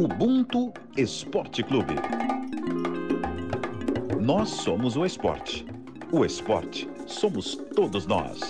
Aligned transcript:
Ubuntu 0.00 0.72
Esporte 0.96 1.62
Clube. 1.62 1.94
Nós 4.18 4.48
somos 4.48 4.96
o 4.96 5.04
esporte. 5.04 5.66
O 6.10 6.24
esporte 6.24 6.88
somos 7.06 7.56
todos 7.76 8.06
nós. 8.06 8.40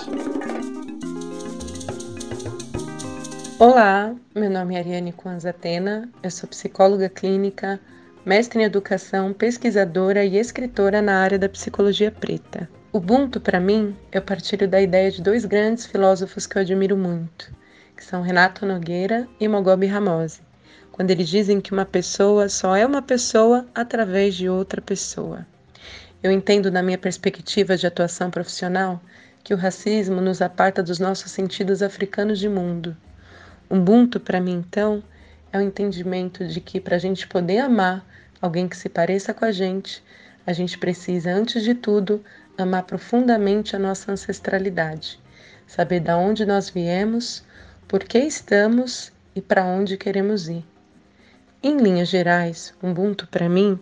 Olá, 3.59 4.15
meu 4.33 4.49
nome 4.49 4.77
é 4.77 4.79
Ariane 4.79 5.13
Kwanzatena, 5.13 6.09
eu 6.23 6.31
sou 6.31 6.49
psicóloga 6.49 7.09
clínica, 7.09 7.81
mestre 8.25 8.61
em 8.61 8.65
educação, 8.65 9.33
pesquisadora 9.33 10.25
e 10.25 10.37
escritora 10.37 11.03
na 11.03 11.19
área 11.19 11.37
da 11.37 11.49
psicologia 11.49 12.13
preta. 12.13 12.71
Ubuntu, 12.93 13.41
para 13.41 13.59
mim, 13.59 13.97
eu 14.13 14.23
partilho 14.23 14.69
da 14.69 14.81
ideia 14.81 15.11
de 15.11 15.21
dois 15.21 15.45
grandes 15.45 15.85
filósofos 15.85 16.47
que 16.47 16.57
eu 16.57 16.63
admiro 16.63 16.97
muito, 16.97 17.53
que 17.97 18.05
são 18.05 18.23
Renato 18.23 18.65
Nogueira 18.65 19.27
e 19.41 19.49
Mogobe 19.49 19.87
Ramose 19.87 20.49
quando 21.01 21.13
eles 21.13 21.31
dizem 21.31 21.63
que 21.63 21.73
uma 21.73 21.87
pessoa 21.87 22.47
só 22.51 22.77
é 22.77 22.85
uma 22.85 23.01
pessoa 23.01 23.67
através 23.75 24.35
de 24.35 24.51
outra 24.51 24.83
pessoa. 24.83 25.47
Eu 26.23 26.31
entendo, 26.31 26.71
na 26.71 26.83
minha 26.83 26.99
perspectiva 26.99 27.75
de 27.75 27.87
atuação 27.87 28.31
profissional, 28.31 29.01
que 29.43 29.55
o 29.55 29.57
racismo 29.57 30.21
nos 30.21 30.43
aparta 30.43 30.83
dos 30.83 30.99
nossos 30.99 31.33
sentidos 31.33 31.83
africanos 31.83 32.39
de 32.39 32.51
mundo. 32.51 32.95
Ubuntu, 33.71 34.21
para 34.21 34.43
mim, 34.43 34.63
então, 34.69 35.03
é 35.51 35.57
o 35.57 35.63
entendimento 35.63 36.47
de 36.47 36.61
que 36.61 36.79
para 36.79 36.97
a 36.97 36.99
gente 36.99 37.27
poder 37.27 37.61
amar 37.61 38.05
alguém 38.39 38.69
que 38.69 38.77
se 38.77 38.91
pareça 38.91 39.33
com 39.33 39.47
a 39.47 39.53
gente, 39.53 40.05
a 40.47 40.53
gente 40.53 40.77
precisa, 40.77 41.33
antes 41.33 41.63
de 41.63 41.75
tudo, 41.75 42.23
amar 42.59 42.83
profundamente 42.83 43.75
a 43.75 43.79
nossa 43.79 44.13
ancestralidade, 44.13 45.19
saber 45.67 46.01
de 46.01 46.13
onde 46.13 46.45
nós 46.45 46.69
viemos, 46.69 47.43
por 47.89 48.05
que 48.05 48.19
estamos 48.19 49.11
e 49.35 49.41
para 49.41 49.65
onde 49.65 49.97
queremos 49.97 50.47
ir. 50.47 50.70
Em 51.63 51.77
linhas 51.77 52.09
gerais, 52.09 52.73
Ubuntu 52.83 53.29
para 53.29 53.47
mim 53.47 53.79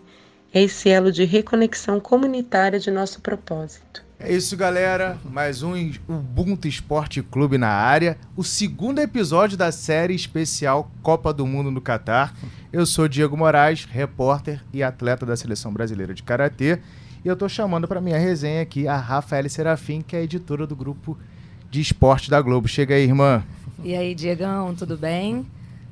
é 0.53 0.61
esse 0.61 0.89
elo 0.89 1.13
de 1.13 1.23
reconexão 1.23 1.97
comunitária 1.97 2.77
de 2.77 2.91
nosso 2.91 3.21
propósito. 3.21 4.03
É 4.19 4.33
isso, 4.33 4.57
galera. 4.57 5.17
Mais 5.23 5.63
um 5.63 5.75
Ubuntu 6.05 6.67
Esporte 6.67 7.23
Clube 7.23 7.57
na 7.57 7.69
área. 7.69 8.17
O 8.35 8.43
segundo 8.43 8.99
episódio 8.99 9.57
da 9.57 9.71
série 9.71 10.13
especial 10.13 10.91
Copa 11.01 11.33
do 11.33 11.47
Mundo 11.47 11.71
no 11.71 11.79
Catar. 11.79 12.35
Eu 12.73 12.85
sou 12.85 13.07
Diego 13.07 13.37
Moraes, 13.37 13.85
repórter 13.85 14.61
e 14.73 14.83
atleta 14.83 15.25
da 15.25 15.37
Seleção 15.37 15.71
Brasileira 15.71 16.13
de 16.13 16.21
Karatê. 16.21 16.79
E 17.23 17.29
eu 17.29 17.35
tô 17.37 17.47
chamando 17.47 17.87
para 17.87 18.01
minha 18.01 18.19
resenha 18.19 18.61
aqui 18.61 18.89
a 18.89 18.97
Rafaela 18.97 19.47
Serafim, 19.47 20.01
que 20.01 20.17
é 20.17 20.23
editora 20.23 20.67
do 20.67 20.75
grupo 20.75 21.17
de 21.71 21.79
esporte 21.79 22.29
da 22.29 22.41
Globo. 22.41 22.67
Chega 22.67 22.95
aí, 22.95 23.03
irmã. 23.03 23.41
E 23.85 23.95
aí, 23.95 24.13
Diegão, 24.13 24.75
tudo 24.75 24.97
bem? 24.97 25.45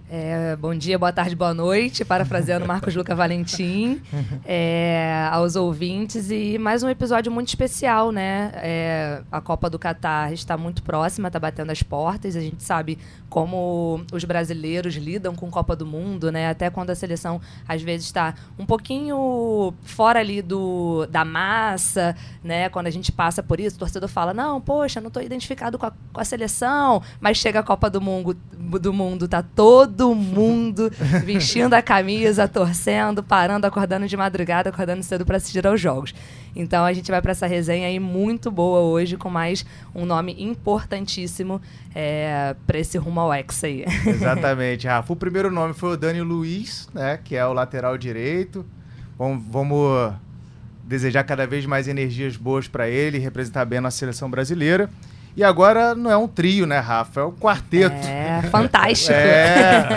É, 0.09 0.55
bom 0.55 0.73
dia, 0.73 0.97
boa 0.97 1.11
tarde, 1.11 1.35
boa 1.35 1.53
noite, 1.53 2.05
parafraseando 2.05 2.63
Marcos 2.65 2.95
Luca 2.95 3.13
Valentim, 3.13 4.01
é, 4.45 5.27
aos 5.29 5.57
ouvintes. 5.57 6.31
E 6.31 6.57
mais 6.57 6.81
um 6.81 6.87
episódio 6.87 7.29
muito 7.29 7.49
especial, 7.49 8.09
né? 8.09 8.51
É, 8.55 9.21
a 9.29 9.41
Copa 9.41 9.69
do 9.69 9.77
Catar 9.77 10.31
está 10.31 10.55
muito 10.55 10.81
próxima, 10.81 11.27
está 11.27 11.37
batendo 11.37 11.71
as 11.71 11.83
portas. 11.83 12.37
A 12.37 12.39
gente 12.39 12.63
sabe 12.63 12.97
como 13.29 14.01
os 14.13 14.23
brasileiros 14.23 14.95
lidam 14.95 15.35
com 15.35 15.51
Copa 15.51 15.75
do 15.75 15.85
Mundo, 15.85 16.31
né? 16.31 16.49
Até 16.49 16.69
quando 16.69 16.91
a 16.91 16.95
seleção, 16.95 17.41
às 17.67 17.81
vezes, 17.81 18.05
está 18.05 18.33
um 18.57 18.65
pouquinho 18.65 19.73
fora 19.83 20.21
ali 20.21 20.41
do, 20.41 21.05
da 21.07 21.25
massa, 21.25 22.15
né? 22.41 22.69
Quando 22.69 22.87
a 22.87 22.91
gente 22.91 23.11
passa 23.11 23.43
por 23.43 23.59
isso, 23.59 23.75
o 23.75 23.79
torcedor 23.79 24.07
fala, 24.07 24.33
não, 24.33 24.61
poxa, 24.61 25.01
não 25.01 25.09
estou 25.09 25.21
identificado 25.21 25.77
com 25.77 25.85
a, 25.85 25.91
com 26.13 26.21
a 26.21 26.23
seleção. 26.23 27.01
Mas 27.19 27.35
chega 27.35 27.59
a 27.59 27.63
Copa 27.63 27.89
do 27.89 27.99
Mundo, 27.99 28.37
do 28.79 28.93
mundo 28.93 29.27
tá 29.27 29.43
todo 29.43 29.96
todo 29.97 30.13
mundo 30.13 30.91
vestindo 31.25 31.73
a 31.73 31.81
camisa, 31.81 32.47
torcendo, 32.47 33.23
parando, 33.23 33.65
acordando 33.65 34.07
de 34.07 34.15
madrugada, 34.15 34.69
acordando 34.69 35.01
cedo 35.01 35.25
para 35.25 35.37
assistir 35.37 35.65
aos 35.65 35.81
jogos. 35.81 36.13
Então 36.55 36.85
a 36.85 36.93
gente 36.93 37.09
vai 37.09 37.19
para 37.19 37.31
essa 37.31 37.47
resenha 37.47 37.87
aí 37.87 37.99
muito 37.99 38.51
boa 38.51 38.81
hoje, 38.81 39.17
com 39.17 39.29
mais 39.29 39.65
um 39.95 40.05
nome 40.05 40.35
importantíssimo 40.37 41.59
é, 41.95 42.55
para 42.67 42.77
esse 42.77 42.97
rumo 42.99 43.19
ao 43.19 43.33
X 43.33 43.63
aí. 43.63 43.85
Exatamente, 44.05 44.85
Rafa. 44.85 45.11
O 45.11 45.15
primeiro 45.15 45.49
nome 45.49 45.73
foi 45.73 45.93
o 45.93 45.97
Dani 45.97 46.21
Luiz, 46.21 46.87
né, 46.93 47.19
que 47.23 47.35
é 47.35 47.45
o 47.45 47.53
lateral 47.53 47.97
direito. 47.97 48.63
Vamos, 49.17 49.43
vamos 49.49 50.13
desejar 50.83 51.23
cada 51.23 51.47
vez 51.47 51.65
mais 51.65 51.87
energias 51.87 52.37
boas 52.37 52.67
para 52.67 52.87
ele, 52.87 53.17
representar 53.17 53.65
bem 53.65 53.79
a 53.79 53.81
nossa 53.81 53.97
seleção 53.97 54.29
brasileira. 54.29 54.89
E 55.37 55.43
agora 55.43 55.93
não 55.93 56.09
é 56.09 56.17
um 56.17 56.27
trio, 56.27 56.65
né, 56.65 56.79
Rafa? 56.79 57.21
É 57.21 57.23
um 57.23 57.31
quarteto. 57.31 57.95
É, 58.07 58.41
fantástico. 58.49 59.13
É. 59.13 59.87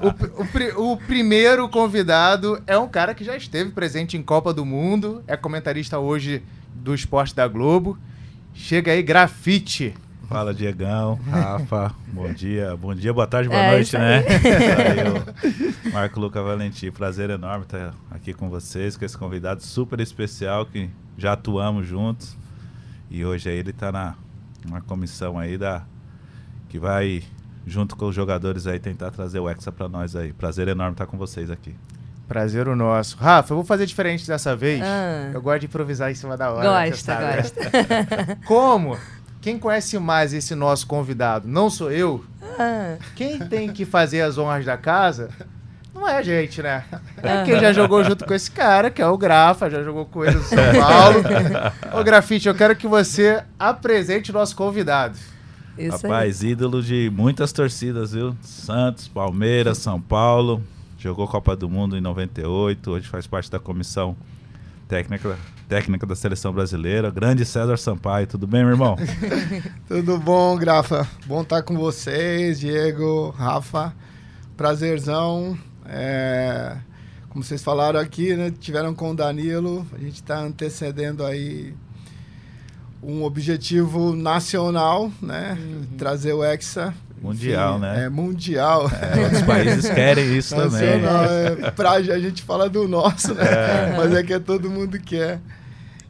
O, 0.00 0.82
o, 0.82 0.92
o, 0.92 0.96
primeiro 0.96 1.68
convidado 1.68 2.62
é 2.66 2.78
um 2.78 2.88
cara 2.88 3.14
que 3.14 3.22
já 3.22 3.36
esteve 3.36 3.70
presente 3.70 4.16
em 4.16 4.22
Copa 4.22 4.54
do 4.54 4.64
Mundo, 4.64 5.22
é 5.26 5.36
comentarista 5.36 5.98
hoje 5.98 6.42
do 6.74 6.94
Esporte 6.94 7.34
da 7.34 7.46
Globo. 7.46 7.98
Chega 8.54 8.92
aí, 8.92 9.02
grafite. 9.02 9.92
Fala, 10.26 10.54
Diegão, 10.54 11.20
Rafa, 11.28 11.94
bom 12.06 12.32
dia, 12.32 12.74
bom 12.76 12.94
dia, 12.94 13.12
boa 13.12 13.26
tarde, 13.26 13.50
boa 13.50 13.60
é, 13.60 13.72
noite, 13.72 13.98
né? 13.98 14.24
Aí, 15.84 15.92
Marco 15.92 16.18
Luca 16.20 16.42
Valentim, 16.42 16.90
prazer 16.90 17.28
enorme 17.28 17.64
estar 17.64 17.92
aqui 18.10 18.32
com 18.32 18.48
vocês, 18.48 18.96
com 18.96 19.04
esse 19.04 19.18
convidado 19.18 19.62
super 19.62 20.00
especial 20.00 20.64
que 20.64 20.88
já 21.18 21.32
atuamos 21.34 21.86
juntos. 21.86 22.34
E 23.10 23.24
hoje 23.24 23.50
aí 23.50 23.56
ele 23.56 23.70
está 23.70 23.92
na 23.92 24.14
uma 24.66 24.80
comissão 24.80 25.38
aí 25.38 25.56
da 25.56 25.82
que 26.68 26.78
vai 26.78 27.22
junto 27.66 27.96
com 27.96 28.06
os 28.06 28.14
jogadores 28.14 28.66
aí 28.66 28.78
tentar 28.78 29.10
trazer 29.10 29.38
o 29.40 29.48
Hexa 29.48 29.70
para 29.70 29.88
nós 29.88 30.14
aí. 30.16 30.32
Prazer 30.32 30.68
enorme 30.68 30.92
estar 30.92 31.06
com 31.06 31.18
vocês 31.18 31.50
aqui. 31.50 31.74
Prazer 32.26 32.68
o 32.68 32.76
nosso. 32.76 33.16
Rafa, 33.16 33.52
eu 33.52 33.56
vou 33.56 33.64
fazer 33.64 33.86
diferente 33.86 34.26
dessa 34.26 34.54
vez. 34.54 34.80
Ah. 34.84 35.30
Eu 35.34 35.42
gosto 35.42 35.60
de 35.60 35.66
improvisar 35.66 36.10
em 36.10 36.14
cima 36.14 36.36
da 36.36 36.52
hora. 36.52 36.86
Gosta, 36.86 37.14
gosta. 37.14 38.38
Como? 38.46 38.96
Quem 39.40 39.58
conhece 39.58 39.98
mais 39.98 40.32
esse 40.32 40.54
nosso 40.54 40.86
convidado? 40.86 41.48
Não 41.48 41.68
sou 41.68 41.90
eu. 41.90 42.24
Ah. 42.58 42.96
Quem 43.16 43.38
tem 43.38 43.72
que 43.72 43.84
fazer 43.84 44.20
as 44.20 44.38
honras 44.38 44.64
da 44.64 44.76
casa 44.76 45.30
não 46.00 46.08
é 46.08 46.16
a 46.16 46.22
gente, 46.22 46.62
né? 46.62 46.82
É 47.22 47.44
quem 47.44 47.60
já 47.60 47.72
jogou 47.72 48.02
junto 48.02 48.24
com 48.24 48.32
esse 48.32 48.50
cara, 48.50 48.90
que 48.90 49.02
é 49.02 49.06
o 49.06 49.18
Grafa, 49.18 49.68
já 49.68 49.82
jogou 49.82 50.06
com 50.06 50.24
ele 50.24 50.36
no 50.36 50.42
São 50.42 50.58
Paulo. 50.58 51.20
Ô, 52.00 52.02
Grafite, 52.02 52.48
eu 52.48 52.54
quero 52.54 52.74
que 52.74 52.88
você 52.88 53.44
apresente 53.58 54.30
o 54.30 54.34
nosso 54.34 54.56
convidado. 54.56 55.18
Isso 55.76 56.06
Rapaz, 56.06 56.42
aí. 56.42 56.50
ídolo 56.50 56.82
de 56.82 57.10
muitas 57.14 57.52
torcidas, 57.52 58.12
viu? 58.12 58.34
Santos, 58.40 59.08
Palmeiras, 59.08 59.78
São 59.78 60.00
Paulo. 60.00 60.62
Jogou 60.98 61.28
Copa 61.28 61.54
do 61.54 61.68
Mundo 61.68 61.96
em 61.96 62.00
98, 62.00 62.90
hoje 62.90 63.08
faz 63.08 63.26
parte 63.26 63.50
da 63.50 63.58
comissão 63.58 64.16
técnica, 64.86 65.38
técnica 65.68 66.06
da 66.06 66.14
seleção 66.14 66.52
brasileira. 66.52 67.10
Grande 67.10 67.44
César 67.44 67.78
Sampaio, 67.78 68.26
tudo 68.26 68.46
bem, 68.46 68.62
meu 68.62 68.72
irmão? 68.72 68.96
tudo 69.88 70.18
bom, 70.18 70.56
Grafa? 70.56 71.06
Bom 71.26 71.40
estar 71.42 71.62
com 71.62 71.76
vocês, 71.76 72.60
Diego, 72.60 73.30
Rafa. 73.30 73.94
Prazerzão 74.58 75.56
é, 75.90 76.76
como 77.28 77.44
vocês 77.44 77.62
falaram 77.62 77.98
aqui, 77.98 78.34
né, 78.34 78.52
tiveram 78.58 78.94
com 78.94 79.10
o 79.10 79.14
Danilo, 79.14 79.86
a 79.92 79.98
gente 79.98 80.14
está 80.14 80.38
antecedendo 80.38 81.24
aí 81.24 81.74
um 83.02 83.24
objetivo 83.24 84.14
nacional, 84.14 85.10
né? 85.22 85.56
Uhum. 85.58 85.96
Trazer 85.96 86.32
o 86.32 86.44
Hexa. 86.44 86.94
Mundial, 87.20 87.76
Enfim, 87.76 87.82
né? 87.82 88.04
É 88.04 88.08
mundial. 88.08 88.90
É, 88.90 89.20
outros 89.20 89.42
países 89.42 89.90
querem 89.90 90.36
isso 90.36 90.56
nacional, 90.56 91.26
também. 91.26 91.64
É, 91.66 91.70
pra, 91.70 91.92
a 91.92 92.18
gente 92.18 92.42
fala 92.42 92.68
do 92.68 92.86
nosso, 92.86 93.34
né? 93.34 93.44
É. 93.44 93.94
Mas 93.96 94.14
é 94.14 94.22
que 94.22 94.32
é 94.32 94.38
todo 94.38 94.70
mundo 94.70 94.98
quer. 94.98 95.40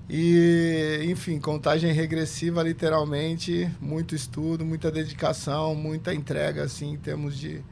E, 0.09 1.07
enfim, 1.09 1.39
contagem 1.39 1.93
regressiva, 1.93 2.63
literalmente, 2.63 3.71
muito 3.81 4.15
estudo, 4.15 4.65
muita 4.65 4.91
dedicação, 4.91 5.75
muita 5.75 6.13
entrega, 6.13 6.65
assim, 6.65 6.95
em 6.95 6.97
termos 6.97 7.39
de, 7.39 7.63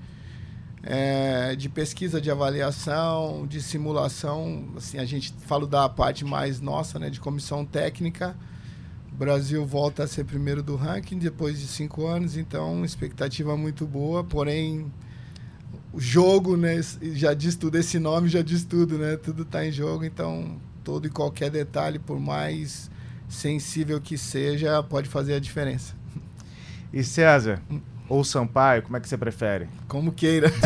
é, 0.90 1.54
de 1.54 1.68
pesquisa, 1.68 2.18
de 2.18 2.30
avaliação, 2.30 3.46
de 3.46 3.60
simulação. 3.60 4.70
Assim, 4.74 4.96
a 4.96 5.04
gente 5.04 5.34
fala 5.46 5.66
da 5.66 5.86
parte 5.86 6.24
mais 6.24 6.62
nossa, 6.62 6.98
né, 6.98 7.10
de 7.10 7.20
comissão 7.20 7.62
técnica. 7.62 8.34
O 9.12 9.14
Brasil 9.14 9.66
volta 9.66 10.04
a 10.04 10.06
ser 10.06 10.24
primeiro 10.24 10.62
do 10.62 10.76
ranking 10.76 11.18
depois 11.18 11.60
de 11.60 11.66
cinco 11.66 12.06
anos, 12.06 12.38
então 12.38 12.86
expectativa 12.86 13.54
muito 13.54 13.86
boa. 13.86 14.24
Porém, 14.24 14.90
o 15.92 16.00
jogo, 16.00 16.56
né, 16.56 16.80
já 17.12 17.34
diz 17.34 17.54
tudo. 17.54 17.76
Esse 17.76 17.98
nome 17.98 18.28
já 18.28 18.40
diz 18.40 18.64
tudo, 18.64 18.96
né? 18.96 19.18
Tudo 19.18 19.42
está 19.42 19.66
em 19.66 19.70
jogo, 19.70 20.06
então 20.06 20.58
todo 20.82 21.06
e 21.06 21.10
qualquer 21.10 21.50
detalhe, 21.50 21.98
por 21.98 22.18
mais 22.18 22.90
sensível 23.28 24.00
que 24.00 24.16
seja, 24.16 24.82
pode 24.82 25.06
fazer 25.06 25.34
a 25.34 25.38
diferença. 25.38 25.94
E 26.90 27.04
César, 27.04 27.60
hum 27.70 27.97
ou 28.08 28.24
Sampaio? 28.24 28.82
Como 28.82 28.96
é 28.96 29.00
que 29.00 29.08
você 29.08 29.16
prefere? 29.16 29.68
Como 29.86 30.12
queira. 30.12 30.50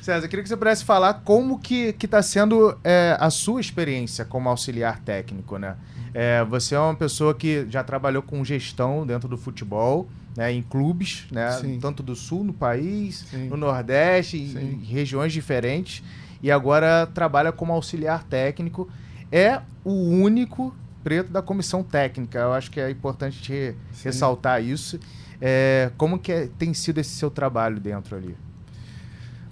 César, 0.00 0.26
eu 0.26 0.28
queria 0.28 0.42
que 0.42 0.48
você 0.48 0.56
pudesse 0.56 0.84
falar 0.84 1.14
como 1.24 1.58
que 1.58 1.96
está 1.98 2.20
sendo 2.20 2.78
é, 2.84 3.16
a 3.18 3.30
sua 3.30 3.60
experiência 3.60 4.24
como 4.24 4.50
auxiliar 4.50 5.00
técnico, 5.00 5.56
né? 5.56 5.76
É, 6.12 6.44
você 6.44 6.74
é 6.74 6.78
uma 6.78 6.94
pessoa 6.94 7.34
que 7.34 7.66
já 7.70 7.82
trabalhou 7.82 8.22
com 8.22 8.44
gestão 8.44 9.06
dentro 9.06 9.28
do 9.28 9.36
futebol, 9.38 10.06
né, 10.36 10.52
em 10.52 10.62
clubes, 10.62 11.26
né, 11.30 11.50
Sim. 11.52 11.78
tanto 11.80 12.02
do 12.02 12.14
sul 12.14 12.44
no 12.44 12.52
país, 12.52 13.24
Sim. 13.30 13.48
no 13.48 13.56
Nordeste, 13.56 14.36
em 14.36 14.84
regiões 14.84 15.32
diferentes, 15.32 16.02
e 16.42 16.50
agora 16.50 17.06
trabalha 17.06 17.50
como 17.50 17.72
auxiliar 17.72 18.22
técnico. 18.24 18.88
É 19.32 19.60
o 19.82 19.92
único 19.92 20.74
preto 21.02 21.30
da 21.30 21.42
comissão 21.42 21.82
técnica. 21.82 22.38
Eu 22.38 22.52
acho 22.52 22.70
que 22.70 22.80
é 22.80 22.90
importante 22.90 23.40
te 23.40 23.74
ressaltar 24.02 24.62
isso. 24.62 25.00
É, 25.40 25.90
como 25.96 26.18
que 26.18 26.32
é- 26.32 26.48
tem 26.58 26.72
sido 26.74 26.98
esse 26.98 27.10
seu 27.10 27.30
trabalho 27.30 27.80
dentro 27.80 28.16
ali? 28.16 28.36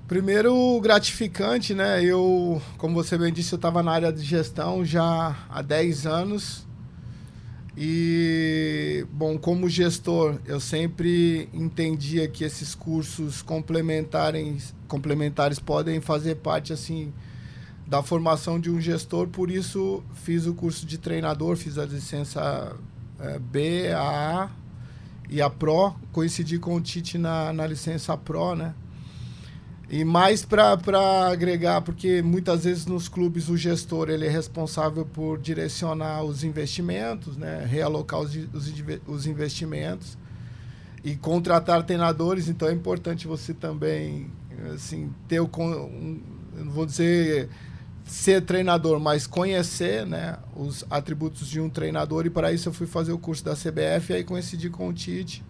Primeiro, 0.07 0.79
gratificante, 0.81 1.73
né? 1.75 2.05
Eu, 2.05 2.61
como 2.77 2.95
você 2.95 3.17
bem 3.17 3.33
disse, 3.33 3.53
eu 3.55 3.57
estava 3.57 3.83
na 3.83 3.93
área 3.93 4.13
de 4.13 4.23
gestão 4.23 4.85
já 4.85 5.37
há 5.49 5.63
10 5.63 6.07
anos. 6.07 6.67
E, 7.77 9.07
bom, 9.11 9.39
como 9.39 9.69
gestor, 9.69 10.39
eu 10.45 10.61
sempre 10.61 11.49
entendia 11.55 12.29
que 12.29 12.45
esses 12.45 12.75
cursos 12.75 13.41
complementares, 13.41 14.75
complementares 14.87 15.59
podem 15.59 15.99
fazer 15.99 16.35
parte, 16.37 16.73
assim, 16.75 17.11
da 17.87 18.03
formação 18.03 18.61
de 18.61 18.71
um 18.71 18.79
gestor. 18.79 19.29
Por 19.29 19.51
isso, 19.51 20.05
fiz 20.13 20.47
o 20.47 20.53
curso 20.53 20.85
de 20.85 20.99
treinador, 20.99 21.57
fiz 21.57 21.79
a 21.79 21.87
licença 21.87 22.77
eh, 23.19 23.39
B, 23.39 23.91
A 23.95 24.51
e 25.33 25.41
a 25.41 25.49
Pro. 25.49 25.95
Coincidi 26.13 26.59
com 26.59 26.75
o 26.75 26.81
Tite 26.81 27.17
na, 27.17 27.53
na 27.53 27.67
licença 27.67 28.17
Pro, 28.17 28.55
né? 28.55 28.75
E 29.89 30.05
mais 30.05 30.45
para 30.45 30.79
agregar, 31.31 31.83
porque 31.83 32.23
muitas 32.23 32.65
vezes 32.65 32.87
nos 32.87 33.09
clubes 33.09 33.49
o 33.49 33.57
gestor 33.57 34.09
ele 34.09 34.27
é 34.27 34.31
responsável 34.31 35.05
por 35.05 35.39
direcionar 35.39 36.23
os 36.23 36.45
investimentos, 36.45 37.37
né? 37.37 37.67
realocar 37.69 38.21
os, 38.21 38.35
os, 38.55 38.73
os 39.07 39.27
investimentos 39.27 40.17
e 41.05 41.15
contratar 41.15 41.83
treinadores. 41.83 42.49
Então 42.49 42.69
é 42.69 42.73
importante 42.73 43.27
você 43.27 43.53
também 43.53 44.31
assim, 44.75 45.13
ter 45.29 45.41
o. 45.41 45.51
Um, 45.59 46.21
não 46.55 46.71
vou 46.71 46.87
dizer 46.87 47.51
ser 48.05 48.43
treinador, 48.43 48.99
mas 49.01 49.27
conhecer 49.27 50.07
né, 50.07 50.37
os 50.57 50.85
atributos 50.91 51.49
de 51.49 51.61
um 51.61 51.71
treinador. 51.71 52.27
E 52.27 52.31
para 52.31 52.53
isso 52.53 52.69
eu 52.69 52.73
fui 52.73 52.87
fazer 52.87 53.13
o 53.13 53.19
curso 53.19 53.45
da 53.45 53.55
CBF 53.55 54.11
e 54.13 54.17
aí 54.17 54.25
coincidi 54.25 54.69
com 54.69 54.89
o 54.89 54.93
Tite. 54.93 55.43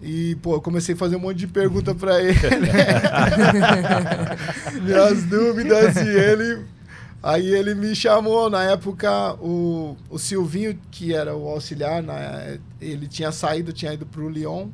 E, 0.00 0.36
pô, 0.36 0.54
eu 0.54 0.60
comecei 0.60 0.94
a 0.94 0.98
fazer 0.98 1.16
um 1.16 1.20
monte 1.20 1.38
de 1.38 1.48
pergunta 1.48 1.94
para 1.94 2.22
ele, 2.22 2.32
né? 2.32 2.76
Minhas 4.82 5.24
dúvidas 5.24 5.96
e 5.96 6.08
ele... 6.08 6.64
Aí 7.20 7.52
ele 7.52 7.74
me 7.74 7.96
chamou, 7.96 8.48
na 8.48 8.62
época, 8.62 9.34
o, 9.42 9.96
o 10.08 10.18
Silvinho, 10.20 10.78
que 10.88 11.12
era 11.12 11.34
o 11.34 11.48
auxiliar, 11.48 12.00
né, 12.00 12.60
ele 12.80 13.08
tinha 13.08 13.32
saído, 13.32 13.72
tinha 13.72 13.92
ido 13.92 14.06
para 14.06 14.20
o 14.20 14.28
Lyon. 14.28 14.68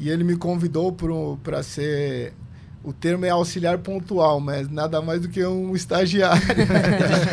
E 0.00 0.08
ele 0.08 0.24
me 0.24 0.36
convidou 0.36 0.96
para 1.42 1.62
ser... 1.62 2.32
O 2.84 2.92
termo 2.92 3.24
é 3.24 3.30
auxiliar 3.30 3.78
pontual, 3.78 4.40
mas 4.40 4.68
nada 4.68 5.00
mais 5.00 5.20
do 5.22 5.28
que 5.28 5.44
um 5.44 5.74
estagiário. 5.76 6.42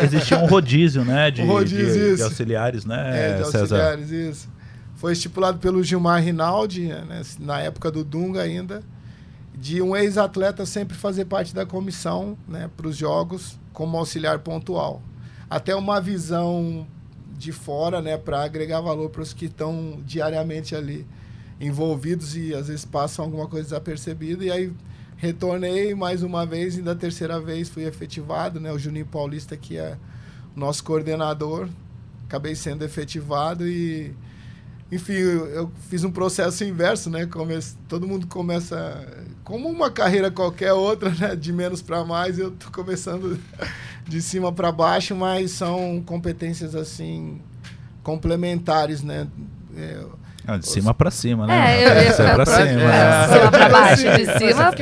Existia 0.03 0.37
um 0.37 0.45
rodízio, 0.45 1.03
né? 1.03 1.31
De, 1.31 1.41
Um 1.41 1.47
rodízio, 1.47 2.11
de- 2.11 2.15
de 2.17 2.21
auxiliares, 2.23 2.85
né, 2.85 3.31
É, 3.31 3.37
de 3.37 3.45
César? 3.45 3.59
auxiliares, 3.61 4.09
isso. 4.11 4.49
Foi 4.95 5.13
estipulado 5.13 5.57
pelo 5.59 5.81
Gilmar 5.83 6.21
Rinaldi, 6.21 6.87
né, 6.89 7.21
na 7.39 7.59
época 7.61 7.89
do 7.89 8.03
Dunga 8.03 8.41
ainda, 8.41 8.83
de 9.57 9.81
um 9.81 9.95
ex-atleta 9.95 10.65
sempre 10.65 10.95
fazer 10.95 11.25
parte 11.25 11.55
da 11.55 11.65
comissão 11.65 12.37
né, 12.47 12.69
para 12.77 12.87
os 12.87 12.95
jogos 12.95 13.57
como 13.73 13.97
auxiliar 13.97 14.39
pontual. 14.39 15.01
Até 15.49 15.73
uma 15.73 15.99
visão 15.99 16.85
de 17.37 17.51
fora 17.51 18.01
né, 18.01 18.17
para 18.17 18.43
agregar 18.43 18.81
valor 18.81 19.09
para 19.09 19.21
os 19.21 19.33
que 19.33 19.45
estão 19.45 19.99
diariamente 20.05 20.75
ali 20.75 21.07
envolvidos 21.59 22.35
e 22.37 22.53
às 22.53 22.67
vezes 22.67 22.85
passam 22.85 23.25
alguma 23.25 23.47
coisa 23.47 23.63
desapercebida. 23.69 24.43
E 24.45 24.51
aí 24.51 24.71
retornei 25.19 25.93
mais 25.93 26.23
uma 26.23 26.45
vez 26.45 26.77
e 26.77 26.81
da 26.81 26.95
terceira 26.95 27.39
vez 27.39 27.69
fui 27.69 27.83
efetivado. 27.83 28.59
Né, 28.59 28.71
o 28.71 28.79
Juninho 28.79 29.05
Paulista, 29.05 29.55
que 29.55 29.77
é 29.77 29.97
nosso 30.55 30.83
coordenador, 30.83 31.69
acabei 32.25 32.55
sendo 32.55 32.83
efetivado 32.83 33.67
e 33.67 34.15
enfim, 34.91 35.13
eu, 35.13 35.45
eu 35.47 35.71
fiz 35.87 36.03
um 36.03 36.11
processo 36.11 36.63
inverso, 36.63 37.11
né? 37.11 37.27
Come 37.27 37.59
todo 37.87 38.07
mundo 38.07 38.25
começa 38.25 39.07
como 39.43 39.69
uma 39.69 39.91
carreira 39.91 40.31
qualquer 40.31 40.73
outra, 40.73 41.11
né? 41.11 41.35
De 41.35 41.53
menos 41.53 41.81
para 41.81 42.03
mais, 42.03 42.39
eu 42.39 42.49
tô 42.51 42.71
começando 42.71 43.39
de 44.07 44.21
cima 44.21 44.51
para 44.51 44.71
baixo, 44.71 45.15
mas 45.15 45.51
são 45.51 46.01
competências 46.03 46.73
assim 46.73 47.39
complementares, 48.01 49.03
né? 49.03 49.27
É, 49.77 50.03
Ah, 50.53 50.57
de 50.57 50.67
cima 50.67 50.93
pra 50.93 51.11
cima, 51.11 51.45
né? 51.47 51.81
É, 51.81 51.85
eu 51.85 52.03
ia 52.03 52.09
De 52.09 52.15
cima 52.15 52.33
pra 52.35 52.45
cima. 52.45 52.59
é, 52.67 53.27
de 53.27 53.33
cima 53.33 53.51
pra 53.51 53.69
baixo, 53.69 54.03
de 54.03 54.25
cima 54.37 54.73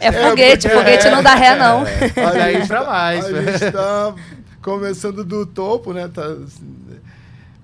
é 0.00 0.12
foguete, 0.12 0.68
foguete 0.68 1.10
não 1.10 1.22
dá 1.22 1.34
ré 1.34 1.54
não. 1.56 1.82
a 1.82 2.30
Daí 2.32 2.54
gente- 2.58 2.68
pra 2.68 2.84
mais. 2.84 3.24
A 3.24 3.42
gente 3.42 3.70
tá 3.72 4.14
começando 4.62 5.24
do 5.24 5.44
topo, 5.46 5.92
né? 5.92 6.08
Tá, 6.08 6.22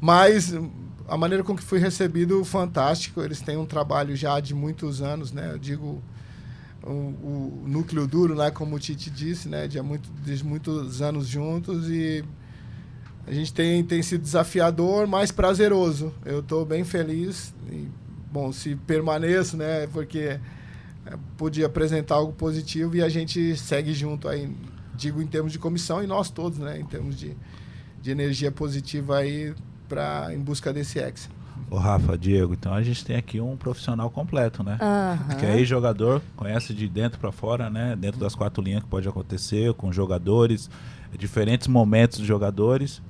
mas 0.01 0.55
a 1.09 1.17
maneira 1.17 1.43
com 1.43 1.57
que 1.57 1.63
fui 1.63 1.79
recebido, 1.79 2.45
fantástico. 2.45 3.23
Eles 3.23 3.41
têm 3.41 3.57
um 3.57 3.67
trabalho 3.67 4.15
já 4.17 4.39
de 4.41 4.55
muitos 4.55 5.01
anos, 5.03 5.33
né? 5.33 5.51
Eu 5.53 5.59
digo 5.59 6.03
o, 6.83 6.91
o 6.91 7.65
núcleo 7.67 8.07
duro, 8.07 8.35
né? 8.35 8.51
Como 8.51 8.77
o 8.77 8.79
Tite 8.79 9.11
disse, 9.11 9.49
né? 9.49 9.67
De, 9.67 9.81
muito, 9.81 10.09
de 10.25 10.45
muitos 10.45 11.03
anos 11.03 11.27
juntos 11.27 11.89
e 11.89 12.25
a 13.29 13.33
gente 13.33 13.53
tem, 13.53 13.85
tem 13.85 14.03
sido 14.03 14.23
desafiador, 14.23 15.07
mas 15.07 15.31
prazeroso. 15.31 16.13
Eu 16.25 16.41
estou 16.41 16.65
bem 16.65 16.83
feliz. 16.83 17.55
E, 17.71 17.87
bom, 18.33 18.51
se 18.53 18.75
permaneço, 18.75 19.55
né? 19.57 19.87
Porque 19.89 20.41
é, 21.07 21.19
pude 21.37 21.63
apresentar 21.63 22.15
algo 22.15 22.33
positivo 22.33 22.97
e 22.97 23.03
a 23.03 23.09
gente 23.09 23.55
segue 23.57 23.93
junto 23.93 24.29
aí, 24.29 24.51
digo 24.95 25.21
em 25.21 25.27
termos 25.27 25.53
de 25.53 25.59
comissão 25.59 26.03
e 26.03 26.07
nós 26.07 26.31
todos, 26.31 26.59
né? 26.59 26.81
Em 26.81 26.87
termos 26.87 27.19
de, 27.19 27.37
de 28.01 28.11
energia 28.11 28.51
positiva 28.51 29.19
aí 29.19 29.55
pra, 29.87 30.29
em 30.33 30.39
busca 30.39 30.73
desse 30.73 30.99
ex. 30.99 31.29
Ô, 31.71 31.77
Rafa, 31.77 32.17
Diego, 32.17 32.55
então 32.55 32.73
a 32.73 32.83
gente 32.83 33.05
tem 33.05 33.17
aqui 33.17 33.43
um 33.43 33.57
profissional 33.57 34.09
completo, 34.09 34.63
né? 34.63 34.79
Aham. 34.81 35.35
Que 35.35 35.45
aí 35.45 35.67
jogador 35.67 36.23
conhece 36.35 36.73
de 36.73 36.89
dentro 36.89 37.19
pra 37.19 37.31
fora, 37.31 37.69
né? 37.69 37.95
Dentro 37.95 38.19
das 38.19 38.35
quatro 38.35 38.63
linhas 38.63 38.83
que 38.83 38.89
pode 38.89 39.07
acontecer 39.07 39.75
com 39.75 39.93
jogadores, 39.93 40.71
diferentes 41.19 41.69
momentos 41.69 42.21
de 42.21 42.25
jogadores. 42.25 43.03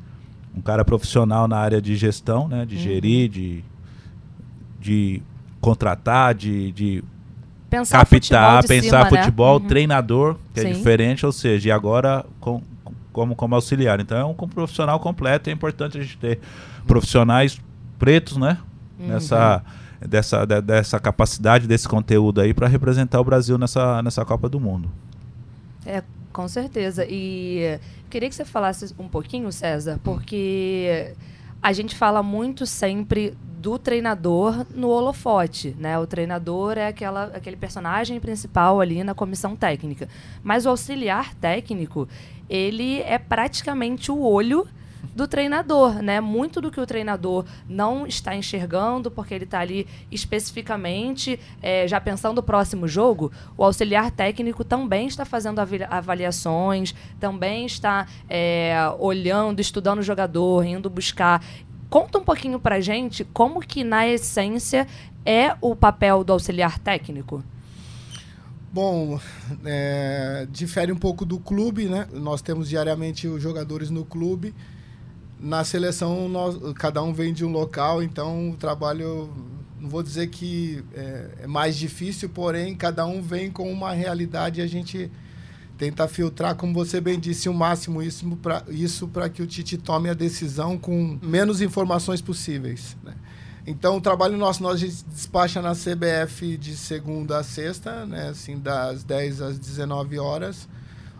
Um 0.56 0.60
cara 0.60 0.84
profissional 0.84 1.46
na 1.46 1.56
área 1.58 1.80
de 1.80 1.96
gestão, 1.96 2.48
né? 2.48 2.64
De 2.66 2.76
Uhum. 2.76 2.82
gerir, 2.82 3.28
de, 3.28 3.64
de 4.80 5.22
contratar, 5.60 6.34
de, 6.34 6.72
de 6.72 7.04
Pensar 7.70 8.06
futebol 8.06 8.38
captar, 8.40 8.62
de 8.62 8.68
pensar 8.68 8.88
cima, 9.06 9.10
né? 9.10 9.22
futebol, 9.22 9.60
Uhum. 9.60 9.66
treinador, 9.66 10.36
que 10.54 10.60
é 10.60 10.62
Sim. 10.64 10.72
diferente, 10.72 11.26
ou 11.26 11.32
seja, 11.32 11.68
e 11.68 11.72
agora 11.72 12.24
com, 12.40 12.62
como, 13.12 13.34
como 13.36 13.54
auxiliar. 13.54 14.00
Então 14.00 14.16
é 14.16 14.24
um 14.24 14.32
com- 14.34 14.48
profissional 14.48 14.98
completo, 15.00 15.50
é 15.50 15.52
importante 15.52 15.98
a 15.98 16.02
gente 16.02 16.16
ter 16.16 16.38
profissionais 16.86 17.60
pretos, 17.98 18.36
né? 18.36 18.56
Uhum. 18.98 19.08
Nessa, 19.08 19.62
dessa, 20.00 20.44
de- 20.46 20.62
dessa 20.62 20.98
capacidade 20.98 21.66
desse 21.66 21.86
conteúdo 21.86 22.40
aí 22.40 22.54
para 22.54 22.66
representar 22.66 23.20
o 23.20 23.24
Brasil 23.24 23.58
nessa, 23.58 24.02
nessa 24.02 24.24
Copa 24.24 24.48
do 24.48 24.58
Mundo. 24.58 24.88
É, 25.84 26.02
com 26.38 26.46
certeza. 26.46 27.04
E 27.10 27.80
queria 28.08 28.28
que 28.28 28.34
você 28.36 28.44
falasse 28.44 28.94
um 28.96 29.08
pouquinho, 29.08 29.50
César, 29.50 29.98
porque 30.04 31.12
a 31.60 31.72
gente 31.72 31.96
fala 31.96 32.22
muito 32.22 32.64
sempre 32.64 33.36
do 33.60 33.76
treinador 33.76 34.64
no 34.72 34.86
holofote, 34.88 35.74
né? 35.76 35.98
O 35.98 36.06
treinador 36.06 36.78
é 36.78 36.86
aquela, 36.86 37.24
aquele 37.34 37.56
personagem 37.56 38.20
principal 38.20 38.80
ali 38.80 39.02
na 39.02 39.14
comissão 39.14 39.56
técnica. 39.56 40.08
Mas 40.40 40.64
o 40.64 40.68
auxiliar 40.68 41.34
técnico, 41.34 42.08
ele 42.48 43.00
é 43.00 43.18
praticamente 43.18 44.12
o 44.12 44.22
olho 44.22 44.64
do 45.14 45.26
treinador, 45.26 46.02
né? 46.02 46.20
Muito 46.20 46.60
do 46.60 46.70
que 46.70 46.80
o 46.80 46.86
treinador 46.86 47.44
não 47.68 48.06
está 48.06 48.34
enxergando, 48.34 49.10
porque 49.10 49.34
ele 49.34 49.44
está 49.44 49.60
ali 49.60 49.86
especificamente 50.10 51.38
eh, 51.62 51.86
já 51.88 52.00
pensando 52.00 52.38
o 52.38 52.42
próximo 52.42 52.86
jogo, 52.86 53.32
o 53.56 53.64
auxiliar 53.64 54.10
técnico 54.10 54.64
também 54.64 55.06
está 55.06 55.24
fazendo 55.24 55.58
avaliações, 55.58 56.94
também 57.18 57.66
está 57.66 58.06
eh, 58.28 58.76
olhando, 58.98 59.60
estudando 59.60 59.98
o 59.98 60.02
jogador, 60.02 60.64
indo 60.64 60.88
buscar. 60.88 61.44
Conta 61.90 62.18
um 62.18 62.24
pouquinho 62.24 62.60
pra 62.60 62.80
gente 62.80 63.24
como 63.24 63.60
que, 63.60 63.82
na 63.82 64.06
essência, 64.06 64.86
é 65.24 65.56
o 65.60 65.74
papel 65.74 66.22
do 66.22 66.32
auxiliar 66.32 66.78
técnico. 66.78 67.42
Bom, 68.70 69.18
é, 69.64 70.46
difere 70.50 70.92
um 70.92 70.96
pouco 70.96 71.24
do 71.24 71.38
clube, 71.38 71.86
né? 71.86 72.06
Nós 72.12 72.42
temos 72.42 72.68
diariamente 72.68 73.26
os 73.26 73.42
jogadores 73.42 73.88
no 73.88 74.04
clube. 74.04 74.54
Na 75.40 75.62
seleção, 75.64 76.28
nós, 76.28 76.56
cada 76.74 77.02
um 77.02 77.12
vem 77.12 77.32
de 77.32 77.44
um 77.44 77.50
local, 77.50 78.02
então 78.02 78.50
o 78.50 78.56
trabalho, 78.56 79.32
não 79.80 79.88
vou 79.88 80.02
dizer 80.02 80.28
que 80.28 80.82
é, 80.92 81.30
é 81.42 81.46
mais 81.46 81.76
difícil, 81.76 82.28
porém, 82.28 82.74
cada 82.74 83.06
um 83.06 83.22
vem 83.22 83.50
com 83.50 83.70
uma 83.70 83.92
realidade 83.92 84.60
e 84.60 84.64
a 84.64 84.66
gente 84.66 85.10
tenta 85.78 86.08
filtrar, 86.08 86.56
como 86.56 86.74
você 86.74 87.00
bem 87.00 87.20
disse, 87.20 87.48
o 87.48 87.54
máximo 87.54 88.02
isso 88.02 88.26
para 88.42 88.64
isso 88.68 89.06
para 89.06 89.28
que 89.28 89.40
o 89.40 89.46
Tite 89.46 89.78
tome 89.78 90.10
a 90.10 90.14
decisão 90.14 90.76
com 90.76 91.16
menos 91.22 91.60
informações 91.60 92.20
possíveis. 92.20 92.96
Né? 93.04 93.14
Então, 93.64 93.98
o 93.98 94.00
trabalho 94.00 94.36
nosso, 94.36 94.62
nós 94.62 94.74
a 94.74 94.78
gente 94.78 95.04
despacha 95.04 95.62
na 95.62 95.74
CBF 95.74 96.56
de 96.56 96.74
segunda 96.74 97.38
a 97.38 97.44
sexta, 97.44 98.06
né? 98.06 98.30
Assim, 98.30 98.58
das 98.58 99.04
10 99.04 99.42
às 99.42 99.58
19 99.58 100.18
horas. 100.18 100.66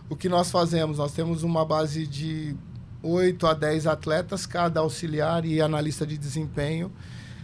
O 0.09 0.15
que 0.15 0.27
nós 0.27 0.49
fazemos? 0.49 0.97
Nós 0.97 1.11
temos 1.11 1.43
uma 1.43 1.63
base 1.63 2.07
de 2.07 2.55
8 3.01 3.47
a 3.47 3.53
10 3.53 3.87
atletas, 3.87 4.45
cada 4.45 4.79
auxiliar 4.79 5.45
e 5.45 5.61
analista 5.61 6.05
de 6.05 6.17
desempenho. 6.17 6.91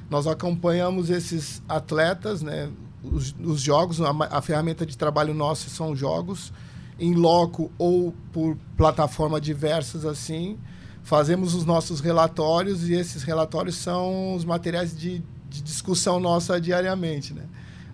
Nós 0.09 0.27
acompanhamos 0.27 1.09
esses 1.09 1.63
atletas, 1.67 2.41
né? 2.41 2.69
Os, 3.03 3.35
os 3.43 3.61
jogos, 3.61 4.01
a, 4.01 4.11
a 4.31 4.41
ferramenta 4.41 4.85
de 4.85 4.97
trabalho 4.97 5.33
nosso 5.33 5.69
são 5.69 5.95
jogos, 5.95 6.51
em 6.99 7.13
loco 7.13 7.71
ou 7.77 8.13
por 8.31 8.57
plataforma 8.75 9.39
diversas 9.39 10.05
assim. 10.05 10.57
Fazemos 11.03 11.53
os 11.53 11.65
nossos 11.65 11.99
relatórios 11.99 12.89
e 12.89 12.93
esses 12.93 13.23
relatórios 13.23 13.75
são 13.75 14.33
os 14.33 14.43
materiais 14.43 14.97
de, 14.97 15.23
de 15.49 15.61
discussão 15.61 16.19
nossa 16.19 16.59
diariamente, 16.59 17.33
né? 17.33 17.43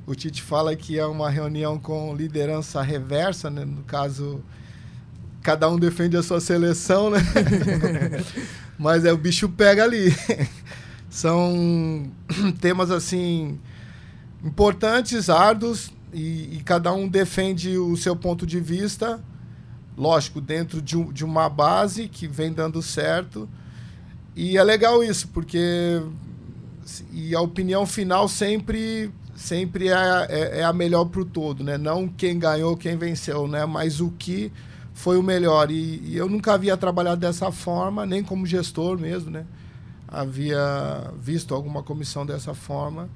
O 0.05 0.15
Tite 0.15 0.41
fala 0.41 0.75
que 0.75 0.97
é 0.97 1.05
uma 1.05 1.29
reunião 1.29 1.77
com 1.77 2.15
liderança 2.15 2.81
reversa, 2.81 3.49
né? 3.49 3.63
no 3.63 3.83
caso, 3.83 4.43
cada 5.41 5.69
um 5.69 5.77
defende 5.77 6.15
a 6.17 6.23
sua 6.23 6.39
seleção, 6.39 7.09
né? 7.09 7.19
Mas 8.77 9.05
é 9.05 9.11
o 9.11 9.17
bicho 9.17 9.49
pega 9.49 9.83
ali. 9.83 10.15
São 11.09 12.09
temas 12.61 12.89
assim 12.89 13.59
importantes, 14.43 15.29
árduos 15.29 15.91
e, 16.13 16.57
e, 16.57 16.61
cada 16.63 16.91
um 16.93 17.07
defende 17.07 17.77
o 17.77 17.95
seu 17.95 18.15
ponto 18.15 18.45
de 18.45 18.59
vista, 18.59 19.21
lógico, 19.95 20.41
dentro 20.41 20.81
de, 20.81 21.01
de 21.13 21.23
uma 21.23 21.47
base 21.47 22.07
que 22.07 22.27
vem 22.27 22.51
dando 22.51 22.81
certo. 22.81 23.47
E 24.35 24.57
é 24.57 24.63
legal 24.63 25.03
isso, 25.03 25.27
porque 25.27 26.01
e 27.11 27.35
a 27.35 27.41
opinião 27.41 27.85
final 27.85 28.27
sempre 28.27 29.11
sempre 29.35 29.89
é, 29.89 30.27
é, 30.29 30.59
é 30.59 30.63
a 30.63 30.73
melhor 30.73 31.05
para 31.05 31.21
o 31.21 31.25
todo, 31.25 31.63
né? 31.63 31.77
Não 31.77 32.07
quem 32.07 32.37
ganhou, 32.37 32.77
quem 32.77 32.97
venceu, 32.97 33.47
né? 33.47 33.65
Mas 33.65 33.99
o 33.99 34.11
que 34.11 34.51
foi 35.01 35.17
o 35.17 35.23
melhor. 35.23 35.69
E, 35.71 35.99
e 36.03 36.17
eu 36.17 36.29
nunca 36.29 36.53
havia 36.53 36.77
trabalhado 36.77 37.21
dessa 37.21 37.51
forma, 37.51 38.05
nem 38.05 38.23
como 38.23 38.45
gestor 38.45 38.97
mesmo, 38.97 39.29
né? 39.31 39.45
havia 40.11 41.11
visto 41.17 41.55
alguma 41.55 41.81
comissão 41.81 42.25
dessa 42.25 42.53
forma. 42.53 43.09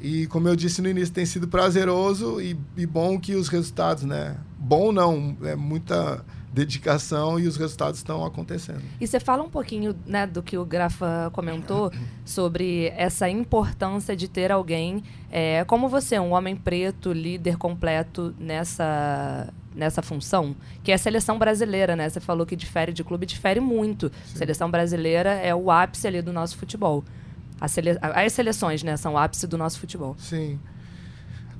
E 0.00 0.26
como 0.28 0.48
eu 0.48 0.56
disse 0.56 0.80
no 0.80 0.88
início, 0.88 1.14
tem 1.14 1.26
sido 1.26 1.46
prazeroso 1.46 2.40
e, 2.40 2.58
e 2.76 2.86
bom 2.86 3.20
que 3.20 3.34
os 3.34 3.48
resultados, 3.48 4.02
né? 4.04 4.36
Bom 4.58 4.90
não, 4.90 5.36
é 5.42 5.54
muita 5.54 6.24
dedicação 6.52 7.38
e 7.38 7.46
os 7.48 7.56
resultados 7.56 7.98
estão 7.98 8.24
acontecendo. 8.24 8.82
E 9.00 9.06
você 9.06 9.18
fala 9.18 9.42
um 9.42 9.50
pouquinho 9.50 9.94
né, 10.06 10.26
do 10.26 10.42
que 10.42 10.56
o 10.56 10.64
Grafa 10.64 11.30
comentou 11.32 11.90
sobre 12.24 12.92
essa 12.96 13.28
importância 13.28 14.16
de 14.16 14.28
ter 14.28 14.52
alguém 14.52 15.02
é, 15.30 15.64
como 15.64 15.88
você, 15.88 16.18
um 16.18 16.32
homem 16.32 16.54
preto, 16.54 17.12
líder 17.12 17.56
completo 17.56 18.34
nessa 18.38 19.52
nessa 19.74 20.00
função, 20.02 20.54
que 20.82 20.92
é 20.92 20.94
a 20.94 20.98
seleção 20.98 21.38
brasileira, 21.38 21.96
né? 21.96 22.08
Você 22.08 22.20
falou 22.20 22.46
que 22.46 22.54
difere 22.54 22.92
de 22.92 23.02
clube, 23.02 23.26
difere 23.26 23.60
muito. 23.60 24.10
Sim. 24.26 24.38
Seleção 24.38 24.70
brasileira 24.70 25.30
é 25.30 25.54
o 25.54 25.70
ápice 25.70 26.06
ali 26.06 26.22
do 26.22 26.32
nosso 26.32 26.56
futebol. 26.56 27.04
Sele... 27.68 27.98
As 28.00 28.32
seleções, 28.32 28.82
né, 28.82 28.96
são 28.96 29.14
o 29.14 29.18
ápice 29.18 29.46
do 29.46 29.56
nosso 29.56 29.80
futebol. 29.80 30.14
Sim. 30.18 30.58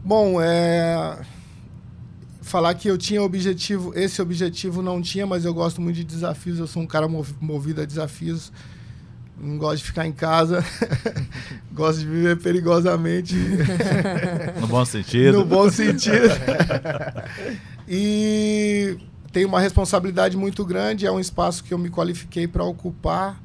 Bom, 0.04 0.40
é... 0.40 1.18
falar 2.42 2.74
que 2.74 2.88
eu 2.88 2.98
tinha 2.98 3.22
objetivo, 3.22 3.92
esse 3.96 4.20
objetivo 4.20 4.82
não 4.82 5.00
tinha, 5.00 5.26
mas 5.26 5.44
eu 5.44 5.54
gosto 5.54 5.80
muito 5.80 5.96
de 5.96 6.04
desafios, 6.04 6.58
eu 6.58 6.66
sou 6.66 6.82
um 6.82 6.86
cara 6.86 7.08
movido 7.08 7.80
a 7.80 7.84
desafios. 7.84 8.52
Não 9.36 9.58
gosto 9.58 9.78
de 9.78 9.84
ficar 9.84 10.06
em 10.06 10.12
casa. 10.12 10.64
gosto 11.72 12.00
de 12.00 12.06
viver 12.06 12.38
perigosamente. 12.38 13.34
No 14.60 14.66
bom 14.68 14.84
sentido. 14.84 15.38
No 15.38 15.44
bom 15.44 15.68
sentido. 15.68 16.28
e 17.88 18.96
tenho 19.32 19.48
uma 19.48 19.60
responsabilidade 19.60 20.36
muito 20.36 20.64
grande. 20.64 21.06
É 21.06 21.12
um 21.12 21.20
espaço 21.20 21.64
que 21.64 21.74
eu 21.74 21.78
me 21.78 21.90
qualifiquei 21.90 22.46
para 22.46 22.64
ocupar. 22.64 23.42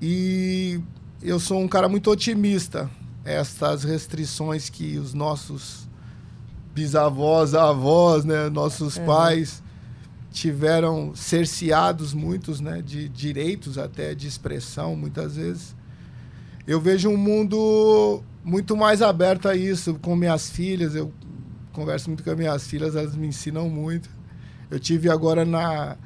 E 0.00 0.80
eu 1.22 1.38
sou 1.40 1.60
um 1.60 1.68
cara 1.68 1.88
muito 1.88 2.10
otimista. 2.10 2.90
Essas 3.24 3.84
restrições 3.84 4.68
que 4.68 4.98
os 4.98 5.14
nossos 5.14 5.88
bisavós, 6.74 7.54
avós, 7.54 8.24
né, 8.24 8.48
nossos 8.50 8.98
é. 8.98 9.04
pais 9.04 9.62
tiveram 10.30 11.14
cerceados 11.14 12.12
muitos, 12.12 12.60
né, 12.60 12.82
de 12.82 13.08
direitos 13.08 13.78
até 13.78 14.14
de 14.14 14.26
expressão, 14.26 14.96
muitas 14.96 15.36
vezes. 15.36 15.76
Eu 16.66 16.80
vejo 16.80 17.08
um 17.08 17.16
mundo 17.16 18.22
muito 18.42 18.76
mais 18.76 19.00
aberto 19.00 19.48
a 19.48 19.54
isso 19.54 19.94
com 19.94 20.16
minhas 20.16 20.50
filhas. 20.50 20.94
Eu 20.94 21.12
converso 21.74 22.08
muito 22.08 22.22
com 22.22 22.30
as 22.30 22.36
minhas 22.36 22.66
filhas, 22.66 22.96
elas 22.96 23.14
me 23.14 23.26
ensinam 23.26 23.68
muito. 23.68 24.08
Eu 24.70 24.80
tive 24.80 25.10
agora 25.10 25.44
na 25.44 25.96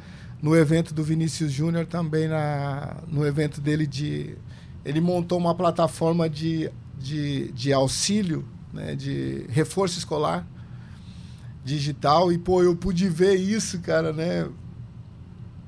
no 0.40 0.56
evento 0.56 0.94
do 0.94 1.02
Vinícius 1.02 1.50
Júnior 1.52 1.86
também 1.86 2.28
na 2.28 2.96
no 3.08 3.26
evento 3.26 3.60
dele 3.60 3.86
de 3.86 4.36
ele 4.84 5.00
montou 5.00 5.36
uma 5.36 5.54
plataforma 5.54 6.30
de, 6.30 6.70
de, 6.96 7.52
de 7.52 7.72
auxílio, 7.72 8.44
né, 8.72 8.94
de 8.94 9.44
reforço 9.48 9.98
escolar 9.98 10.46
digital 11.64 12.32
e 12.32 12.38
pô, 12.38 12.62
eu 12.62 12.74
pude 12.74 13.08
ver 13.08 13.34
isso, 13.34 13.80
cara, 13.80 14.12
né? 14.12 14.48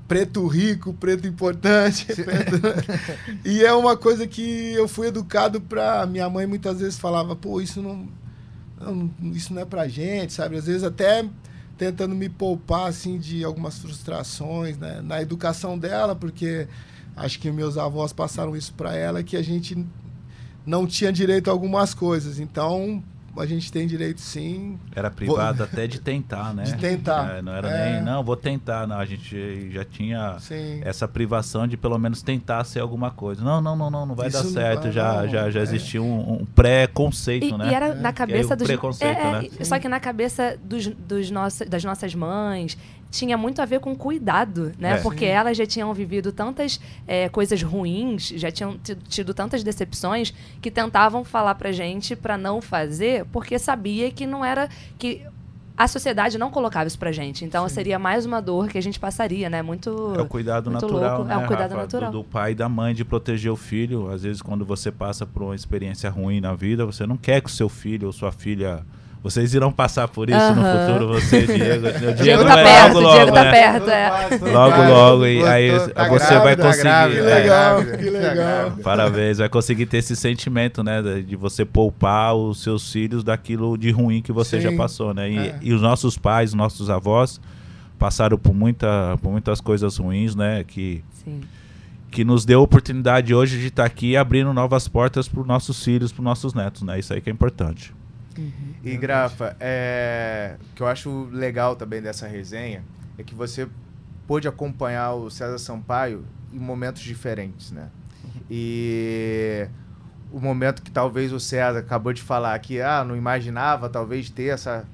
Preto 0.09 0.47
rico, 0.47 0.95
preto 0.95 1.27
importante. 1.27 2.07
Preto... 2.07 2.61
e 3.45 3.63
é 3.63 3.73
uma 3.75 3.97
coisa 3.97 4.27
que 4.27 4.73
eu 4.73 4.89
fui 4.89 5.09
educado 5.09 5.61
para 5.61 6.07
minha 6.07 6.29
mãe 6.31 6.47
muitas 6.47 6.81
vezes 6.81 6.99
falava, 6.99 7.37
pô, 7.37 7.61
isso 7.61 7.83
não, 7.83 8.09
isso 9.33 9.53
não 9.53 9.63
é 9.63 9.65
pra 9.65 9.89
gente, 9.89 10.33
sabe? 10.33 10.57
Às 10.57 10.67
vezes 10.67 10.83
até 10.83 11.29
tentando 11.77 12.15
me 12.15 12.29
poupar 12.29 12.89
assim 12.89 13.19
de 13.19 13.43
algumas 13.43 13.79
frustrações, 13.79 14.77
né, 14.77 15.01
na 15.03 15.23
educação 15.23 15.79
dela, 15.79 16.15
porque 16.15 16.69
acho 17.17 17.39
que 17.39 17.51
meus 17.51 17.79
avós 17.79 18.13
passaram 18.13 18.55
isso 18.55 18.75
para 18.75 18.95
ela 18.95 19.23
que 19.23 19.37
a 19.37 19.43
gente 19.43 19.83
não 20.67 20.87
tinha 20.87 21.11
direito 21.11 21.49
a 21.49 21.53
algumas 21.53 21.95
coisas. 21.95 22.39
Então, 22.39 23.03
a 23.37 23.47
gente 23.47 23.71
tem 23.71 23.87
direito 23.87 24.21
sim. 24.21 24.79
Era 24.95 25.11
privado 25.11 25.59
vou... 25.59 25.67
até 25.71 25.87
de 25.87 26.01
tentar, 26.01 26.55
né? 26.55 26.65
De 26.65 26.77
tentar. 26.77 27.37
É, 27.37 27.43
não 27.43 27.53
era 27.53 27.69
é. 27.69 27.93
nem, 27.93 28.03
não, 28.03 28.23
vou 28.23 28.37
tentar. 28.37 28.87
Não, 28.87 28.99
a 28.99 29.05
gente 29.05 29.71
já 29.71 29.85
tinha 29.85 30.37
sim. 30.39 30.81
essa 30.85 31.07
privação 31.07 31.67
de 31.67 31.77
pelo 31.77 31.99
menos 31.99 32.23
tentar 32.23 32.65
ser 32.65 32.81
alguma 32.81 33.11
coisa. 33.11 33.43
Não, 33.43 33.61
não, 33.61 33.77
não, 33.77 33.91
não, 33.91 34.07
não 34.07 34.15
vai 34.15 34.29
Isso 34.29 34.43
dar 34.43 34.49
certo. 34.49 34.83
Vai, 34.85 34.93
já, 34.93 35.23
não. 35.23 35.29
já, 35.29 35.51
já 35.51 35.61
é. 35.61 35.63
existia 35.63 36.03
um, 36.03 36.41
um 36.41 36.45
pré-conceito, 36.45 37.57
né? 37.57 37.71
E 37.71 37.75
era 37.75 37.95
na 37.95 38.13
cabeça 38.13 38.57
dos. 38.57 38.67
Preconceito, 38.67 39.19
é, 39.19 39.43
né? 39.43 39.49
Só 39.63 39.79
que 39.79 39.89
na 39.89 40.01
cabeça 40.01 40.59
dos, 40.63 40.87
dos 40.87 41.31
nossos, 41.31 41.67
das 41.69 41.85
nossas 41.85 42.15
mães, 42.15 42.77
tinha 43.11 43.37
muito 43.37 43.61
a 43.61 43.65
ver 43.65 43.81
com 43.81 43.95
cuidado, 43.95 44.73
né? 44.79 44.93
É. 44.93 44.97
Porque 44.99 45.27
Sim. 45.27 45.33
elas 45.33 45.57
já 45.57 45.67
tinham 45.67 45.93
vivido 45.93 46.33
tantas 46.33 46.81
é, 47.07 47.29
coisas 47.29 47.63
ruins, 47.63 48.29
já 48.29 48.51
tinham 48.51 48.79
tido 49.09 49.35
tantas 49.35 49.63
decepções 49.63 50.33
que 50.61 50.71
tentavam 50.71 51.25
falar 51.25 51.55
pra 51.57 51.73
gente 51.73 52.15
para 52.15 52.39
não 52.39 52.61
fazer, 52.61 53.25
porque 53.27 53.59
sabia 53.59 54.11
que 54.11 54.27
não 54.27 54.45
era 54.45 54.69
que 54.99 55.23
a 55.81 55.89
sociedade 55.89 56.37
não 56.37 56.51
colocava 56.51 56.87
isso 56.87 56.99
pra 56.99 57.11
gente. 57.11 57.43
Então 57.43 57.67
Sim. 57.67 57.75
seria 57.75 57.99
mais 57.99 58.27
uma 58.27 58.41
dor 58.43 58.69
que 58.69 58.77
a 58.77 58.83
gente 58.83 59.01
passaria, 59.01 59.49
né? 59.49 59.63
Muito. 59.63 60.15
É 60.15 60.21
o 60.21 60.27
cuidado 60.27 60.71
natural. 60.71 61.19
Louco. 61.19 61.25
Né, 61.25 61.35
é 61.35 61.39
o 61.39 61.47
cuidado 61.47 61.71
Rafa? 61.71 61.83
natural. 61.83 62.13
Do, 62.13 62.19
do, 62.19 62.25
pai 62.25 62.53
e 62.53 62.55
da 62.55 62.69
mãe 62.69 62.95
de 62.95 63.03
proteger 63.03 63.51
o 63.51 63.57
filho. 63.57 64.11
Às 64.11 64.23
vezes, 64.23 64.43
quando 64.43 64.63
você 64.63 64.93
passa 64.93 65.25
por 65.25 65.43
uma 65.43 65.55
experiência 65.55 66.11
ruim 66.11 66.39
na 66.39 66.55
vida, 66.55 66.85
você 66.85 67.07
não 67.07 67.17
quer 67.17 67.41
que 67.41 67.49
o 67.49 67.53
seu 67.53 67.71
filho 67.71 68.09
ou 68.09 68.13
sua 68.13 68.31
filha 68.31 68.85
vocês 69.23 69.53
irão 69.53 69.71
passar 69.71 70.09
por 70.09 70.31
isso 70.31 70.39
uh 70.39 70.41
-huh. 70.41 70.55
no 70.55 70.63
futuro, 70.63 71.09
você, 71.09 71.47
Diego. 71.47 71.87
O 71.89 72.15
Diego, 72.23 72.45
tá 72.45 72.55
perto, 72.55 73.01
logo, 73.01 73.15
Diego 73.15 73.33
tá 73.33 73.45
né? 73.45 73.51
perto, 73.51 73.91
é. 73.91 74.51
Logo, 74.51 74.83
logo. 74.83 75.27
E 75.27 75.47
aí 75.47 75.71
tá 75.91 76.09
você 76.09 76.39
vai 76.39 76.57
conseguir. 76.57 76.83
Grávida, 76.85 77.21
que 77.21 77.35
legal, 77.35 77.85
que 77.85 78.11
legal. 78.11 78.73
Parabéns, 78.83 79.39
vai 79.39 79.49
conseguir 79.51 79.87
ter 79.87 79.99
esse 79.99 80.17
sentimento, 80.17 80.83
né? 80.83 81.03
De 81.21 81.37
você 81.37 81.67
poupar 81.67 82.35
os 82.35 82.63
seus 82.63 82.91
filhos 82.91 83.23
daquilo 83.23 83.77
de 83.77 83.91
ruim 83.91 84.23
que 84.23 84.33
você 84.33 84.57
Sim. 84.57 84.71
já 84.71 84.77
passou, 84.77 85.13
né? 85.13 85.31
E, 85.31 85.39
é. 85.39 85.59
e, 85.61 85.75
os 85.75 85.83
nossos 85.83 86.17
pais, 86.17 86.55
nossos 86.55 86.89
avós 86.89 87.39
passaram 87.99 88.39
por, 88.39 88.55
muita, 88.55 89.19
por 89.21 89.31
muitas 89.31 89.61
coisas 89.61 89.99
ruins, 89.99 90.35
né? 90.35 90.65
Que. 90.67 91.05
Sim 91.13 91.41
que 92.11 92.25
nos 92.25 92.45
deu 92.45 92.59
a 92.59 92.63
oportunidade 92.65 93.33
hoje 93.33 93.57
de 93.61 93.69
estar 93.69 93.85
aqui 93.85 94.17
abrindo 94.17 94.53
novas 94.53 94.89
portas 94.89 95.29
para 95.29 95.43
os 95.43 95.47
nossos 95.47 95.85
filhos, 95.85 96.11
para 96.11 96.21
os 96.21 96.25
nossos 96.25 96.55
netos, 96.55 96.83
né? 96.83 96.99
Isso 96.99 97.15
aí 97.15 97.21
que 97.21 97.31
é 97.31 97.33
importante. 97.33 97.95
Uhum, 98.41 98.75
e 98.83 98.97
Grafa, 98.97 99.57
é, 99.61 100.57
o 100.73 100.75
que 100.75 100.83
eu 100.83 100.87
acho 100.87 101.29
legal 101.31 101.77
também 101.77 102.01
dessa 102.01 102.27
resenha 102.27 102.83
é 103.19 103.23
que 103.23 103.35
você 103.35 103.69
pôde 104.27 104.49
acompanhar 104.49 105.13
o 105.13 105.31
César 105.31 105.59
Sampaio 105.59 106.25
em 106.53 106.59
momentos 106.59 107.03
diferentes, 107.03 107.71
né? 107.71 107.89
E 108.51 109.69
o 110.33 110.41
momento 110.41 110.83
que 110.83 110.91
talvez 110.91 111.33
o 111.33 111.41
César 111.41 111.81
acabou 111.81 112.13
de 112.13 112.23
falar 112.23 112.59
que 112.59 112.81
ah, 112.81 113.05
não 113.05 113.17
imaginava 113.17 113.89
talvez 113.89 114.31
ter 114.31 114.47
essa, 114.47 114.85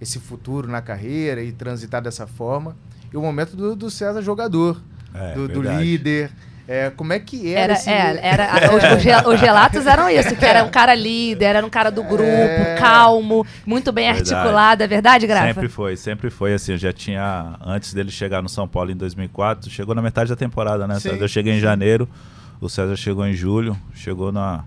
esse 0.00 0.18
futuro 0.18 0.68
na 0.68 0.82
carreira 0.82 1.42
e 1.42 1.52
transitar 1.52 2.02
dessa 2.02 2.26
forma. 2.26 2.76
E 3.12 3.16
o 3.16 3.22
momento 3.22 3.56
do, 3.56 3.74
do 3.74 3.90
César 3.90 4.22
jogador, 4.22 4.80
é, 5.14 5.34
do, 5.34 5.48
do, 5.48 5.62
líder, 5.62 6.30
É, 6.72 6.88
como 6.88 7.12
é 7.12 7.18
que 7.18 7.52
era, 7.52 7.60
Era, 7.60 7.72
esse... 7.72 7.90
é, 7.90 8.20
era, 8.22 8.70
os, 9.26 9.40
relatos 9.40 9.86
eram 9.86 10.08
isso, 10.08 10.36
que 10.36 10.44
era 10.44 10.62
um 10.62 10.70
cara 10.70 10.94
líder, 10.94 11.56
era 11.56 11.66
um 11.66 11.68
cara 11.68 11.90
do 11.90 12.00
grupo, 12.04 12.22
É. 12.22 12.76
calmo, 12.78 13.44
muito 13.66 13.90
bem 13.90 14.04
Verdade. 14.06 14.32
articulado, 14.32 14.82
é 14.84 14.86
verdade, 14.86 15.26
Grafa? 15.26 15.48
Sempre 15.48 15.68
foi, 15.68 15.96
sempre 15.96 16.30
foi 16.30 16.54
assim. 16.54 16.70
Eu 16.70 16.78
já 16.78 16.92
tinha, 16.92 17.56
antes 17.60 17.92
dele 17.92 18.12
chegar 18.12 18.40
no 18.40 18.48
São 18.48 18.68
Paulo 18.68 18.92
em 18.92 18.96
2004, 18.96 19.68
chegou 19.68 19.96
na 19.96 20.00
metade 20.00 20.30
da 20.30 20.36
temporada, 20.36 20.86
né? 20.86 20.94
Sim, 20.94 21.10
César? 21.10 21.24
Eu 21.24 21.28
cheguei 21.28 21.54
em 21.54 21.58
janeiro, 21.60 22.08
o 22.60 22.68
César 22.68 22.94
chegou 22.94 23.26
em 23.26 23.34
julho, 23.34 23.76
chegou 23.92 24.30
na, 24.30 24.62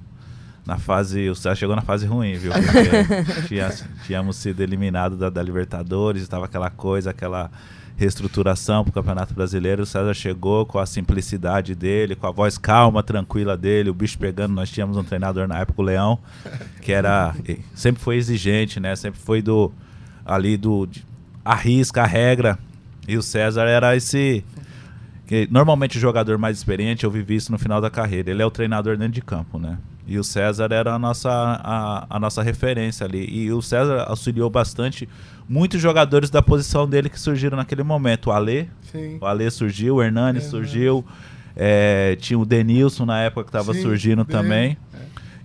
na 0.65 0.77
fase. 0.77 1.29
O 1.29 1.35
César 1.35 1.55
chegou 1.55 1.73
na 1.73 1.83
fase 1.83 2.05
ruim, 2.05 2.33
viu? 2.33 2.51
Porque 2.51 3.61
tínhamos 4.05 4.35
sido 4.35 4.61
eliminados 4.61 5.17
da, 5.17 5.29
da 5.29 5.41
Libertadores, 5.41 6.21
estava 6.21 6.43
aquela 6.43 6.69
coisa, 6.69 7.11
aquela 7.11 7.49
reestruturação 7.95 8.83
para 8.83 8.91
o 8.91 8.93
Campeonato 8.93 9.33
Brasileiro. 9.33 9.83
O 9.83 9.85
César 9.85 10.13
chegou 10.13 10.65
com 10.65 10.79
a 10.79 10.85
simplicidade 10.85 11.75
dele, 11.75 12.15
com 12.15 12.27
a 12.27 12.31
voz 12.31 12.57
calma, 12.57 13.03
tranquila 13.03 13.55
dele, 13.55 13.89
o 13.89 13.93
bicho 13.93 14.17
pegando. 14.17 14.53
Nós 14.53 14.69
tínhamos 14.69 14.97
um 14.97 15.03
treinador 15.03 15.47
na 15.47 15.59
época, 15.59 15.81
o 15.81 15.85
Leão, 15.85 16.19
que 16.81 16.91
era 16.91 17.35
sempre 17.75 18.01
foi 18.01 18.17
exigente, 18.17 18.79
né? 18.79 18.95
Sempre 18.95 19.19
foi 19.19 19.41
do 19.41 19.71
ali 20.25 20.57
do 20.57 20.85
de, 20.85 21.05
arrisca 21.43 22.03
a 22.03 22.07
regra. 22.07 22.57
E 23.07 23.17
o 23.17 23.21
César 23.21 23.63
era 23.63 23.95
esse 23.95 24.43
que 25.25 25.47
normalmente 25.49 25.97
o 25.97 26.01
jogador 26.01 26.37
mais 26.37 26.57
experiente, 26.57 27.05
eu 27.05 27.11
vivi 27.11 27.35
isso 27.35 27.51
no 27.51 27.57
final 27.57 27.79
da 27.79 27.89
carreira. 27.89 28.31
Ele 28.31 28.41
é 28.41 28.45
o 28.45 28.51
treinador 28.51 28.97
dentro 28.97 29.13
de 29.13 29.21
campo, 29.21 29.57
né? 29.57 29.77
E 30.05 30.19
o 30.19 30.23
César 30.23 30.67
era 30.71 30.93
a 30.93 30.99
nossa, 30.99 31.31
a, 31.31 32.05
a 32.09 32.19
nossa 32.19 32.43
referência 32.43 33.05
ali. 33.05 33.25
E 33.29 33.51
o 33.51 33.61
César 33.61 34.03
auxiliou 34.07 34.49
bastante 34.49 35.07
muitos 35.47 35.81
jogadores 35.81 36.29
da 36.29 36.41
posição 36.41 36.87
dele 36.87 37.09
que 37.09 37.19
surgiram 37.19 37.57
naquele 37.57 37.83
momento. 37.83 38.27
O 38.27 38.31
Alê, 38.31 38.67
Sim. 38.91 39.17
o 39.19 39.25
Alê 39.25 39.49
surgiu, 39.49 39.95
o 39.95 40.03
Hernani 40.03 40.39
Hernani. 40.39 40.49
surgiu, 40.49 41.05
é, 41.55 42.17
tinha 42.19 42.37
o 42.37 42.45
Denilson 42.45 43.05
na 43.05 43.21
época 43.21 43.43
que 43.43 43.49
estava 43.49 43.73
surgindo 43.73 44.23
bem, 44.23 44.35
também. 44.35 44.77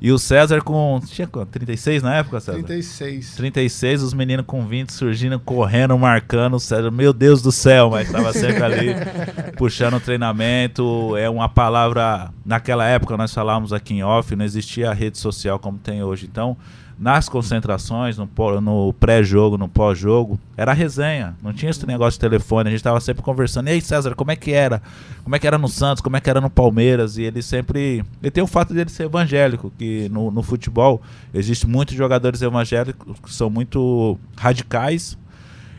E 0.00 0.12
o 0.12 0.18
César 0.18 0.62
com. 0.62 1.00
Tinha 1.04 1.26
quanto? 1.26 1.48
36 1.48 2.04
na 2.04 2.16
época, 2.16 2.38
César? 2.38 2.62
36. 2.62 3.34
36, 3.34 4.02
os 4.02 4.14
meninos 4.14 4.46
com 4.46 4.64
20 4.64 4.92
surgindo, 4.92 5.40
correndo, 5.40 5.98
marcando 5.98 6.54
o 6.54 6.60
César. 6.60 6.90
Meu 6.92 7.12
Deus 7.12 7.42
do 7.42 7.50
céu, 7.50 7.90
mas 7.90 8.06
estava 8.06 8.32
sempre 8.32 8.62
ali 8.62 8.86
puxando 9.58 9.94
o 9.94 10.00
treinamento. 10.00 11.16
É 11.16 11.28
uma 11.28 11.48
palavra. 11.48 12.30
Naquela 12.46 12.86
época 12.86 13.16
nós 13.16 13.34
falávamos 13.34 13.72
aqui 13.72 13.94
em 13.94 14.04
off, 14.04 14.34
não 14.36 14.44
existia 14.44 14.92
rede 14.92 15.18
social 15.18 15.58
como 15.58 15.78
tem 15.78 16.00
hoje. 16.02 16.28
Então, 16.30 16.56
nas 16.98 17.28
concentrações, 17.28 18.18
no, 18.18 18.28
no 18.60 18.92
pré-jogo, 18.92 19.56
no 19.56 19.68
pós-jogo, 19.68 20.38
era 20.56 20.72
resenha. 20.72 21.36
Não 21.40 21.52
tinha 21.52 21.70
esse 21.70 21.86
negócio 21.86 22.18
de 22.18 22.20
telefone. 22.20 22.68
A 22.68 22.70
gente 22.70 22.80
estava 22.80 23.00
sempre 23.00 23.22
conversando. 23.22 23.68
E 23.68 23.70
aí, 23.70 23.80
César, 23.80 24.14
como 24.16 24.32
é 24.32 24.36
que 24.36 24.50
era? 24.50 24.82
Como 25.22 25.36
é 25.36 25.38
que 25.38 25.46
era 25.46 25.56
no 25.56 25.68
Santos? 25.68 26.02
Como 26.02 26.16
é 26.16 26.20
que 26.20 26.28
era 26.28 26.40
no 26.40 26.50
Palmeiras? 26.50 27.16
E 27.16 27.22
ele 27.22 27.40
sempre. 27.40 28.04
Ele 28.20 28.30
tem 28.32 28.42
o 28.42 28.48
fato 28.48 28.74
dele 28.74 28.90
ser 28.90 29.04
evangélico, 29.04 29.72
que 29.78 30.08
no, 30.08 30.32
no 30.32 30.42
futebol 30.42 31.00
existe 31.32 31.68
muitos 31.68 31.94
jogadores 31.94 32.42
evangélicos 32.42 33.20
que 33.20 33.32
são 33.32 33.48
muito 33.48 34.18
radicais. 34.36 35.16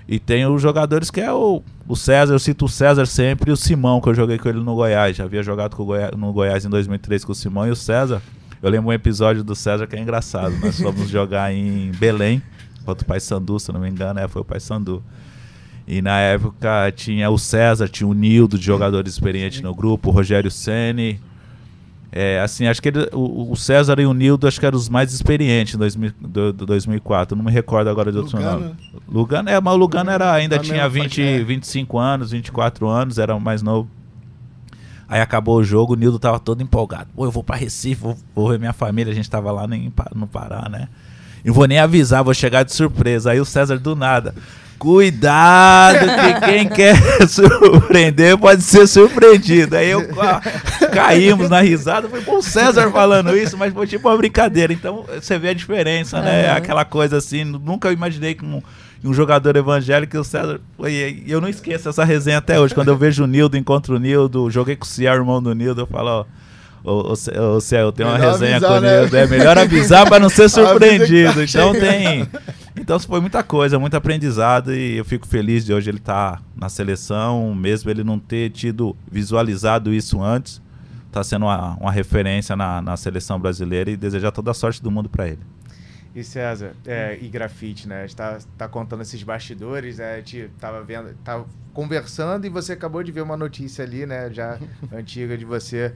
E 0.08 0.18
tem 0.20 0.46
os 0.48 0.62
jogadores 0.62 1.12
que 1.12 1.22
é 1.22 1.32
o, 1.32 1.62
o 1.88 1.96
César, 1.96 2.34
eu 2.34 2.40
cito 2.40 2.66
o 2.66 2.70
César 2.70 3.06
sempre, 3.06 3.52
e 3.52 3.54
o 3.54 3.58
Simão, 3.58 4.02
que 4.02 4.10
eu 4.10 4.16
joguei 4.16 4.40
com 4.40 4.50
ele 4.50 4.60
no 4.60 4.74
Goiás. 4.74 5.18
Já 5.18 5.26
havia 5.26 5.44
jogado 5.44 5.76
Goiás, 5.76 6.16
no 6.16 6.34
Goiás 6.34 6.66
em 6.66 6.70
2003 6.70 7.26
com 7.26 7.32
o 7.32 7.36
Simão 7.36 7.68
e 7.68 7.72
o 7.72 7.76
César. 7.76 8.22
Eu 8.62 8.70
lembro 8.70 8.90
um 8.90 8.94
episódio 8.94 9.44
do 9.44 9.56
César 9.56 9.88
que 9.88 9.96
é 9.96 10.00
engraçado. 10.00 10.54
Nós 10.62 10.80
fomos 10.82 11.10
jogar 11.10 11.54
em 11.54 11.92
Belém, 11.92 12.42
contra 12.86 13.04
o 13.04 13.08
Paysandu, 13.08 13.60
se 13.60 13.72
não 13.72 13.80
me 13.80 13.90
engano, 13.90 14.20
é, 14.20 14.28
foi 14.28 14.42
o 14.42 14.46
Paysandu. 14.46 15.04
E 15.88 16.02
na 16.02 16.20
época 16.20 16.92
tinha 16.96 17.30
o 17.30 17.38
César, 17.38 17.88
tinha 17.88 18.08
o 18.08 18.14
Nildo 18.14 18.60
de 18.60 18.66
jogadores 18.66 19.14
experientes 19.14 19.62
no 19.62 19.74
grupo, 19.74 20.10
o 20.10 20.12
Rogério 20.12 20.52
Ceni. 20.52 21.20
É, 22.12 22.40
assim, 22.42 22.66
acho 22.68 22.82
que 22.82 22.90
ele- 22.90 23.08
o, 23.14 23.52
o 23.52 23.56
César 23.56 24.00
e 24.00 24.06
o 24.06 24.14
Nildo 24.14 24.48
acho 24.48 24.60
que 24.60 24.66
eram 24.66 24.78
os 24.78 24.90
mais 24.90 25.14
experientes 25.14 25.76
em 25.76 25.78
2000, 25.78 26.12
do, 26.20 26.54
do 26.54 26.66
2004. 26.66 27.36
Não 27.38 27.46
me 27.46 27.52
recordo 27.52 27.88
agora 27.90 28.12
de 28.12 28.18
outro 28.18 28.36
Lugano. 28.38 28.60
nome. 28.62 28.76
Lugano, 29.08 29.50
é, 29.50 29.62
mas 29.62 29.74
o 29.74 29.78
Lugano 29.78 30.10
era, 30.10 30.34
ainda 30.34 30.58
tinha 30.60 30.84
mesma 30.90 30.90
20, 30.90 31.04
faixa, 31.04 31.22
é. 31.22 31.44
25 31.44 31.98
anos, 32.00 32.32
24 32.32 32.88
anos, 32.88 33.18
era 33.20 33.36
o 33.36 33.40
mais 33.40 33.62
novo. 33.62 33.90
Aí 35.10 35.20
acabou 35.20 35.58
o 35.58 35.64
jogo, 35.64 35.94
o 35.94 35.96
Nildo 35.96 36.20
tava 36.20 36.40
todo 36.40 36.62
empolgado. 36.62 37.08
Pô, 37.16 37.26
eu 37.26 37.32
vou 37.32 37.44
pra 37.44 37.56
Recife, 37.56 38.00
vou, 38.02 38.18
vou 38.36 38.50
ver 38.50 38.60
minha 38.60 38.74
família. 38.74 39.12
A 39.12 39.16
gente 39.16 39.30
tava 39.30 39.52
lá 39.52 39.66
nem, 39.68 39.92
no 40.14 40.28
Pará, 40.28 40.70
né? 40.70 40.88
Não 41.44 41.54
vou 41.54 41.66
nem 41.66 41.80
avisar, 41.80 42.24
vou 42.24 42.34
chegar 42.34 42.64
de 42.64 42.74
surpresa. 42.74 43.32
Aí 43.32 43.40
o 43.40 43.46
César 43.46 43.80
do 43.80 43.96
nada. 43.96 44.36
Cuidado, 44.78 46.00
que 46.00 46.46
quem 46.46 46.68
quer 46.70 46.96
surpreender 47.28 48.38
pode 48.38 48.62
ser 48.62 48.88
surpreendido. 48.88 49.76
Aí 49.76 49.90
eu 49.90 50.08
ca- 50.10 50.42
caímos 50.94 51.50
na 51.50 51.62
risada. 51.62 52.08
Foi 52.10 52.24
o 52.36 52.42
César 52.42 52.90
falando 52.92 53.36
isso, 53.36 53.58
mas 53.58 53.74
foi 53.74 53.88
tipo 53.88 54.08
uma 54.08 54.18
brincadeira. 54.18 54.72
Então 54.74 55.06
você 55.20 55.38
vê 55.40 55.50
a 55.50 55.54
diferença, 55.54 56.22
né? 56.22 56.48
Aham. 56.50 56.58
Aquela 56.58 56.86
coisa 56.86 57.18
assim. 57.18 57.44
Nunca 57.44 57.92
imaginei 57.92 58.36
que 58.36 58.46
um, 58.46 58.62
um 59.04 59.14
jogador 59.14 59.56
evangélico 59.56 60.16
e 60.16 60.20
o 60.20 60.24
César. 60.24 60.60
E 60.88 61.24
eu 61.28 61.40
não 61.40 61.48
esqueço 61.48 61.90
essa 61.90 62.04
resenha 62.04 62.38
até 62.38 62.60
hoje. 62.60 62.76
Quando 62.76 62.90
eu 62.90 62.98
vejo 62.98 63.24
o 63.24 63.28
Nildo, 63.28 63.58
encontro 63.58 63.96
o 63.96 64.00
Nildo, 64.00 64.50
joguei 64.50 64.76
com 64.76 64.86
o 64.86 64.88
Ciel, 64.88 65.16
irmão 65.16 65.42
do 65.42 65.54
Nildo, 65.54 65.82
eu 65.82 65.88
falo, 65.88 66.10
ó. 66.10 66.26
Ô, 66.82 67.10
ô, 67.10 67.56
ô, 67.56 67.62
Céu, 67.62 67.92
tenho 67.92 68.08
uma 68.08 68.18
Melhor 68.18 68.32
resenha 68.32 68.56
avisar, 68.56 68.72
com 68.72 68.78
o 68.78 68.82
né? 68.82 69.00
Nildo. 69.02 69.18
É 69.18 69.28
melhor 69.28 69.58
avisar 69.58 70.08
pra 70.08 70.20
não 70.20 70.30
ser 70.30 70.44
tá 70.50 70.50
surpreendido. 70.50 71.44
Então 71.44 71.74
tem. 71.74 72.28
Então 72.78 72.98
foi 73.00 73.20
muita 73.20 73.44
coisa, 73.44 73.78
muito 73.78 73.96
aprendizado 73.96 74.74
e 74.74 74.98
eu 74.98 75.04
fico 75.04 75.28
feliz 75.28 75.66
de 75.66 75.74
hoje 75.74 75.90
ele 75.90 75.98
estar 75.98 76.42
na 76.56 76.70
seleção, 76.70 77.54
mesmo 77.54 77.90
ele 77.90 78.04
não 78.04 78.18
ter 78.18 78.50
tido 78.52 78.96
visualizado 79.12 79.94
isso 79.94 80.22
antes. 80.22 80.62
Tá 81.12 81.24
sendo 81.24 81.46
uma, 81.46 81.76
uma 81.76 81.92
referência 81.92 82.56
na, 82.56 82.82
na 82.82 82.96
seleção 82.96 83.40
brasileira 83.40 83.92
e 83.92 83.98
desejar 83.98 84.32
toda 84.32 84.52
a 84.52 84.54
sorte 84.54 84.82
do 84.82 84.90
mundo 84.90 85.10
para 85.10 85.28
ele. 85.28 85.40
E 86.16 86.24
César, 86.24 86.74
é, 86.86 87.18
e 87.22 87.28
grafite, 87.30 87.88
né? 87.88 88.00
A 88.00 88.08
gente 88.08 88.16
tá, 88.16 88.40
tá 88.58 88.68
contando 88.68 89.02
esses 89.02 89.22
bastidores, 89.22 90.00
né? 90.00 90.14
A 90.14 90.18
gente 90.18 90.50
tava 90.60 90.84
vendo, 90.84 91.14
tava 91.24 91.46
conversando 91.74 92.46
e 92.46 92.50
você 92.50 92.74
acabou 92.74 93.04
de 93.04 93.12
ver 93.12 93.22
uma 93.22 93.38
notícia 93.38 93.84
ali, 93.86 94.06
né? 94.06 94.30
Já 94.32 94.58
antiga 94.92 95.38
de 95.38 95.46
você 95.46 95.94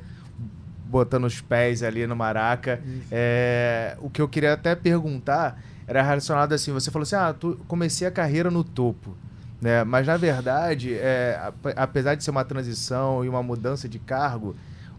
botando 0.85 1.23
os 1.25 1.41
pés 1.41 1.81
ali 1.81 2.05
no 2.05 2.15
Maraca. 2.15 2.79
É, 3.11 3.97
o 3.99 4.09
que 4.09 4.21
eu 4.21 4.27
queria 4.29 4.53
até 4.53 4.75
perguntar 4.75 5.59
era 5.87 6.01
relacionado 6.03 6.53
assim, 6.53 6.71
você 6.71 6.91
falou 6.91 7.03
assim, 7.03 7.15
ah, 7.15 7.33
tu 7.33 7.59
comecei 7.67 8.07
a 8.07 8.11
carreira 8.11 8.51
no 8.51 8.63
topo. 8.63 9.17
Né? 9.59 9.83
Mas 9.83 10.05
na 10.05 10.15
verdade, 10.17 10.93
é, 10.93 11.39
ap- 11.41 11.73
apesar 11.75 12.15
de 12.15 12.23
ser 12.23 12.29
uma 12.31 12.45
transição 12.45 13.25
e 13.25 13.29
uma 13.29 13.41
mudança 13.41 13.89
de 13.89 13.97
cargo, 13.97 14.55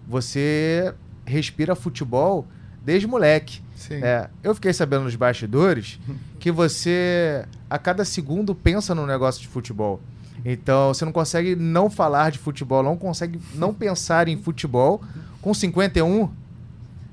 você 0.06 0.92
respira 1.24 1.74
futebol 1.76 2.46
desde 2.84 3.06
moleque. 3.06 3.62
É, 4.02 4.28
eu 4.42 4.54
fiquei 4.54 4.72
sabendo 4.72 5.04
nos 5.04 5.14
bastidores 5.16 5.98
que 6.38 6.50
você, 6.50 7.44
a 7.68 7.78
cada 7.78 8.04
segundo, 8.04 8.54
pensa 8.54 8.94
num 8.94 9.06
negócio 9.06 9.40
de 9.42 9.48
futebol. 9.48 10.00
Então, 10.44 10.92
você 10.92 11.04
não 11.04 11.12
consegue 11.12 11.56
não 11.56 11.88
falar 11.88 12.30
de 12.30 12.38
futebol, 12.38 12.82
não 12.82 12.96
consegue 12.96 13.38
não 13.54 13.72
pensar 13.72 14.28
em 14.28 14.36
futebol 14.36 15.02
com 15.40 15.54
51. 15.54 16.30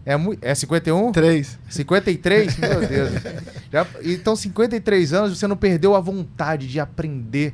É, 0.05 0.15
é 0.41 0.55
51? 0.55 1.11
Três. 1.11 1.57
53? 1.69 2.57
Meu 2.59 2.87
Deus. 2.87 3.11
Já- 3.71 3.87
então, 4.03 4.35
53 4.35 5.13
anos, 5.13 5.37
você 5.37 5.47
não 5.47 5.55
perdeu 5.55 5.95
a 5.95 5.99
vontade 5.99 6.67
de 6.67 6.79
aprender 6.79 7.53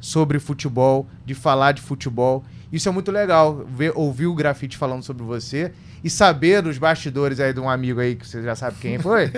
sobre 0.00 0.38
futebol, 0.38 1.06
de 1.24 1.34
falar 1.34 1.72
de 1.72 1.82
futebol. 1.82 2.44
Isso 2.72 2.88
é 2.88 2.92
muito 2.92 3.10
legal, 3.10 3.64
ver, 3.66 3.92
ouvir 3.94 4.26
o 4.26 4.34
grafite 4.34 4.76
falando 4.76 5.02
sobre 5.02 5.22
você 5.24 5.72
e 6.04 6.10
saber 6.10 6.62
dos 6.62 6.78
bastidores 6.78 7.40
aí 7.40 7.52
de 7.52 7.60
um 7.60 7.68
amigo 7.68 8.00
aí, 8.00 8.14
que 8.14 8.26
você 8.26 8.42
já 8.42 8.54
sabe 8.54 8.76
quem 8.80 8.98
foi. 8.98 9.32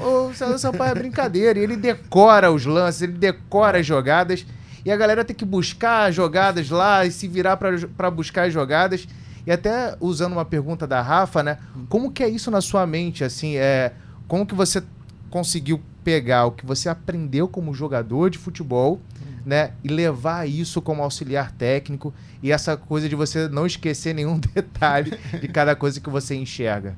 o 0.00 0.32
César 0.32 0.58
Sampaio 0.58 0.92
é 0.92 0.94
brincadeira, 0.94 1.58
e 1.58 1.62
ele 1.62 1.76
decora 1.76 2.50
os 2.52 2.64
lances, 2.64 3.02
ele 3.02 3.12
decora 3.12 3.78
as 3.78 3.86
jogadas, 3.86 4.46
e 4.84 4.92
a 4.92 4.96
galera 4.96 5.24
tem 5.24 5.34
que 5.34 5.44
buscar 5.44 6.08
as 6.08 6.14
jogadas 6.14 6.70
lá 6.70 7.04
e 7.04 7.10
se 7.10 7.26
virar 7.26 7.56
para 7.56 8.10
buscar 8.10 8.46
as 8.46 8.52
jogadas. 8.52 9.06
E 9.46 9.50
até 9.50 9.96
usando 10.00 10.32
uma 10.32 10.44
pergunta 10.44 10.86
da 10.86 11.00
Rafa, 11.00 11.42
né? 11.42 11.58
Como 11.88 12.12
que 12.12 12.22
é 12.22 12.28
isso 12.28 12.50
na 12.50 12.60
sua 12.60 12.86
mente, 12.86 13.24
assim, 13.24 13.56
é... 13.56 13.92
Como 14.26 14.46
que 14.46 14.54
você 14.54 14.82
conseguiu 15.30 15.80
pegar 16.04 16.46
o 16.46 16.52
que 16.52 16.64
você 16.64 16.88
aprendeu 16.88 17.48
como 17.48 17.74
jogador 17.74 18.30
de 18.30 18.38
futebol, 18.38 19.00
né, 19.48 19.72
e 19.82 19.88
levar 19.88 20.46
isso 20.46 20.82
como 20.82 21.02
auxiliar 21.02 21.50
técnico 21.52 22.12
e 22.42 22.52
essa 22.52 22.76
coisa 22.76 23.08
de 23.08 23.16
você 23.16 23.48
não 23.48 23.64
esquecer 23.64 24.14
nenhum 24.14 24.36
detalhe 24.54 25.18
de 25.40 25.48
cada 25.48 25.74
coisa 25.74 25.98
que 25.98 26.10
você 26.10 26.34
enxerga. 26.34 26.94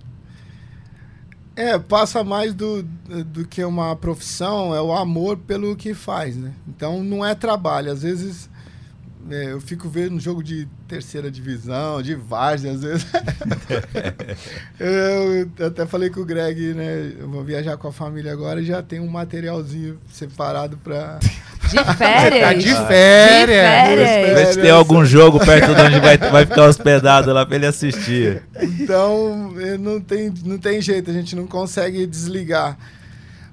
É, 1.54 1.78
passa 1.78 2.24
mais 2.24 2.52
do, 2.52 2.82
do 2.82 3.46
que 3.46 3.62
uma 3.62 3.94
profissão, 3.94 4.74
é 4.74 4.82
o 4.82 4.92
amor 4.92 5.36
pelo 5.36 5.76
que 5.76 5.94
faz, 5.94 6.36
né? 6.36 6.52
Então 6.66 7.04
não 7.04 7.24
é 7.24 7.36
trabalho. 7.36 7.92
Às 7.92 8.02
vezes 8.02 8.50
é, 9.30 9.52
eu 9.52 9.60
fico 9.60 9.88
vendo 9.88 10.16
um 10.16 10.20
jogo 10.20 10.42
de 10.42 10.66
terceira 10.88 11.30
divisão, 11.30 12.02
de 12.02 12.16
várzea, 12.16 12.72
às 12.72 12.82
vezes. 12.82 13.06
eu 14.80 15.66
até 15.68 15.86
falei 15.86 16.10
com 16.10 16.20
o 16.20 16.24
Greg, 16.24 16.74
né? 16.74 17.14
Eu 17.16 17.28
vou 17.28 17.44
viajar 17.44 17.76
com 17.76 17.86
a 17.86 17.92
família 17.92 18.32
agora 18.32 18.60
e 18.60 18.64
já 18.64 18.82
tem 18.82 18.98
um 18.98 19.06
materialzinho 19.06 20.00
separado 20.10 20.76
para 20.78 21.20
De 21.68 21.96
férias? 21.96 22.40
Tá 22.40 22.52
de 22.54 22.86
férias. 22.86 23.88
De 23.88 24.04
férias. 24.04 24.48
Se 24.54 24.60
tem 24.60 24.70
algum 24.70 25.04
jogo 25.04 25.38
perto 25.38 25.74
de 25.74 25.80
onde 25.80 26.00
vai, 26.00 26.16
vai 26.16 26.46
ficar 26.46 26.64
hospedado 26.64 27.32
lá 27.32 27.44
pra 27.44 27.56
ele 27.56 27.66
assistir. 27.66 28.42
Então, 28.60 29.54
eh, 29.58 29.78
não 29.78 30.00
tem, 30.00 30.32
não 30.44 30.58
tem 30.58 30.80
jeito, 30.80 31.10
a 31.10 31.14
gente 31.14 31.36
não 31.36 31.46
consegue 31.46 32.06
desligar. 32.06 32.76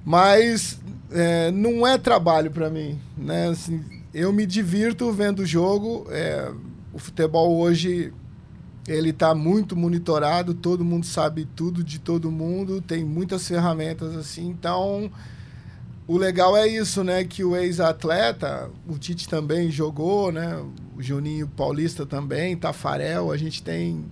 Mas 0.04 0.78
é, 1.10 1.50
não 1.50 1.86
é 1.86 1.98
trabalho 1.98 2.50
para 2.50 2.70
mim, 2.70 2.98
né? 3.16 3.48
Assim, 3.48 3.84
eu 4.12 4.32
me 4.32 4.46
divirto 4.46 5.12
vendo 5.12 5.40
o 5.40 5.46
jogo. 5.46 6.06
É, 6.10 6.50
o 6.92 6.98
futebol 6.98 7.58
hoje 7.58 8.12
ele 8.86 9.10
está 9.10 9.34
muito 9.34 9.76
monitorado, 9.76 10.54
todo 10.54 10.84
mundo 10.84 11.04
sabe 11.04 11.46
tudo 11.54 11.84
de 11.84 11.98
todo 11.98 12.30
mundo, 12.30 12.80
tem 12.80 13.04
muitas 13.04 13.46
ferramentas 13.46 14.16
assim. 14.16 14.48
Então, 14.48 15.10
o 16.08 16.16
legal 16.16 16.56
é 16.56 16.66
isso, 16.66 17.04
né? 17.04 17.22
Que 17.22 17.44
o 17.44 17.54
ex-atleta, 17.54 18.70
o 18.88 18.98
Tite 18.98 19.28
também 19.28 19.70
jogou, 19.70 20.32
né? 20.32 20.56
O 20.96 21.02
Juninho 21.02 21.46
Paulista 21.46 22.06
também, 22.06 22.56
Tafarel, 22.56 23.30
a 23.30 23.36
gente 23.36 23.62
tem 23.62 24.06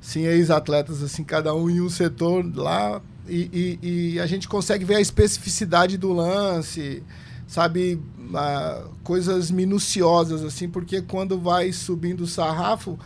sim 0.00 0.24
ex-atletas 0.26 1.00
assim, 1.00 1.22
cada 1.22 1.54
um 1.54 1.70
em 1.70 1.80
um 1.80 1.88
setor 1.88 2.44
lá 2.56 3.00
e, 3.28 3.78
e, 3.82 4.14
e, 4.14 4.20
a 4.20 4.26
gente 4.26 4.48
consegue 4.48 4.84
ver 4.84 4.96
a 4.96 5.00
especificidade 5.00 5.98
do 5.98 6.12
lance, 6.12 7.02
sabe, 7.46 8.00
uh, 8.18 8.88
coisas 9.04 9.50
minuciosas 9.50 10.42
assim, 10.42 10.68
porque 10.68 11.02
quando 11.02 11.38
vai 11.38 11.72
subindo 11.72 12.22
o 12.22 12.26
sarrafo 12.26 12.98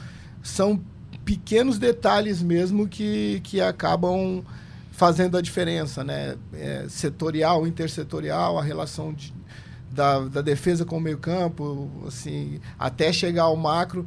são 0.43 0.81
pequenos 1.25 1.79
detalhes 1.79 2.43
mesmo 2.43 2.87
que, 2.87 3.41
que 3.43 3.61
acabam 3.61 4.45
fazendo 4.93 5.37
a 5.37 5.41
diferença, 5.41 6.05
né? 6.05 6.37
É, 6.53 6.85
setorial, 6.89 7.67
intersetorial, 7.67 8.59
a 8.59 8.63
relação 8.63 9.13
de, 9.13 9.35
da, 9.91 10.21
da 10.21 10.43
defesa 10.43 10.85
com 10.85 10.99
o 10.99 11.01
meio 11.01 11.19
campo, 11.19 11.91
assim, 12.07 12.61
até 12.79 13.13
chegar 13.13 13.45
ao 13.45 13.57
macro. 13.57 14.07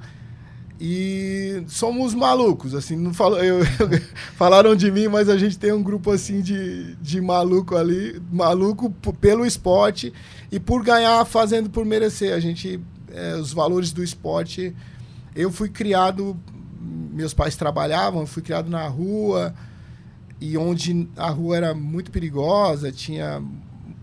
E 0.79 1.63
somos 1.67 2.13
malucos, 2.13 2.75
assim, 2.75 2.95
não 2.97 3.13
falo, 3.13 3.37
eu, 3.37 3.61
falaram 4.35 4.75
de 4.75 4.91
mim, 4.91 5.07
mas 5.07 5.27
a 5.27 5.37
gente 5.37 5.57
tem 5.57 5.71
um 5.71 5.81
grupo 5.81 6.11
assim 6.11 6.41
de, 6.41 6.95
de 6.97 7.21
maluco 7.21 7.77
ali, 7.77 8.21
maluco 8.31 8.91
pelo 9.19 9.45
esporte 9.45 10.13
e 10.51 10.59
por 10.59 10.83
ganhar 10.83 11.23
fazendo 11.25 11.69
por 11.69 11.85
merecer. 11.85 12.33
A 12.33 12.39
gente, 12.41 12.79
é, 13.11 13.35
os 13.35 13.53
valores 13.53 13.93
do 13.93 14.03
esporte, 14.03 14.75
eu 15.33 15.49
fui 15.49 15.69
criado 15.69 16.37
meus 16.77 17.33
pais 17.33 17.55
trabalhavam, 17.55 18.27
fui 18.27 18.43
criado 18.43 18.69
na 18.69 18.85
rua 18.87 19.55
e 20.39 20.57
onde 20.57 21.07
a 21.15 21.29
rua 21.29 21.57
era 21.57 21.73
muito 21.73 22.11
perigosa, 22.11 22.91
tinha 22.91 23.41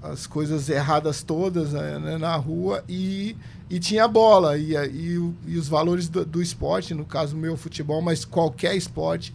as 0.02 0.26
coisas 0.26 0.68
erradas 0.68 1.22
todas 1.22 1.72
né, 1.72 1.98
né 1.98 2.18
na 2.18 2.34
rua 2.34 2.82
e, 2.88 3.36
e 3.70 3.78
tinha 3.78 4.08
bola 4.08 4.58
e, 4.58 4.74
e, 4.74 5.32
e 5.46 5.56
os 5.56 5.68
valores 5.68 6.08
do, 6.08 6.24
do, 6.24 6.42
esporte, 6.42 6.92
no 6.92 7.04
caso 7.04 7.36
meu 7.36 7.56
futebol, 7.56 8.02
mas 8.02 8.24
qualquer 8.24 8.74
esporte, 8.74 9.32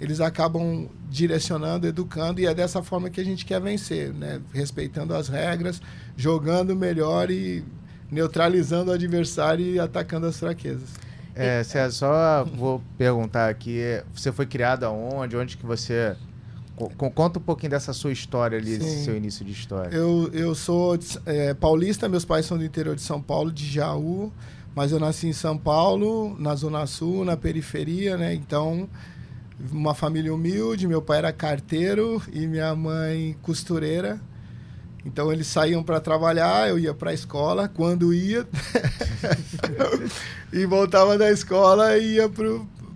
eles 0.00 0.20
acabam 0.20 0.88
direcionando, 1.08 1.86
educando 1.86 2.40
e 2.40 2.46
é 2.46 2.54
dessa 2.54 2.82
forma 2.82 3.08
que 3.08 3.20
a 3.20 3.24
gente 3.24 3.44
quer 3.44 3.60
vencer, 3.60 4.12
né? 4.12 4.40
respeitando 4.52 5.14
as 5.14 5.28
regras, 5.28 5.80
jogando 6.16 6.74
melhor 6.74 7.30
e 7.30 7.64
neutralizando 8.10 8.90
o 8.90 8.94
adversário 8.94 9.64
e 9.64 9.78
atacando 9.78 10.26
as 10.26 10.38
fraquezas. 10.38 10.88
É, 11.34 11.60
é, 11.60 11.90
só 11.90 12.44
vou 12.44 12.82
perguntar 12.96 13.48
aqui, 13.48 14.02
você 14.12 14.32
foi 14.32 14.46
criado 14.46 14.84
aonde? 14.84 15.36
Onde 15.36 15.56
que 15.56 15.64
você... 15.64 16.16
Conta 16.96 17.38
um 17.38 17.42
pouquinho 17.42 17.70
dessa 17.70 17.92
sua 17.92 18.12
história 18.12 18.58
ali, 18.58 18.80
Sim. 18.80 19.04
seu 19.04 19.16
início 19.16 19.44
de 19.44 19.52
história. 19.52 19.94
Eu, 19.94 20.30
eu 20.32 20.54
sou 20.54 20.98
é, 21.26 21.52
paulista, 21.54 22.08
meus 22.08 22.24
pais 22.24 22.46
são 22.46 22.56
do 22.56 22.64
interior 22.64 22.94
de 22.94 23.02
São 23.02 23.20
Paulo, 23.20 23.50
de 23.50 23.66
Jaú, 23.66 24.32
mas 24.74 24.92
eu 24.92 25.00
nasci 25.00 25.26
em 25.26 25.32
São 25.32 25.58
Paulo, 25.58 26.36
na 26.38 26.54
Zona 26.54 26.86
Sul, 26.86 27.24
na 27.24 27.36
periferia, 27.36 28.16
né? 28.16 28.32
Então, 28.32 28.88
uma 29.72 29.94
família 29.94 30.32
humilde, 30.32 30.86
meu 30.86 31.02
pai 31.02 31.18
era 31.18 31.32
carteiro 31.32 32.22
e 32.32 32.46
minha 32.46 32.74
mãe 32.74 33.36
costureira. 33.42 34.20
Então 35.04 35.32
eles 35.32 35.46
saíam 35.46 35.82
para 35.82 36.00
trabalhar, 36.00 36.68
eu 36.68 36.78
ia 36.78 36.92
para 36.92 37.10
a 37.10 37.14
escola. 37.14 37.68
Quando 37.68 38.12
ia, 38.12 38.46
e 40.52 40.66
voltava 40.66 41.16
da 41.16 41.30
escola 41.30 41.96
e 41.96 42.14
ia 42.14 42.28
para 42.28 42.46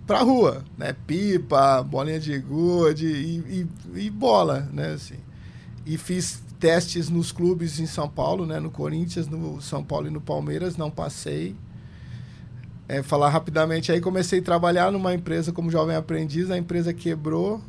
a 0.07 0.21
rua, 0.21 0.63
né? 0.77 0.95
Pipa, 1.07 1.81
bolinha 1.81 2.19
de 2.19 2.37
gude 2.39 3.07
e, 3.07 3.67
e, 3.95 4.05
e, 4.05 4.09
bola, 4.09 4.67
né? 4.71 4.93
Assim. 4.93 5.17
E 5.85 5.97
fiz 5.97 6.43
testes 6.59 7.09
nos 7.09 7.31
clubes 7.31 7.79
em 7.79 7.85
São 7.85 8.09
Paulo, 8.09 8.45
né? 8.45 8.59
No 8.59 8.69
Corinthians, 8.69 9.27
no 9.27 9.61
São 9.61 9.83
Paulo 9.83 10.07
e 10.07 10.11
no 10.11 10.21
Palmeiras, 10.21 10.77
não 10.77 10.91
passei. 10.91 11.55
É, 12.87 13.01
falar 13.01 13.29
rapidamente, 13.29 13.91
aí 13.91 14.01
comecei 14.01 14.39
a 14.39 14.43
trabalhar 14.43 14.91
numa 14.91 15.13
empresa 15.13 15.53
como 15.53 15.71
jovem 15.71 15.95
aprendiz, 15.95 16.51
a 16.51 16.57
empresa 16.57 16.93
quebrou, 16.93 17.61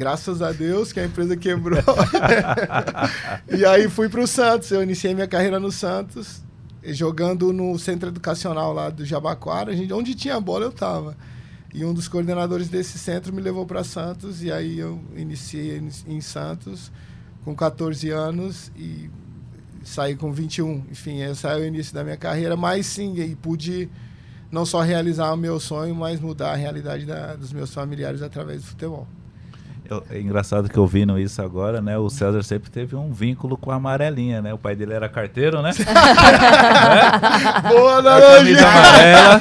Graças 0.00 0.40
a 0.40 0.50
Deus 0.50 0.94
que 0.94 1.00
a 1.00 1.04
empresa 1.04 1.36
quebrou. 1.36 1.82
e 3.54 3.66
aí 3.66 3.86
fui 3.86 4.08
para 4.08 4.22
o 4.22 4.26
Santos. 4.26 4.70
Eu 4.70 4.82
iniciei 4.82 5.12
minha 5.12 5.28
carreira 5.28 5.60
no 5.60 5.70
Santos, 5.70 6.42
jogando 6.82 7.52
no 7.52 7.78
centro 7.78 8.08
educacional 8.08 8.72
lá 8.72 8.88
do 8.88 9.04
Jabaquara. 9.04 9.72
Onde 9.94 10.14
tinha 10.14 10.40
bola 10.40 10.64
eu 10.64 10.70
estava. 10.70 11.14
E 11.72 11.84
um 11.84 11.94
dos 11.94 12.08
coordenadores 12.08 12.68
desse 12.68 12.98
centro 12.98 13.32
me 13.32 13.40
levou 13.40 13.64
para 13.64 13.84
Santos. 13.84 14.42
E 14.42 14.50
aí 14.50 14.78
eu 14.78 15.00
iniciei 15.16 15.80
em 16.06 16.20
Santos 16.20 16.90
com 17.44 17.54
14 17.54 18.10
anos 18.10 18.72
e 18.76 19.08
saí 19.84 20.16
com 20.16 20.32
21. 20.32 20.84
Enfim, 20.90 21.20
esse 21.22 21.46
é 21.46 21.54
o 21.54 21.64
início 21.64 21.94
da 21.94 22.02
minha 22.02 22.16
carreira. 22.16 22.56
Mas 22.56 22.86
sim, 22.86 23.14
e 23.20 23.36
pude 23.36 23.88
não 24.50 24.66
só 24.66 24.80
realizar 24.80 25.32
o 25.32 25.36
meu 25.36 25.60
sonho, 25.60 25.94
mas 25.94 26.20
mudar 26.20 26.52
a 26.52 26.56
realidade 26.56 27.06
da, 27.06 27.36
dos 27.36 27.52
meus 27.52 27.72
familiares 27.72 28.20
através 28.20 28.62
do 28.62 28.68
futebol. 28.68 29.06
É 30.10 30.20
engraçado 30.20 30.68
que 30.68 30.78
ouvindo 30.78 31.18
isso 31.18 31.42
agora, 31.42 31.80
né? 31.80 31.98
O 31.98 32.08
César 32.08 32.42
sempre 32.42 32.70
teve 32.70 32.94
um 32.94 33.12
vínculo 33.12 33.56
com 33.56 33.70
a 33.70 33.74
amarelinha, 33.74 34.40
né? 34.40 34.54
O 34.54 34.58
pai 34.58 34.76
dele 34.76 34.92
era 34.92 35.08
carteiro, 35.08 35.60
né? 35.62 35.70
é? 37.64 37.68
Boa 37.68 37.96
analogia! 37.96 38.60
amarela. 38.66 39.40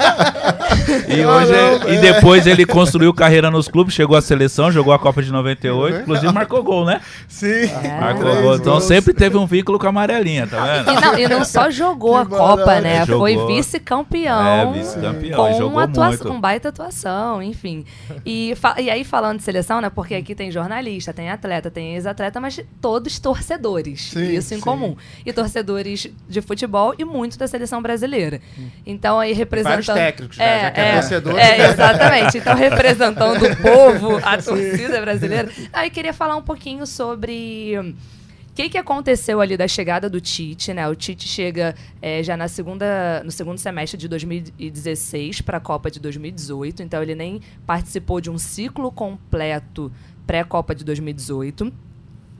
E, 1.07 1.25
hoje, 1.25 1.53
é, 1.53 1.93
e 1.93 1.97
depois 1.99 2.47
ele 2.47 2.65
construiu 2.65 3.13
carreira 3.13 3.51
nos 3.51 3.67
clubes, 3.67 3.93
chegou 3.93 4.17
à 4.17 4.21
seleção, 4.21 4.71
jogou 4.71 4.93
a 4.93 4.99
Copa 4.99 5.21
de 5.21 5.31
98, 5.31 6.01
inclusive 6.01 6.33
marcou 6.33 6.63
gol, 6.63 6.85
né? 6.85 7.01
Sim. 7.27 7.65
É. 7.83 7.99
Marcou 7.99 8.41
gol. 8.41 8.55
Então 8.55 8.79
sempre 8.79 9.13
teve 9.13 9.37
um 9.37 9.45
vínculo 9.45 9.77
com 9.77 9.85
a 9.85 9.89
amarelinha, 9.89 10.47
tá 10.47 10.63
vendo? 10.65 10.91
E 10.91 11.01
não, 11.01 11.19
e 11.19 11.27
não 11.27 11.45
só 11.45 11.69
jogou 11.69 12.13
que 12.25 12.33
a 12.33 12.37
Copa, 12.37 12.81
né? 12.81 13.05
Jogou. 13.05 13.19
Foi 13.19 13.55
vice-campeão. 13.55 14.47
É, 14.47 14.71
vice-campeão. 14.73 15.37
Com, 15.37 15.57
jogou 15.57 15.87
muito. 15.87 16.23
com 16.23 16.39
baita 16.39 16.69
atuação, 16.69 17.41
enfim. 17.41 17.85
E, 18.25 18.53
e 18.77 18.89
aí, 18.89 19.03
falando 19.03 19.37
de 19.37 19.43
seleção, 19.43 19.81
né? 19.81 19.89
Porque 19.89 20.15
aqui 20.15 20.35
tem 20.39 20.49
jornalista, 20.49 21.11
tem 21.11 21.29
atleta, 21.29 21.69
tem 21.69 21.95
ex-atleta, 21.95 22.39
mas 22.39 22.61
todos 22.79 23.19
torcedores. 23.19 24.11
Sim, 24.11 24.37
isso 24.37 24.53
em 24.53 24.57
sim. 24.57 24.63
comum. 24.63 24.95
E 25.25 25.33
torcedores 25.33 26.07
de 26.29 26.41
futebol 26.41 26.95
e 26.97 27.03
muito 27.03 27.37
da 27.37 27.45
seleção 27.45 27.81
brasileira. 27.81 28.39
Então, 28.85 29.19
aí 29.19 29.33
representando. 29.33 29.83
Vários 29.83 30.05
técnicos, 30.05 30.37
né? 30.37 30.45
é, 30.45 30.61
já 30.61 30.71
que 30.71 30.79
é, 30.79 30.83
é 30.83 30.93
torcedor. 30.93 31.37
É, 31.37 31.69
exatamente. 31.69 32.37
Então, 32.37 32.55
representando 32.55 33.43
o 33.43 33.55
povo, 33.57 34.17
a 34.23 34.37
torcida 34.41 35.01
brasileira. 35.01 35.51
Aí 35.73 35.89
queria 35.89 36.13
falar 36.13 36.37
um 36.37 36.41
pouquinho 36.41 36.87
sobre 36.87 37.77
o 37.77 38.53
que, 38.55 38.69
que 38.69 38.77
aconteceu 38.77 39.41
ali 39.41 39.57
da 39.57 39.67
chegada 39.67 40.09
do 40.09 40.21
Tite, 40.21 40.73
né? 40.73 40.87
O 40.87 40.95
Tite 40.95 41.27
chega 41.27 41.75
é, 42.01 42.23
já 42.23 42.37
na 42.37 42.47
segunda, 42.47 43.21
no 43.25 43.31
segundo 43.31 43.57
semestre 43.57 43.97
de 43.97 44.07
2016 44.07 45.41
para 45.41 45.57
a 45.57 45.61
Copa 45.61 45.91
de 45.91 45.99
2018, 45.99 46.81
então 46.81 47.03
ele 47.03 47.13
nem 47.13 47.41
participou 47.65 48.21
de 48.21 48.29
um 48.29 48.37
ciclo 48.37 48.89
completo 48.89 49.91
pré-Copa 50.29 50.75
de 50.75 50.85
2018. 50.85 51.73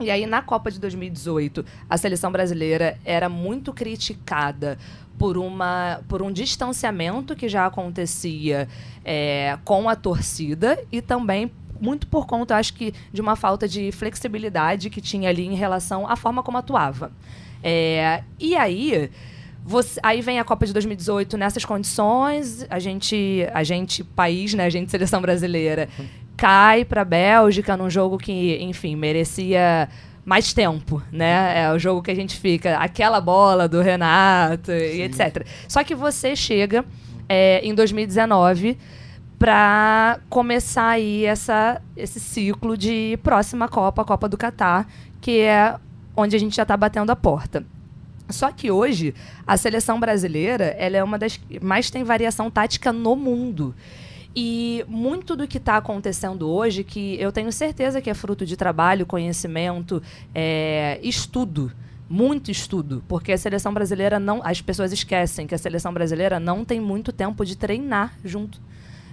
E 0.00 0.12
aí, 0.12 0.24
na 0.24 0.40
Copa 0.40 0.70
de 0.70 0.78
2018, 0.78 1.64
a 1.88 1.98
seleção 1.98 2.30
brasileira 2.30 2.96
era 3.04 3.28
muito 3.28 3.72
criticada 3.72 4.78
por, 5.18 5.36
uma, 5.36 6.00
por 6.08 6.22
um 6.22 6.30
distanciamento 6.30 7.34
que 7.34 7.48
já 7.48 7.66
acontecia 7.66 8.68
é, 9.04 9.58
com 9.64 9.88
a 9.88 9.96
torcida 9.96 10.80
e 10.92 11.02
também 11.02 11.50
muito 11.80 12.06
por 12.06 12.28
conta, 12.28 12.54
acho 12.54 12.74
que, 12.74 12.94
de 13.12 13.20
uma 13.20 13.34
falta 13.34 13.66
de 13.66 13.90
flexibilidade 13.90 14.88
que 14.88 15.00
tinha 15.00 15.28
ali 15.28 15.44
em 15.44 15.56
relação 15.56 16.08
à 16.08 16.14
forma 16.14 16.44
como 16.44 16.58
atuava. 16.58 17.10
É, 17.60 18.22
e 18.38 18.54
aí. 18.54 19.10
Você, 19.62 20.00
aí 20.02 20.22
vem 20.22 20.40
a 20.40 20.44
Copa 20.44 20.64
de 20.64 20.72
2018 20.72 21.36
nessas 21.36 21.66
condições, 21.66 22.66
a 22.70 22.78
gente, 22.78 23.46
a 23.52 23.62
gente 23.62 24.02
país, 24.02 24.54
né, 24.54 24.64
a 24.64 24.70
gente 24.70 24.90
seleção 24.90 25.20
brasileira, 25.20 25.86
cai 26.40 26.86
para 26.86 27.02
a 27.02 27.04
Bélgica 27.04 27.76
num 27.76 27.90
jogo 27.90 28.16
que, 28.16 28.56
enfim, 28.62 28.96
merecia 28.96 29.90
mais 30.24 30.54
tempo, 30.54 31.02
né? 31.12 31.64
É 31.64 31.70
o 31.70 31.78
jogo 31.78 32.02
que 32.02 32.10
a 32.10 32.14
gente 32.14 32.40
fica, 32.40 32.78
aquela 32.78 33.20
bola 33.20 33.68
do 33.68 33.82
Renato 33.82 34.72
Sim. 34.72 34.78
e 34.78 35.02
etc. 35.02 35.46
Só 35.68 35.84
que 35.84 35.94
você 35.94 36.34
chega 36.34 36.82
é, 37.28 37.60
em 37.62 37.74
2019 37.74 38.78
para 39.38 40.18
começar 40.30 40.88
aí 40.88 41.26
essa, 41.26 41.82
esse 41.94 42.18
ciclo 42.18 42.74
de 42.74 43.18
próxima 43.22 43.68
Copa, 43.68 44.00
a 44.00 44.04
Copa 44.06 44.26
do 44.26 44.38
Catar, 44.38 44.86
que 45.20 45.40
é 45.40 45.76
onde 46.16 46.34
a 46.36 46.38
gente 46.38 46.56
já 46.56 46.62
está 46.62 46.76
batendo 46.76 47.10
a 47.10 47.16
porta. 47.16 47.66
Só 48.30 48.50
que 48.50 48.70
hoje, 48.70 49.14
a 49.46 49.58
seleção 49.58 50.00
brasileira 50.00 50.74
ela 50.78 50.96
é 50.96 51.04
uma 51.04 51.18
das 51.18 51.36
que 51.36 51.62
mais 51.62 51.90
tem 51.90 52.02
variação 52.02 52.50
tática 52.50 52.92
no 52.92 53.14
mundo. 53.14 53.74
E 54.34 54.84
muito 54.86 55.34
do 55.34 55.48
que 55.48 55.58
está 55.58 55.76
acontecendo 55.76 56.48
hoje, 56.48 56.84
que 56.84 57.20
eu 57.20 57.32
tenho 57.32 57.50
certeza 57.50 58.00
que 58.00 58.08
é 58.08 58.14
fruto 58.14 58.46
de 58.46 58.56
trabalho, 58.56 59.04
conhecimento, 59.04 60.02
é, 60.34 61.00
estudo 61.02 61.72
muito 62.10 62.50
estudo, 62.50 63.04
porque 63.06 63.30
a 63.30 63.38
seleção 63.38 63.72
brasileira 63.72 64.18
não, 64.18 64.40
as 64.42 64.60
pessoas 64.60 64.92
esquecem 64.92 65.46
que 65.46 65.54
a 65.54 65.58
seleção 65.58 65.94
brasileira 65.94 66.40
não 66.40 66.64
tem 66.64 66.80
muito 66.80 67.12
tempo 67.12 67.46
de 67.46 67.56
treinar 67.56 68.12
junto. 68.24 68.60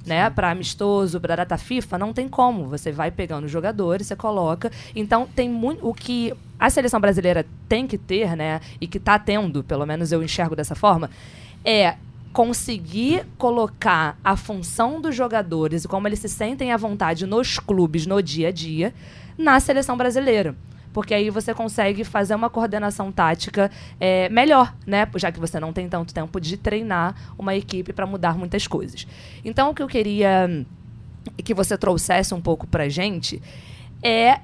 Né, 0.04 0.30
para 0.30 0.52
amistoso, 0.52 1.20
para 1.20 1.36
data 1.36 1.58
FIFA, 1.58 1.98
não 1.98 2.14
tem 2.14 2.30
como. 2.30 2.68
Você 2.68 2.94
vai 2.94 3.12
pegando 3.12 3.44
os 3.44 3.52
jogadores, 3.52 4.08
você 4.08 4.16
coloca. 4.16 4.72
Então, 4.96 5.28
tem 5.36 5.50
muito. 5.50 5.86
O 5.86 5.94
que 5.94 6.34
a 6.58 6.70
seleção 6.70 7.02
brasileira 7.02 7.46
tem 7.68 7.86
que 7.86 7.98
ter, 7.98 8.34
né? 8.34 8.62
E 8.80 8.88
que 8.88 9.00
está 9.00 9.20
tendo, 9.20 9.66
pelo 9.66 9.86
menos 9.86 10.14
eu 10.14 10.24
enxergo 10.24 10.56
dessa 10.56 10.76
forma, 10.76 11.10
é 11.66 11.96
conseguir 12.34 13.26
colocar 13.38 14.18
a 14.24 14.36
função 14.36 15.02
dos 15.02 15.16
jogadores 15.16 15.86
e 15.86 15.88
como 15.88 16.08
eles 16.08 16.20
se 16.20 16.30
sentem 16.30 16.72
à 16.72 16.78
vontade 16.78 17.26
nos 17.26 17.60
clubes 17.60 18.06
no 18.06 18.22
dia 18.22 18.50
a 18.50 18.52
dia 18.52 18.94
na 19.38 19.60
seleção 19.60 19.98
brasileira 19.98 20.56
porque 20.98 21.14
aí 21.14 21.30
você 21.30 21.54
consegue 21.54 22.04
fazer 22.04 22.34
uma 22.34 22.50
coordenação 22.50 23.12
tática 23.12 23.70
é, 24.00 24.28
melhor, 24.30 24.74
né? 24.84 25.08
Já 25.16 25.32
que 25.32 25.40
você 25.40 25.60
não 25.60 25.72
tem 25.72 25.88
tanto 25.88 26.12
tempo 26.12 26.42
de 26.42 26.58
treinar 26.58 27.14
uma 27.38 27.56
equipe 27.56 27.94
para 27.94 28.08
mudar 28.08 28.36
muitas 28.36 28.66
coisas. 28.66 29.06
Então, 29.46 29.70
o 29.70 29.76
que 29.76 29.84
eu 29.84 29.88
queria 29.88 30.66
que 31.44 31.54
você 31.54 31.78
trouxesse 31.78 32.34
um 32.34 32.42
pouco 32.42 32.66
para 32.66 32.90
gente 32.90 33.40
é 34.02 34.40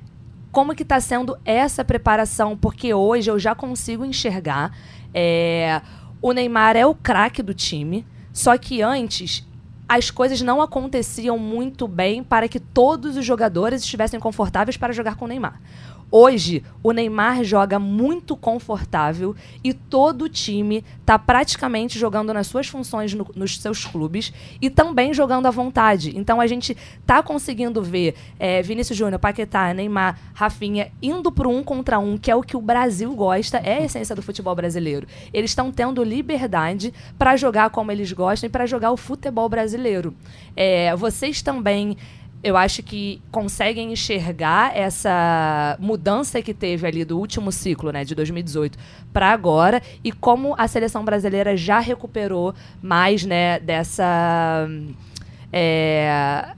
como 0.51 0.75
que 0.75 0.83
está 0.83 0.99
sendo 0.99 1.35
essa 1.43 1.83
preparação, 1.83 2.55
porque 2.55 2.93
hoje 2.93 3.31
eu 3.31 3.39
já 3.39 3.55
consigo 3.55 4.05
enxergar 4.05 4.77
é, 5.11 5.81
o 6.23 6.31
Neymar 6.31 6.77
é 6.77 6.85
o 6.85 6.95
craque 6.95 7.43
do 7.43 7.53
time, 7.53 8.07
só 8.31 8.57
que 8.57 8.81
antes 8.81 9.45
as 9.89 10.09
coisas 10.09 10.41
não 10.41 10.61
aconteciam 10.61 11.37
muito 11.37 11.85
bem 11.85 12.23
para 12.23 12.47
que 12.47 12.61
todos 12.61 13.17
os 13.17 13.25
jogadores 13.25 13.83
estivessem 13.83 14.21
confortáveis 14.21 14.77
para 14.77 14.93
jogar 14.93 15.17
com 15.17 15.25
o 15.25 15.27
Neymar. 15.27 15.61
Hoje, 16.15 16.63
o 16.83 16.91
Neymar 16.91 17.43
joga 17.43 17.79
muito 17.79 18.37
confortável 18.37 19.35
e 19.63 19.73
todo 19.73 20.25
o 20.25 20.29
time 20.29 20.85
está 21.01 21.17
praticamente 21.17 21.97
jogando 21.97 22.31
nas 22.31 22.45
suas 22.45 22.67
funções 22.67 23.15
no, 23.15 23.25
nos 23.35 23.59
seus 23.59 23.83
clubes 23.83 24.31
e 24.61 24.69
também 24.69 25.11
jogando 25.11 25.47
à 25.47 25.49
vontade. 25.49 26.13
Então 26.15 26.39
a 26.39 26.45
gente 26.45 26.77
está 27.01 27.23
conseguindo 27.23 27.81
ver 27.81 28.13
é, 28.37 28.61
Vinícius 28.61 28.95
Júnior, 28.95 29.19
Paquetá, 29.19 29.73
Neymar, 29.73 30.19
Rafinha 30.35 30.91
indo 31.01 31.31
para 31.31 31.47
um 31.47 31.63
contra 31.63 31.97
um, 31.97 32.15
que 32.15 32.29
é 32.29 32.35
o 32.35 32.43
que 32.43 32.55
o 32.55 32.61
Brasil 32.61 33.11
gosta, 33.15 33.57
é 33.57 33.79
a 33.79 33.85
essência 33.85 34.15
do 34.15 34.21
futebol 34.21 34.53
brasileiro. 34.53 35.07
Eles 35.33 35.49
estão 35.49 35.71
tendo 35.71 36.03
liberdade 36.03 36.93
para 37.17 37.35
jogar 37.35 37.71
como 37.71 37.91
eles 37.91 38.11
gostam 38.11 38.47
e 38.47 38.51
para 38.51 38.67
jogar 38.67 38.91
o 38.91 38.97
futebol 38.97 39.49
brasileiro. 39.49 40.13
É, 40.55 40.95
vocês 40.95 41.41
também 41.41 41.97
eu 42.43 42.57
acho 42.57 42.83
que 42.83 43.21
conseguem 43.31 43.93
enxergar 43.93 44.75
essa 44.75 45.77
mudança 45.79 46.41
que 46.41 46.53
teve 46.53 46.85
ali 46.85 47.05
do 47.05 47.17
último 47.17 47.51
ciclo, 47.51 47.91
né, 47.91 48.03
de 48.03 48.13
2018 48.13 48.77
para 49.13 49.31
agora 49.31 49.81
e 50.03 50.11
como 50.11 50.53
a 50.57 50.67
seleção 50.67 51.05
brasileira 51.05 51.55
já 51.55 51.79
recuperou 51.79 52.53
mais, 52.81 53.23
né, 53.23 53.59
dessa 53.59 54.67
é, 55.53 56.53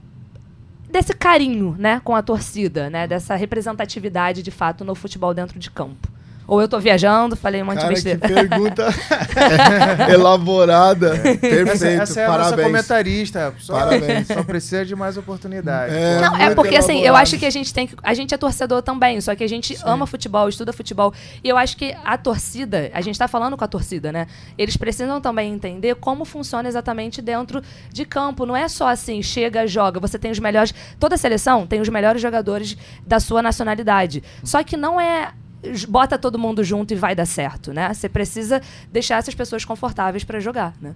desse 0.90 1.14
carinho, 1.14 1.76
né, 1.78 2.00
com 2.02 2.16
a 2.16 2.22
torcida, 2.22 2.90
né, 2.90 3.06
dessa 3.06 3.36
representatividade 3.36 4.42
de 4.42 4.50
fato 4.50 4.84
no 4.84 4.94
futebol 4.94 5.32
dentro 5.32 5.58
de 5.58 5.70
campo. 5.70 6.15
Ou 6.46 6.60
eu 6.60 6.68
tô 6.68 6.78
viajando, 6.78 7.34
falei 7.36 7.62
um 7.62 7.66
monte 7.66 7.76
Cara, 7.78 7.88
de 7.88 7.94
besteira. 7.94 8.20
Que 8.20 8.32
pergunta 8.32 8.86
elaborada. 10.08 11.10
Perfeito. 11.18 11.70
Essa, 11.70 11.88
essa 11.88 12.20
é 12.20 12.24
a 12.24 12.28
Parabéns. 12.28 12.50
nossa 12.50 12.62
comentarista. 12.62 13.54
Só, 13.58 13.72
Parabéns. 13.74 14.26
Só 14.28 14.42
precisa 14.42 14.84
de 14.84 14.94
mais 14.94 15.16
oportunidade. 15.16 15.94
É, 15.94 16.20
Não, 16.20 16.36
é 16.36 16.54
porque 16.54 16.76
assim, 16.76 16.94
eu 16.98 17.06
elaborado. 17.06 17.22
acho 17.22 17.38
que 17.38 17.46
a 17.46 17.50
gente 17.50 17.72
tem 17.72 17.86
que. 17.86 17.96
A 18.02 18.14
gente 18.14 18.34
é 18.34 18.38
torcedor 18.38 18.82
também, 18.82 19.20
só 19.20 19.34
que 19.34 19.44
a 19.44 19.48
gente 19.48 19.76
ama 19.84 20.06
futebol, 20.06 20.48
estuda 20.48 20.72
futebol. 20.72 21.12
E 21.42 21.48
eu 21.48 21.56
acho 21.56 21.76
que 21.76 21.96
a 22.04 22.16
torcida, 22.16 22.90
a 22.92 23.00
gente 23.00 23.18
tá 23.18 23.26
falando 23.28 23.56
com 23.56 23.64
a 23.64 23.68
torcida, 23.68 24.12
né? 24.12 24.26
Eles 24.56 24.76
precisam 24.76 25.20
também 25.20 25.52
entender 25.52 25.94
como 25.96 26.24
funciona 26.24 26.68
exatamente 26.68 27.20
dentro 27.20 27.62
de 27.92 28.04
campo. 28.04 28.46
Não 28.46 28.56
é 28.56 28.68
só 28.68 28.88
assim, 28.88 29.22
chega, 29.22 29.66
joga. 29.66 30.00
Você 30.00 30.18
tem 30.18 30.30
os 30.30 30.38
melhores. 30.38 30.72
Toda 30.98 31.16
seleção 31.16 31.66
tem 31.66 31.80
os 31.80 31.88
melhores 31.88 32.22
jogadores 32.22 32.76
da 33.06 33.18
sua 33.20 33.42
nacionalidade. 33.42 34.22
Só 34.44 34.62
que 34.62 34.76
não 34.76 35.00
é 35.00 35.32
bota 35.88 36.18
todo 36.18 36.38
mundo 36.38 36.62
junto 36.64 36.92
e 36.92 36.96
vai 36.96 37.14
dar 37.14 37.26
certo, 37.26 37.72
né? 37.72 37.92
Você 37.92 38.08
precisa 38.08 38.60
deixar 38.92 39.16
essas 39.16 39.34
pessoas 39.34 39.64
confortáveis 39.64 40.24
para 40.24 40.40
jogar, 40.40 40.74
né? 40.80 40.94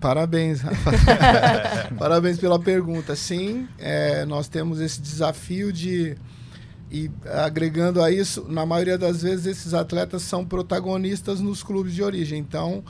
Parabéns, 0.00 0.60
Rafa. 0.60 0.90
Parabéns 1.98 2.38
pela 2.38 2.58
pergunta. 2.58 3.16
Sim, 3.16 3.66
é, 3.78 4.24
nós 4.24 4.48
temos 4.48 4.80
esse 4.80 5.00
desafio 5.00 5.72
de. 5.72 6.16
E 6.90 7.10
agregando 7.42 8.00
a 8.00 8.12
isso, 8.12 8.46
na 8.48 8.64
maioria 8.64 8.96
das 8.96 9.22
vezes, 9.22 9.46
esses 9.46 9.74
atletas 9.74 10.22
são 10.22 10.44
protagonistas 10.44 11.40
nos 11.40 11.62
clubes 11.62 11.92
de 11.92 12.02
origem. 12.02 12.38
Então, 12.38 12.84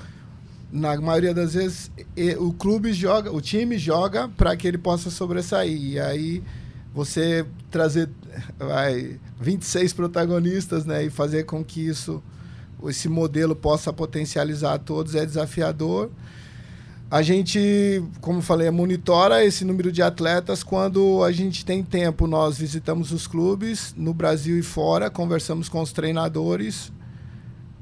na 0.70 1.00
maioria 1.00 1.32
das 1.32 1.54
vezes, 1.54 1.90
o 2.38 2.52
clube 2.52 2.92
joga, 2.92 3.32
o 3.32 3.40
time 3.40 3.78
joga 3.78 4.28
para 4.28 4.54
que 4.54 4.68
ele 4.68 4.76
possa 4.76 5.08
sobressair. 5.08 5.80
E 5.80 5.98
aí, 5.98 6.42
você 6.92 7.46
trazer 7.70 8.10
vai, 8.58 9.18
26 9.40 9.92
protagonistas 9.92 10.84
né, 10.84 11.04
e 11.04 11.10
fazer 11.10 11.44
com 11.44 11.64
que 11.64 11.86
isso, 11.86 12.22
esse 12.84 13.08
modelo 13.08 13.54
possa 13.54 13.92
potencializar 13.92 14.78
todos 14.78 15.14
é 15.14 15.24
desafiador. 15.24 16.10
A 17.08 17.22
gente, 17.22 18.02
como 18.20 18.42
falei, 18.42 18.68
monitora 18.70 19.44
esse 19.44 19.64
número 19.64 19.92
de 19.92 20.02
atletas 20.02 20.64
quando 20.64 21.22
a 21.22 21.30
gente 21.30 21.64
tem 21.64 21.82
tempo. 21.82 22.26
Nós 22.26 22.58
visitamos 22.58 23.12
os 23.12 23.28
clubes 23.28 23.94
no 23.96 24.12
Brasil 24.12 24.58
e 24.58 24.62
fora, 24.62 25.08
conversamos 25.08 25.68
com 25.68 25.80
os 25.80 25.92
treinadores 25.92 26.90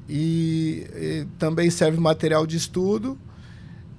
e, 0.07 0.85
e 0.95 1.27
também 1.39 1.71
serve 1.71 1.99
material 1.99 2.45
de 2.45 2.57
estudo. 2.57 3.17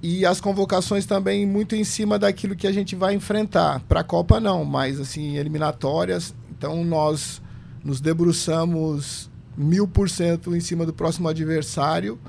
E 0.01 0.25
as 0.25 0.39
convocações 0.39 1.05
também 1.05 1.45
muito 1.45 1.75
em 1.75 1.83
cima 1.83 2.17
daquilo 2.17 2.55
que 2.55 2.67
a 2.67 2.71
gente 2.71 2.95
vai 2.95 3.13
enfrentar. 3.13 3.81
Para 3.81 4.01
a 4.01 4.03
Copa 4.05 4.39
não, 4.39 4.63
mas 4.63 4.97
assim, 4.97 5.35
eliminatórias. 5.35 6.33
Então 6.49 6.85
nós 6.85 7.41
nos 7.87 8.01
debruçamos 8.01 9.29
mil 9.55 9.87
por 9.87 10.09
cento 10.09 10.53
em 10.53 10.59
cima 10.59 10.85
do 10.85 10.91
próximo 10.91 11.29
adversário 11.29 12.19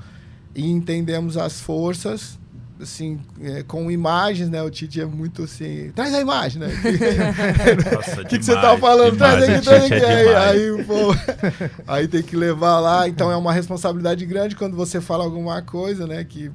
e 0.55 0.65
entendemos 0.65 1.35
as 1.35 1.59
forças 1.59 2.39
assim, 2.81 3.19
é, 3.41 3.61
com 3.61 3.91
imagens, 3.91 4.49
né? 4.49 4.63
O 4.63 4.69
Tite 4.69 5.01
é 5.01 5.05
muito 5.05 5.43
assim, 5.43 5.91
traz 5.93 6.13
a 6.13 6.21
imagem, 6.21 6.61
né? 6.61 6.69
O 8.23 8.25
que, 8.25 8.39
que 8.39 8.45
você 8.45 8.53
tava 8.53 8.79
falando? 8.79 9.17
Traz 9.17 9.43
aqui, 9.43 9.61
traz 9.61 9.83
aqui. 9.83 9.95
Aí, 9.95 10.33
aí, 10.33 10.83
pô, 10.85 11.13
aí 11.85 12.07
tem 12.07 12.23
que 12.23 12.37
levar 12.37 12.79
lá. 12.79 13.09
Então 13.09 13.29
é 13.29 13.35
uma 13.35 13.51
responsabilidade 13.51 14.25
grande 14.25 14.55
quando 14.55 14.77
você 14.77 15.01
fala 15.01 15.25
alguma 15.25 15.61
coisa, 15.61 16.07
né? 16.07 16.23
Que 16.23 16.49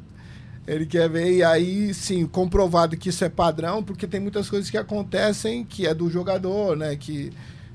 ele 0.67 0.87
quer 0.87 1.11
ver. 1.11 1.31
E 1.31 1.45
aí, 1.45 1.93
sim, 1.93 2.25
comprovado 2.25 2.97
que 2.97 3.11
isso 3.11 3.23
é 3.23 3.29
padrão, 3.29 3.83
porque 3.83 4.07
tem 4.07 4.19
muitas 4.19 4.49
coisas 4.49 4.71
que 4.71 4.79
acontecem 4.79 5.63
que 5.63 5.87
é 5.87 5.93
do 5.93 6.09
jogador, 6.09 6.75
né? 6.75 6.97
Que 6.97 7.31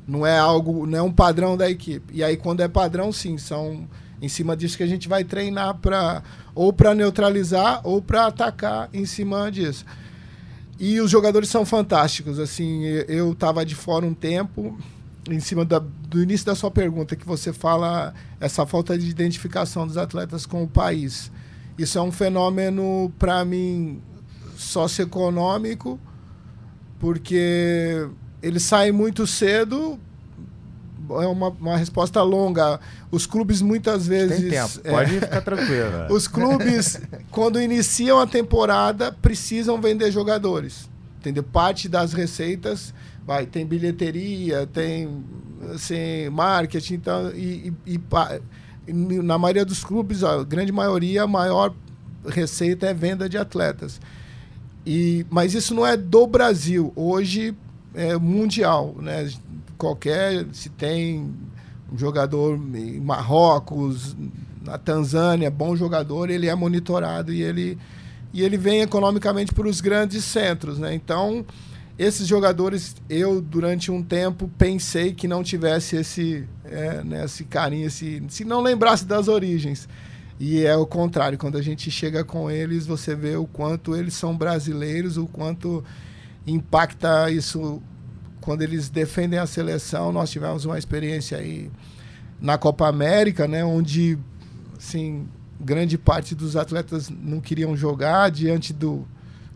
não 0.09 0.25
é 0.25 0.37
algo, 0.37 0.87
não 0.87 0.97
é 0.97 1.01
um 1.01 1.11
padrão 1.11 1.55
da 1.55 1.69
equipe. 1.69 2.13
E 2.15 2.23
aí, 2.23 2.35
quando 2.35 2.61
é 2.61 2.67
padrão, 2.67 3.11
sim, 3.11 3.37
são 3.37 3.87
em 4.19 4.27
cima 4.27 4.57
disso 4.57 4.75
que 4.75 4.83
a 4.83 4.87
gente 4.87 5.07
vai 5.07 5.23
treinar 5.23 5.75
para 5.75 6.23
ou 6.53 6.73
para 6.73 6.93
neutralizar 6.95 7.79
ou 7.83 8.01
para 8.01 8.25
atacar 8.25 8.89
em 8.91 9.05
cima 9.05 9.49
disso. 9.51 9.85
E 10.79 10.99
os 10.99 11.11
jogadores 11.11 11.47
são 11.49 11.63
fantásticos. 11.63 12.39
Assim, 12.39 12.83
eu 13.07 13.33
estava 13.33 13.63
de 13.63 13.75
fora 13.75 14.05
um 14.05 14.13
tempo, 14.13 14.77
em 15.29 15.39
cima 15.39 15.63
da, 15.63 15.79
do 15.79 16.23
início 16.23 16.45
da 16.45 16.55
sua 16.55 16.71
pergunta, 16.71 17.15
que 17.15 17.25
você 17.25 17.53
fala 17.53 18.13
essa 18.39 18.65
falta 18.65 18.97
de 18.97 19.07
identificação 19.07 19.85
dos 19.85 19.95
atletas 19.95 20.45
com 20.45 20.63
o 20.63 20.67
país. 20.67 21.31
Isso 21.77 21.99
é 21.99 22.01
um 22.01 22.11
fenômeno, 22.11 23.13
para 23.19 23.45
mim, 23.45 24.01
socioeconômico, 24.57 25.99
porque 26.99 28.09
eles 28.41 28.63
saem 28.63 28.91
muito 28.91 29.25
cedo. 29.27 29.99
É 31.09 31.25
uma, 31.27 31.49
uma 31.49 31.75
resposta 31.77 32.21
longa. 32.21 32.79
Os 33.11 33.25
clubes 33.25 33.61
muitas 33.61 34.05
vezes. 34.05 34.41
Tem 34.41 34.49
tempo, 34.49 34.79
é, 34.83 34.91
pode 34.91 35.19
ficar 35.19 35.41
tranquilo. 35.41 35.89
né? 35.89 36.07
os 36.11 36.27
clubes, 36.27 37.01
quando 37.31 37.59
iniciam 37.59 38.19
a 38.19 38.27
temporada, 38.27 39.11
precisam 39.11 39.81
vender 39.81 40.11
jogadores. 40.11 40.87
Entendeu? 41.19 41.41
Parte 41.43 41.89
das 41.89 42.13
receitas 42.13 42.93
vai, 43.25 43.45
tem 43.45 43.65
bilheteria, 43.65 44.67
tem 44.71 45.23
assim, 45.73 46.29
marketing, 46.31 46.93
então, 46.95 47.31
e, 47.31 47.73
e- 47.85 47.99
e 48.87 48.93
na 49.21 49.37
maioria 49.37 49.65
dos 49.65 49.83
clubes, 49.83 50.23
a 50.23 50.43
grande 50.43 50.71
maioria, 50.71 51.23
a 51.23 51.27
maior 51.27 51.73
receita 52.25 52.87
é 52.87 52.93
venda 52.93 53.27
de 53.27 53.37
atletas. 53.37 53.99
E, 54.85 55.25
mas 55.29 55.53
isso 55.53 55.73
não 55.75 55.85
é 55.85 55.97
do 55.97 56.25
Brasil. 56.25 56.93
Hoje 56.95 57.55
é 57.93 58.17
mundial. 58.17 58.95
Né? 58.99 59.29
Qualquer, 59.77 60.45
se 60.51 60.69
tem 60.69 61.33
um 61.91 61.97
jogador 61.97 62.55
em 62.75 62.99
Marrocos, 62.99 64.15
na 64.61 64.77
Tanzânia, 64.77 65.49
bom 65.49 65.75
jogador, 65.75 66.29
ele 66.29 66.47
é 66.47 66.55
monitorado 66.55 67.33
e 67.33 67.41
ele, 67.41 67.77
e 68.33 68.43
ele 68.43 68.57
vem 68.57 68.81
economicamente 68.81 69.53
para 69.53 69.67
os 69.67 69.81
grandes 69.81 70.23
centros. 70.23 70.77
Né? 70.77 70.93
Então, 70.93 71.45
esses 71.97 72.27
jogadores, 72.27 72.95
eu, 73.09 73.41
durante 73.41 73.91
um 73.91 74.01
tempo, 74.01 74.49
pensei 74.57 75.13
que 75.13 75.27
não 75.27 75.43
tivesse 75.43 75.97
esse, 75.97 76.47
é, 76.63 77.03
né, 77.03 77.25
esse 77.25 77.43
carinho, 77.43 77.87
esse, 77.87 78.23
se 78.29 78.45
não 78.45 78.61
lembrasse 78.61 79.05
das 79.05 79.27
origens. 79.27 79.87
E 80.39 80.63
é 80.63 80.77
o 80.77 80.85
contrário, 80.85 81.37
quando 81.37 81.57
a 81.57 81.61
gente 81.61 81.91
chega 81.91 82.23
com 82.23 82.49
eles, 82.49 82.85
você 82.85 83.13
vê 83.13 83.35
o 83.35 83.45
quanto 83.45 83.93
eles 83.97 84.13
são 84.13 84.37
brasileiros, 84.37 85.17
o 85.17 85.27
quanto 85.27 85.83
impacta 86.49 87.29
isso 87.31 87.81
quando 88.41 88.61
eles 88.61 88.89
defendem 88.89 89.39
a 89.39 89.45
seleção. 89.45 90.11
Nós 90.11 90.29
tivemos 90.29 90.65
uma 90.65 90.77
experiência 90.77 91.37
aí 91.37 91.71
na 92.41 92.57
Copa 92.57 92.87
América, 92.87 93.47
né, 93.47 93.63
onde 93.63 94.17
assim, 94.77 95.27
grande 95.59 95.97
parte 95.97 96.33
dos 96.33 96.55
atletas 96.55 97.09
não 97.09 97.41
queriam 97.41 97.75
jogar 97.75 98.31
diante 98.31 98.71
do, 98.71 99.05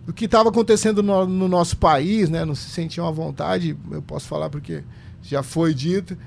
do 0.05 0.11
que 0.11 0.25
estava 0.25 0.49
acontecendo 0.49 1.01
no, 1.01 1.25
no, 1.25 1.47
nosso 1.47 1.77
país, 1.77 2.29
né, 2.29 2.43
não 2.43 2.55
se 2.55 2.69
sentiam 2.69 3.07
à 3.07 3.11
vontade, 3.11 3.77
eu 3.89 4.01
posso 4.01 4.27
falar 4.27 4.49
porque 4.49 4.83
já 5.21 5.41
foi 5.41 5.73
dito. 5.73 6.17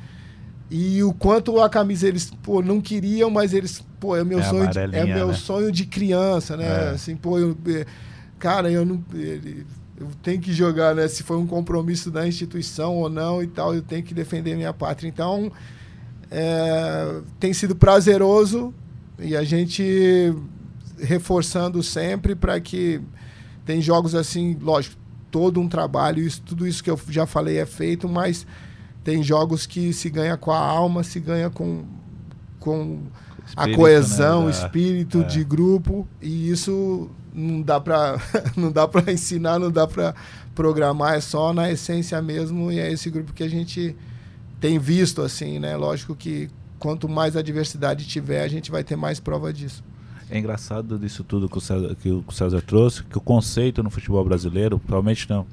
E 0.69 1.03
o 1.05 1.13
quanto 1.13 1.61
a 1.61 1.69
camisa 1.69 2.09
eles 2.09 2.33
pô, 2.43 2.61
não 2.61 2.81
queriam, 2.81 3.31
mas 3.31 3.55
eles, 3.55 3.85
pô, 4.01 4.17
é 4.17 4.25
meu, 4.25 4.41
é 4.41 4.43
sonho, 4.43 4.69
de, 4.69 4.79
é 4.79 5.05
meu 5.05 5.29
né? 5.29 5.35
sonho 5.35 5.71
de 5.71 5.87
criança, 5.87 6.57
né? 6.57 6.67
É. 6.67 6.89
Assim, 6.91 7.15
pô, 7.15 7.39
eu, 7.39 7.57
é, 7.69 7.87
cara, 8.37 8.69
eu 8.69 8.85
não. 8.85 9.05
Ele, 9.15 9.65
eu 9.99 10.09
tenho 10.23 10.41
que 10.41 10.53
jogar, 10.53 10.95
né? 10.95 11.09
Se 11.09 11.23
foi 11.23 11.37
um 11.37 11.47
compromisso 11.47 12.11
da 12.11 12.27
instituição 12.27 12.97
ou 12.97 13.09
não 13.09 13.43
e 13.43 13.47
tal, 13.47 13.75
eu 13.75 13.83
tenho 13.83 14.03
que 14.03 14.13
defender 14.13 14.55
minha 14.55 14.73
pátria. 14.73 15.09
Então, 15.09 15.51
é, 16.31 17.21
tem 17.41 17.53
sido 17.53 17.75
prazeroso 17.75 18.75
e 19.19 19.37
a 19.37 19.43
gente 19.43 20.35
reforçando 20.99 21.83
sempre 21.83 22.35
para 22.35 22.61
que 22.61 23.01
tem 23.65 23.81
jogos 23.81 24.15
assim, 24.15 24.57
lógico, 24.61 24.97
todo 25.31 25.61
um 25.61 25.69
trabalho, 25.69 26.23
isso, 26.23 26.43
tudo 26.43 26.67
isso 26.67 26.83
que 26.83 26.91
eu 26.91 26.99
já 27.09 27.27
falei 27.27 27.59
é 27.59 27.67
feito, 27.67 28.09
mas 28.09 28.47
tem 29.03 29.23
jogos 29.23 29.67
que 29.67 29.93
se 29.93 30.09
ganha 30.11 30.37
com 30.37 30.53
a 30.53 30.59
alma, 30.59 31.03
se 31.03 31.21
ganha 31.21 31.51
com, 31.51 31.85
com 32.59 33.01
espírito, 33.47 33.75
a 33.75 33.77
coesão, 33.77 34.41
né? 34.41 34.47
o 34.47 34.51
espírito 34.51 35.21
é. 35.21 35.25
de 35.25 35.45
grupo, 35.45 36.09
e 36.21 36.51
isso 36.51 37.11
não 37.37 37.61
dá 37.61 37.79
para 37.79 38.19
não 38.57 38.73
dá 38.73 38.89
para 38.89 39.13
ensinar, 39.13 39.59
não 39.59 39.71
dá 39.71 39.87
para 39.87 40.15
programar, 40.55 41.15
é 41.15 41.21
só 41.21 41.53
na 41.53 41.71
essência 41.71 42.21
mesmo, 42.23 42.73
e 42.73 42.81
é 42.81 42.91
esse 42.91 43.11
grupo 43.11 43.33
que 43.35 43.43
a 43.43 43.49
gente 43.49 43.95
tem 44.59 44.79
visto 44.79 45.21
assim, 45.21 45.59
né? 45.59 45.77
Lógico 45.77 46.17
que 46.17 46.49
quanto 46.79 47.09
mais 47.09 47.37
adversidade 47.37 48.07
tiver, 48.07 48.43
a 48.43 48.49
gente 48.49 48.71
vai 48.71 48.83
ter 48.83 48.97
mais 48.97 49.21
prova 49.21 49.53
disso. 49.53 49.85
É 50.29 50.39
engraçado 50.39 50.99
disso 50.99 51.23
tudo 51.23 51.49
que 51.49 51.59
o 51.59 51.61
César, 51.61 51.95
que 51.95 52.11
o 52.11 52.25
César 52.33 52.61
trouxe, 52.61 53.05
que 53.05 53.17
o 53.17 53.21
conceito 53.21 53.83
no 53.83 53.91
futebol 53.91 54.25
brasileiro, 54.25 54.79
provavelmente 54.79 55.29
não, 55.31 55.47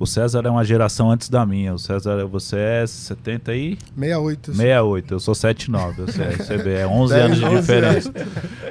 o 0.00 0.06
César 0.06 0.46
é 0.46 0.50
uma 0.50 0.64
geração 0.64 1.10
antes 1.10 1.28
da 1.28 1.44
minha. 1.44 1.74
O 1.74 1.78
César, 1.78 2.24
você 2.24 2.56
é 2.56 2.86
70 2.86 3.54
e... 3.54 3.76
68. 3.94 4.52
68, 4.52 5.14
eu 5.14 5.20
sou 5.20 5.34
79. 5.34 6.06
Você 6.40 6.56
vê, 6.56 6.78
é 6.78 6.86
11 6.86 7.14
anos 7.14 7.38
de 7.38 7.48
diferença. 7.50 8.10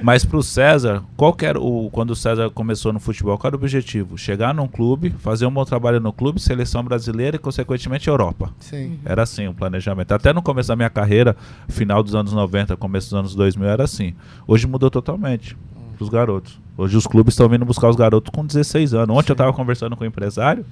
Mas 0.02 0.26
pro 0.26 0.42
César, 0.42 1.04
qual 1.16 1.32
que 1.32 1.46
era 1.46 1.62
o... 1.62 1.88
Quando 1.92 2.12
o 2.12 2.16
César 2.16 2.50
começou 2.50 2.92
no 2.92 3.00
futebol, 3.00 3.38
qual 3.38 3.50
era 3.50 3.56
o 3.56 3.60
objetivo? 3.60 4.18
Chegar 4.18 4.56
num 4.56 4.68
clube, 4.68 5.12
fazer 5.20 5.46
um 5.46 5.52
bom 5.52 5.64
trabalho 5.64 6.00
no 6.00 6.12
clube, 6.12 6.40
seleção 6.42 6.84
brasileira 6.84 7.36
e, 7.36 7.40
consequentemente, 7.40 8.08
Europa. 8.08 8.52
Sim. 8.60 8.98
Era 9.06 9.22
assim 9.22 9.48
o 9.48 9.54
planejamento. 9.54 10.12
Até 10.12 10.34
no 10.34 10.42
começo 10.42 10.70
da 10.70 10.76
minha 10.76 10.90
carreira, 10.90 11.38
final 11.68 12.02
dos 12.02 12.16
anos 12.16 12.34
90, 12.34 12.76
começo 12.76 13.12
dos 13.12 13.20
anos 13.20 13.36
2000, 13.36 13.70
era 13.70 13.84
assim. 13.84 14.16
Hoje 14.48 14.66
mudou 14.66 14.90
totalmente 14.90 15.56
pros 15.96 16.10
garotos. 16.10 16.60
Hoje 16.76 16.98
os 16.98 17.06
clubes 17.06 17.36
estão 17.36 17.48
vindo 17.48 17.66
buscar 17.66 17.88
os 17.88 17.96
garotos 17.96 18.32
com 18.34 18.44
16 18.44 18.96
anos. 18.96 19.16
Ontem 19.16 19.28
Sim. 19.28 19.32
eu 19.32 19.34
estava 19.34 19.54
conversando 19.54 19.96
com 19.96 20.04
um 20.04 20.08
empresário 20.08 20.66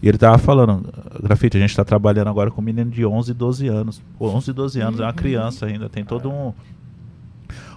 e 0.00 0.08
ele 0.08 0.16
tava 0.16 0.38
falando, 0.38 0.88
grafite, 1.22 1.56
a 1.56 1.60
gente 1.60 1.70
está 1.70 1.84
trabalhando 1.84 2.28
agora 2.28 2.50
com 2.50 2.60
um 2.60 2.64
menino 2.64 2.90
de 2.90 3.04
11, 3.04 3.34
12 3.34 3.66
anos. 3.66 4.00
Pô, 4.16 4.28
11, 4.28 4.52
12 4.52 4.80
anos, 4.80 5.00
uhum. 5.00 5.04
é 5.04 5.08
uma 5.08 5.12
criança 5.12 5.66
ainda, 5.66 5.88
tem 5.88 6.04
todo 6.04 6.30
um. 6.30 6.52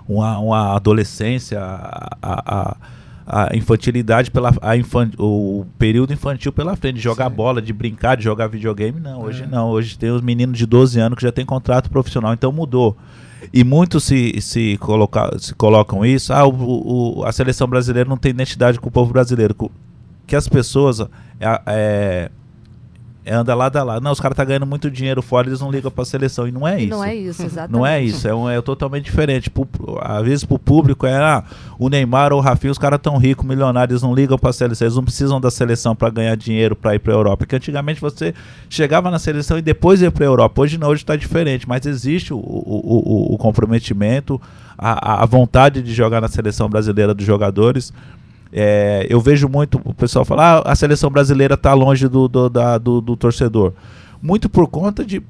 Uma, 0.07 0.39
uma 0.39 0.75
adolescência, 0.75 1.59
a, 1.61 2.17
a, 2.21 2.77
a 3.25 3.55
infantilidade 3.55 4.29
pela. 4.29 4.53
A 4.61 4.77
infan, 4.77 5.09
o 5.17 5.65
período 5.79 6.13
infantil 6.13 6.51
pela 6.51 6.75
frente, 6.75 6.95
de 6.95 7.01
jogar 7.01 7.29
Sim. 7.29 7.35
bola, 7.35 7.61
de 7.61 7.73
brincar, 7.73 8.17
de 8.17 8.23
jogar 8.23 8.47
videogame. 8.47 8.99
Não, 8.99 9.21
hoje 9.21 9.43
é. 9.43 9.47
não. 9.47 9.69
Hoje 9.69 9.97
tem 9.97 10.11
os 10.11 10.21
meninos 10.21 10.57
de 10.57 10.65
12 10.65 10.99
anos 10.99 11.17
que 11.17 11.23
já 11.23 11.31
tem 11.31 11.45
contrato 11.45 11.89
profissional, 11.89 12.33
então 12.33 12.51
mudou. 12.51 12.95
E 13.51 13.63
muitos 13.63 14.03
se, 14.03 14.39
se, 14.41 14.77
coloca, 14.77 15.37
se 15.39 15.55
colocam 15.55 16.05
isso, 16.05 16.31
ah, 16.31 16.45
o, 16.45 17.19
o, 17.19 17.25
a 17.25 17.31
seleção 17.31 17.67
brasileira 17.67 18.07
não 18.07 18.17
tem 18.17 18.29
identidade 18.29 18.79
com 18.79 18.89
o 18.89 18.91
povo 18.91 19.11
brasileiro 19.11 19.55
que 20.31 20.35
as 20.37 20.47
pessoas 20.47 21.01
é, 21.01 21.61
é, 21.65 22.31
é 23.25 23.33
anda 23.33 23.53
lá 23.53 23.67
da 23.67 23.83
lá. 23.83 23.99
Não, 23.99 24.13
os 24.13 24.19
caras 24.21 24.37
tá 24.37 24.45
ganhando 24.45 24.65
muito 24.65 24.89
dinheiro 24.89 25.21
fora, 25.21 25.45
eles 25.45 25.59
não 25.59 25.69
ligam 25.69 25.91
para 25.91 26.03
a 26.03 26.05
seleção. 26.05 26.47
E 26.47 26.53
não 26.53 26.65
é 26.65 26.79
isso. 26.79 26.89
Não 26.89 27.03
é 27.03 27.13
isso, 27.13 27.43
exatamente. 27.43 27.71
Não 27.73 27.85
é 27.85 28.01
isso, 28.01 28.25
é, 28.29 28.33
um, 28.33 28.49
é 28.49 28.61
totalmente 28.61 29.03
diferente. 29.03 29.49
Pro, 29.49 29.67
às 29.99 30.23
vezes 30.23 30.45
pro 30.45 30.57
público 30.57 31.05
é 31.05 31.17
ah, 31.17 31.43
o 31.77 31.89
Neymar 31.89 32.31
ou 32.31 32.39
o 32.39 32.41
Rafinha, 32.41 32.71
os 32.71 32.77
caras 32.77 33.01
tão 33.01 33.17
ricos, 33.17 33.45
milionários, 33.45 34.01
não 34.01 34.15
ligam 34.15 34.37
para 34.37 34.51
a 34.51 34.53
seleção, 34.53 34.85
eles 34.85 34.95
não 34.95 35.03
precisam 35.03 35.41
da 35.41 35.51
seleção 35.51 35.93
para 35.93 36.09
ganhar 36.09 36.37
dinheiro 36.37 36.77
para 36.77 36.95
ir 36.95 36.99
para 36.99 37.11
Europa. 37.11 37.39
Porque 37.39 37.57
antigamente 37.57 37.99
você 37.99 38.33
chegava 38.69 39.11
na 39.11 39.19
seleção 39.19 39.57
e 39.57 39.61
depois 39.61 40.01
ia 40.01 40.11
para 40.11 40.23
Europa. 40.23 40.61
Hoje 40.61 40.77
não, 40.77 40.87
hoje 40.87 41.03
está 41.03 41.17
diferente, 41.17 41.67
mas 41.67 41.85
existe 41.85 42.33
o, 42.33 42.37
o, 42.37 42.41
o, 42.41 43.35
o 43.35 43.37
comprometimento, 43.37 44.41
a, 44.77 45.23
a 45.23 45.25
vontade 45.25 45.81
de 45.81 45.93
jogar 45.93 46.21
na 46.21 46.29
seleção 46.29 46.69
brasileira 46.69 47.13
dos 47.13 47.25
jogadores. 47.25 47.91
É, 48.53 49.07
eu 49.09 49.21
vejo 49.21 49.47
muito 49.47 49.79
o 49.85 49.93
pessoal 49.93 50.25
falar 50.25 50.57
ah, 50.57 50.71
a 50.71 50.75
seleção 50.75 51.09
brasileira 51.09 51.53
está 51.53 51.73
longe 51.73 52.07
do, 52.07 52.27
do, 52.27 52.49
da, 52.49 52.77
do, 52.77 52.99
do, 52.99 53.15
torcedor. 53.15 53.73
Muito 54.21 54.49
por 54.49 54.67
conta 54.67 55.05
de 55.05 55.21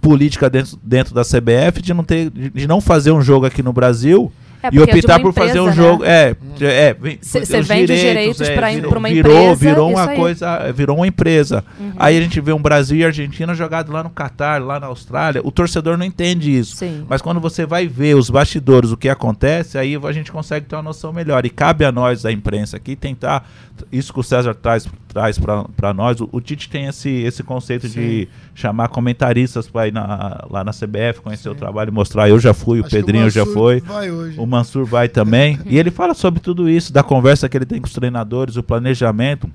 política 0.00 0.48
dentro, 0.48 0.78
dentro 0.82 1.14
da 1.14 1.22
CBF 1.22 1.82
de 1.82 1.92
não, 1.92 2.04
ter, 2.04 2.30
de 2.30 2.66
não 2.66 2.80
fazer 2.80 3.10
um 3.10 3.20
jogo 3.20 3.46
aqui 3.46 3.62
no 3.62 3.72
Brasil 3.72 4.32
é 4.62 4.68
e 4.72 4.80
optar 4.80 5.20
por 5.20 5.32
fazer 5.32 5.60
um 5.60 5.66
né? 5.66 5.72
jogo. 5.72 6.04
É, 6.04 6.36
é 6.60 6.96
Você 7.20 7.62
vende 7.62 7.94
direitos, 7.94 8.38
direitos 8.38 8.40
é, 8.42 8.54
para 8.54 8.98
uma 8.98 9.08
virou, 9.08 9.32
empresa. 9.32 9.54
Virou 9.56 9.90
uma 9.90 10.08
coisa, 10.08 10.72
virou 10.72 10.96
uma 10.96 11.06
empresa. 11.06 11.64
Uhum. 11.78 11.92
Aí 11.96 12.16
a 12.16 12.20
gente 12.20 12.40
vê 12.40 12.52
um 12.52 12.62
Brasil 12.62 12.96
e 12.98 13.04
Argentina 13.04 13.54
jogado 13.54 13.90
lá 13.90 14.02
no 14.02 14.10
Catar, 14.10 14.62
lá 14.62 14.78
na 14.78 14.86
Austrália. 14.86 15.40
O 15.44 15.50
torcedor 15.50 15.98
não 15.98 16.06
entende 16.06 16.56
isso. 16.56 16.76
Sim. 16.76 17.04
Mas 17.08 17.20
quando 17.20 17.40
você 17.40 17.66
vai 17.66 17.86
ver 17.86 18.14
os 18.14 18.30
bastidores, 18.30 18.90
o 18.90 18.96
que 18.96 19.08
acontece, 19.08 19.78
aí 19.78 19.98
a 20.02 20.12
gente 20.12 20.30
consegue 20.30 20.66
ter 20.66 20.76
uma 20.76 20.82
noção 20.82 21.12
melhor. 21.12 21.44
E 21.44 21.50
cabe 21.50 21.84
a 21.84 21.92
nós, 21.92 22.22
da 22.22 22.30
imprensa, 22.30 22.76
aqui, 22.76 22.94
tentar. 22.94 23.48
Isso 23.90 24.12
que 24.12 24.20
o 24.20 24.22
César 24.22 24.54
traz, 24.54 24.86
traz 25.12 25.38
para 25.38 25.92
nós. 25.92 26.20
O, 26.20 26.28
o, 26.32 26.40
Tite 26.40 26.68
tem 26.68 26.86
esse, 26.86 27.10
esse 27.10 27.42
conceito 27.42 27.86
Sim. 27.86 28.00
de 28.00 28.28
chamar 28.54 28.88
comentaristas 28.88 29.68
para 29.68 29.88
ir 29.88 29.92
na, 29.92 30.44
lá 30.50 30.64
na 30.64 30.72
CBF, 30.72 31.20
conhecer 31.22 31.44
Sim. 31.44 31.50
o 31.50 31.54
trabalho 31.54 31.92
mostrar. 31.92 32.28
Eu 32.28 32.40
já 32.40 32.54
fui, 32.54 32.78
Acho 32.78 32.88
o 32.88 32.90
Pedrinho 32.90 33.26
o 33.26 33.30
já 33.30 33.44
foi. 33.44 33.80
Vai 33.80 34.10
hoje. 34.10 34.38
O 34.38 34.46
Mansur 34.46 34.84
vai 34.84 35.08
também. 35.08 35.58
e 35.66 35.78
ele 35.78 35.90
fala 35.90 36.14
sobre 36.14 36.40
tudo 36.40 36.68
isso, 36.68 36.92
da 36.92 37.02
conversa 37.02 37.48
que 37.48 37.56
ele 37.56 37.66
tem 37.66 37.80
com 37.80 37.86
os 37.86 37.92
treinadores, 37.92 38.56
o 38.56 38.62
planejamento, 38.62 39.48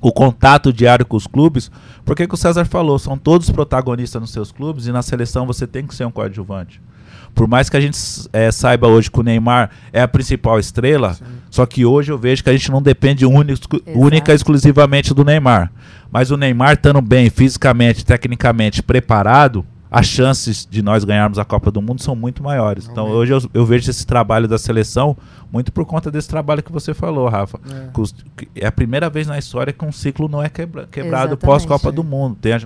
o 0.00 0.12
contato 0.12 0.72
diário 0.72 1.06
com 1.06 1.16
os 1.16 1.26
clubes. 1.26 1.70
Porque 2.04 2.26
que 2.26 2.34
o 2.34 2.36
César 2.38 2.64
falou, 2.64 2.98
são 2.98 3.16
todos 3.16 3.50
protagonistas 3.50 4.20
nos 4.20 4.30
seus 4.30 4.52
clubes 4.52 4.86
e 4.86 4.92
na 4.92 5.02
seleção 5.02 5.46
você 5.46 5.66
tem 5.66 5.86
que 5.86 5.94
ser 5.94 6.04
um 6.04 6.10
coadjuvante. 6.10 6.80
Por 7.34 7.48
mais 7.48 7.68
que 7.68 7.76
a 7.76 7.80
gente 7.80 7.98
é, 8.32 8.50
saiba 8.50 8.86
hoje 8.86 9.10
que 9.10 9.18
o 9.18 9.22
Neymar 9.22 9.70
é 9.92 10.02
a 10.02 10.08
principal 10.08 10.58
estrela, 10.58 11.14
Sim. 11.14 11.24
só 11.50 11.64
que 11.64 11.84
hoje 11.84 12.12
eu 12.12 12.18
vejo 12.18 12.44
que 12.44 12.50
a 12.50 12.52
gente 12.52 12.70
não 12.70 12.82
depende 12.82 13.24
único, 13.24 13.80
única 13.86 14.34
exclusivamente 14.34 15.14
do 15.14 15.24
Neymar. 15.24 15.72
Mas 16.10 16.30
o 16.30 16.36
Neymar 16.36 16.74
estando 16.74 17.00
bem 17.00 17.30
fisicamente, 17.30 18.04
tecnicamente 18.04 18.82
preparado, 18.82 19.64
as 19.92 20.06
chances 20.06 20.66
de 20.68 20.80
nós 20.80 21.04
ganharmos 21.04 21.38
a 21.38 21.44
Copa 21.44 21.70
do 21.70 21.82
Mundo 21.82 22.02
são 22.02 22.16
muito 22.16 22.42
maiores. 22.42 22.88
Então 22.90 23.10
hoje 23.10 23.34
eu, 23.34 23.42
eu, 23.52 23.66
vejo 23.66 23.90
esse 23.90 24.06
trabalho 24.06 24.48
da 24.48 24.56
seleção 24.56 25.14
muito 25.52 25.70
por 25.70 25.84
conta 25.84 26.10
desse 26.10 26.26
trabalho 26.26 26.62
que 26.62 26.72
você 26.72 26.94
falou, 26.94 27.28
Rafa. 27.28 27.60
É, 28.56 28.62
é 28.62 28.66
a 28.66 28.72
primeira 28.72 29.10
vez 29.10 29.26
na 29.26 29.38
história 29.38 29.70
que 29.70 29.84
um 29.84 29.92
ciclo 29.92 30.28
não 30.28 30.42
é 30.42 30.48
quebra, 30.48 30.88
quebrado 30.90 31.36
pós-Copa 31.36 31.92
do 31.92 32.02
Mundo, 32.02 32.38
tem 32.40 32.54
a, 32.54 32.60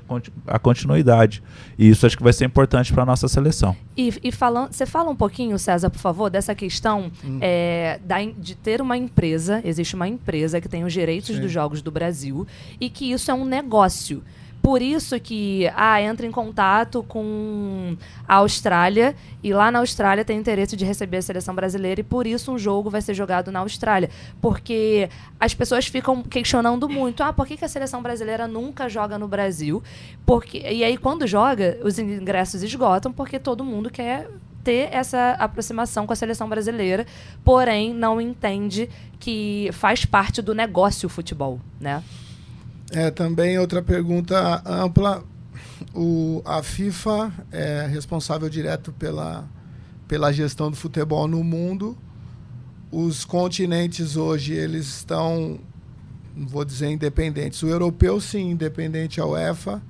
a, 0.46 0.58
continuidade. 0.60 1.42
E 1.76 1.88
isso 1.88 2.06
acho 2.06 2.16
que 2.16 2.22
vai 2.22 2.32
ser 2.32 2.44
importante 2.44 2.92
para 2.92 3.02
a 3.02 3.06
nossa 3.06 3.26
seleção. 3.26 3.76
E, 3.96 4.14
e 4.22 4.30
falando, 4.30 4.72
você 4.72 4.86
fala 4.86 5.10
um 5.10 5.16
pouquinho, 5.16 5.58
César, 5.58 5.90
por 5.90 5.98
favor, 5.98 6.30
dessa 6.30 6.54
questão 6.54 7.10
hum. 7.24 7.38
é, 7.40 7.98
da, 8.04 8.18
de 8.22 8.54
ter 8.54 8.80
uma 8.80 8.96
empresa, 8.96 9.60
existe 9.64 9.96
uma 9.96 10.06
empresa 10.06 10.60
que 10.60 10.68
tem 10.68 10.84
os 10.84 10.92
direitos 10.92 11.34
Sim. 11.34 11.40
dos 11.40 11.50
jogos 11.50 11.82
do 11.82 11.90
Brasil 11.90 12.46
e 12.80 12.88
que 12.88 13.10
isso 13.10 13.32
é 13.32 13.34
um 13.34 13.44
negócio 13.44 14.22
por 14.66 14.82
isso 14.82 15.20
que 15.20 15.70
ah, 15.76 16.02
entra 16.02 16.26
em 16.26 16.32
contato 16.32 17.04
com 17.04 17.96
a 18.26 18.34
Austrália 18.34 19.14
e 19.40 19.52
lá 19.54 19.70
na 19.70 19.78
Austrália 19.78 20.24
tem 20.24 20.36
interesse 20.36 20.74
de 20.74 20.84
receber 20.84 21.18
a 21.18 21.22
seleção 21.22 21.54
brasileira 21.54 22.00
e 22.00 22.02
por 22.02 22.26
isso 22.26 22.50
um 22.50 22.58
jogo 22.58 22.90
vai 22.90 23.00
ser 23.00 23.14
jogado 23.14 23.52
na 23.52 23.60
Austrália. 23.60 24.10
Porque 24.40 25.08
as 25.38 25.54
pessoas 25.54 25.86
ficam 25.86 26.20
questionando 26.20 26.88
muito: 26.88 27.22
ah, 27.22 27.32
por 27.32 27.46
que, 27.46 27.56
que 27.56 27.64
a 27.64 27.68
seleção 27.68 28.02
brasileira 28.02 28.48
nunca 28.48 28.88
joga 28.88 29.16
no 29.16 29.28
Brasil? 29.28 29.84
Porque, 30.26 30.58
e 30.58 30.82
aí, 30.82 30.96
quando 30.96 31.28
joga, 31.28 31.78
os 31.84 31.96
ingressos 32.00 32.64
esgotam 32.64 33.12
porque 33.12 33.38
todo 33.38 33.64
mundo 33.64 33.88
quer 33.88 34.28
ter 34.64 34.88
essa 34.90 35.36
aproximação 35.38 36.08
com 36.08 36.12
a 36.12 36.16
seleção 36.16 36.48
brasileira, 36.48 37.06
porém 37.44 37.94
não 37.94 38.20
entende 38.20 38.90
que 39.20 39.70
faz 39.72 40.04
parte 40.04 40.42
do 40.42 40.56
negócio 40.56 41.06
o 41.06 41.08
futebol, 41.08 41.60
né? 41.80 42.02
É, 42.96 43.10
também 43.10 43.58
outra 43.58 43.82
pergunta 43.82 44.62
ampla. 44.64 45.22
O, 45.94 46.40
a 46.46 46.62
FIFA 46.62 47.30
é 47.52 47.86
responsável 47.86 48.48
direto 48.48 48.90
pela, 48.90 49.46
pela 50.08 50.32
gestão 50.32 50.70
do 50.70 50.76
futebol 50.78 51.28
no 51.28 51.44
mundo. 51.44 51.94
Os 52.90 53.22
continentes 53.22 54.16
hoje 54.16 54.54
eles 54.54 54.86
estão, 54.86 55.60
vou 56.34 56.64
dizer 56.64 56.88
independentes. 56.88 57.62
O 57.62 57.68
europeu 57.68 58.18
sim, 58.18 58.52
independente 58.52 59.20
à 59.20 59.26
UEFA. 59.26 59.82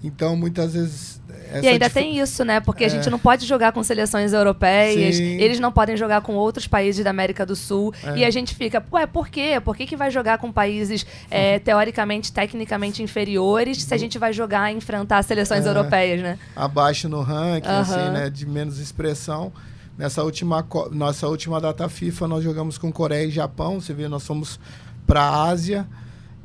Então 0.00 0.36
muitas 0.36 0.74
vezes 0.74 1.19
e 1.62 1.68
ainda 1.68 1.86
dif... 1.86 1.94
tem 1.94 2.18
isso, 2.18 2.44
né? 2.44 2.60
Porque 2.60 2.84
é. 2.84 2.86
a 2.86 2.90
gente 2.90 3.08
não 3.10 3.18
pode 3.18 3.46
jogar 3.46 3.72
com 3.72 3.82
seleções 3.82 4.32
europeias, 4.32 5.16
Sim. 5.16 5.40
eles 5.40 5.58
não 5.58 5.72
podem 5.72 5.96
jogar 5.96 6.20
com 6.20 6.34
outros 6.34 6.66
países 6.66 7.02
da 7.04 7.10
América 7.10 7.44
do 7.44 7.56
Sul. 7.56 7.92
É. 8.02 8.18
E 8.18 8.24
a 8.24 8.30
gente 8.30 8.54
fica, 8.54 8.84
ué, 8.92 9.06
por 9.06 9.28
quê? 9.28 9.60
Por 9.64 9.76
que, 9.76 9.86
que 9.86 9.96
vai 9.96 10.10
jogar 10.10 10.38
com 10.38 10.52
países 10.52 11.06
é, 11.30 11.58
teoricamente, 11.58 12.32
tecnicamente 12.32 13.02
inferiores 13.02 13.82
se 13.82 13.94
a 13.94 13.98
gente 13.98 14.18
vai 14.18 14.32
jogar 14.32 14.72
e 14.72 14.76
enfrentar 14.76 15.22
seleções 15.22 15.66
é. 15.66 15.68
europeias, 15.68 16.22
né? 16.22 16.38
Abaixo 16.54 17.08
no 17.08 17.22
ranking, 17.22 17.68
uh 17.68 17.72
-huh. 17.72 17.80
assim, 17.80 18.10
né? 18.12 18.30
De 18.30 18.46
menos 18.46 18.78
expressão. 18.78 19.52
Nessa 19.98 20.22
última, 20.22 20.66
nossa 20.92 21.28
última 21.28 21.60
data 21.60 21.86
FIFA, 21.88 22.26
nós 22.26 22.42
jogamos 22.42 22.78
com 22.78 22.90
Coreia 22.90 23.26
e 23.26 23.30
Japão. 23.30 23.80
Você 23.80 23.92
vê, 23.92 24.08
nós 24.08 24.26
fomos 24.26 24.58
para 25.06 25.20
a 25.20 25.48
Ásia 25.48 25.86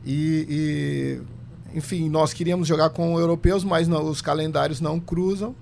e, 0.06 0.46
e 0.50 1.35
enfim, 1.76 2.10
nós 2.10 2.34
queríamos 2.34 2.68
jogar 2.68 2.90
com 2.90 3.20
europeus, 3.20 3.64
mas 3.66 3.86
não, 3.86 4.10
os 4.10 4.22
calendários 4.22 4.80
não 4.80 4.98
cruzam. 4.98 5.54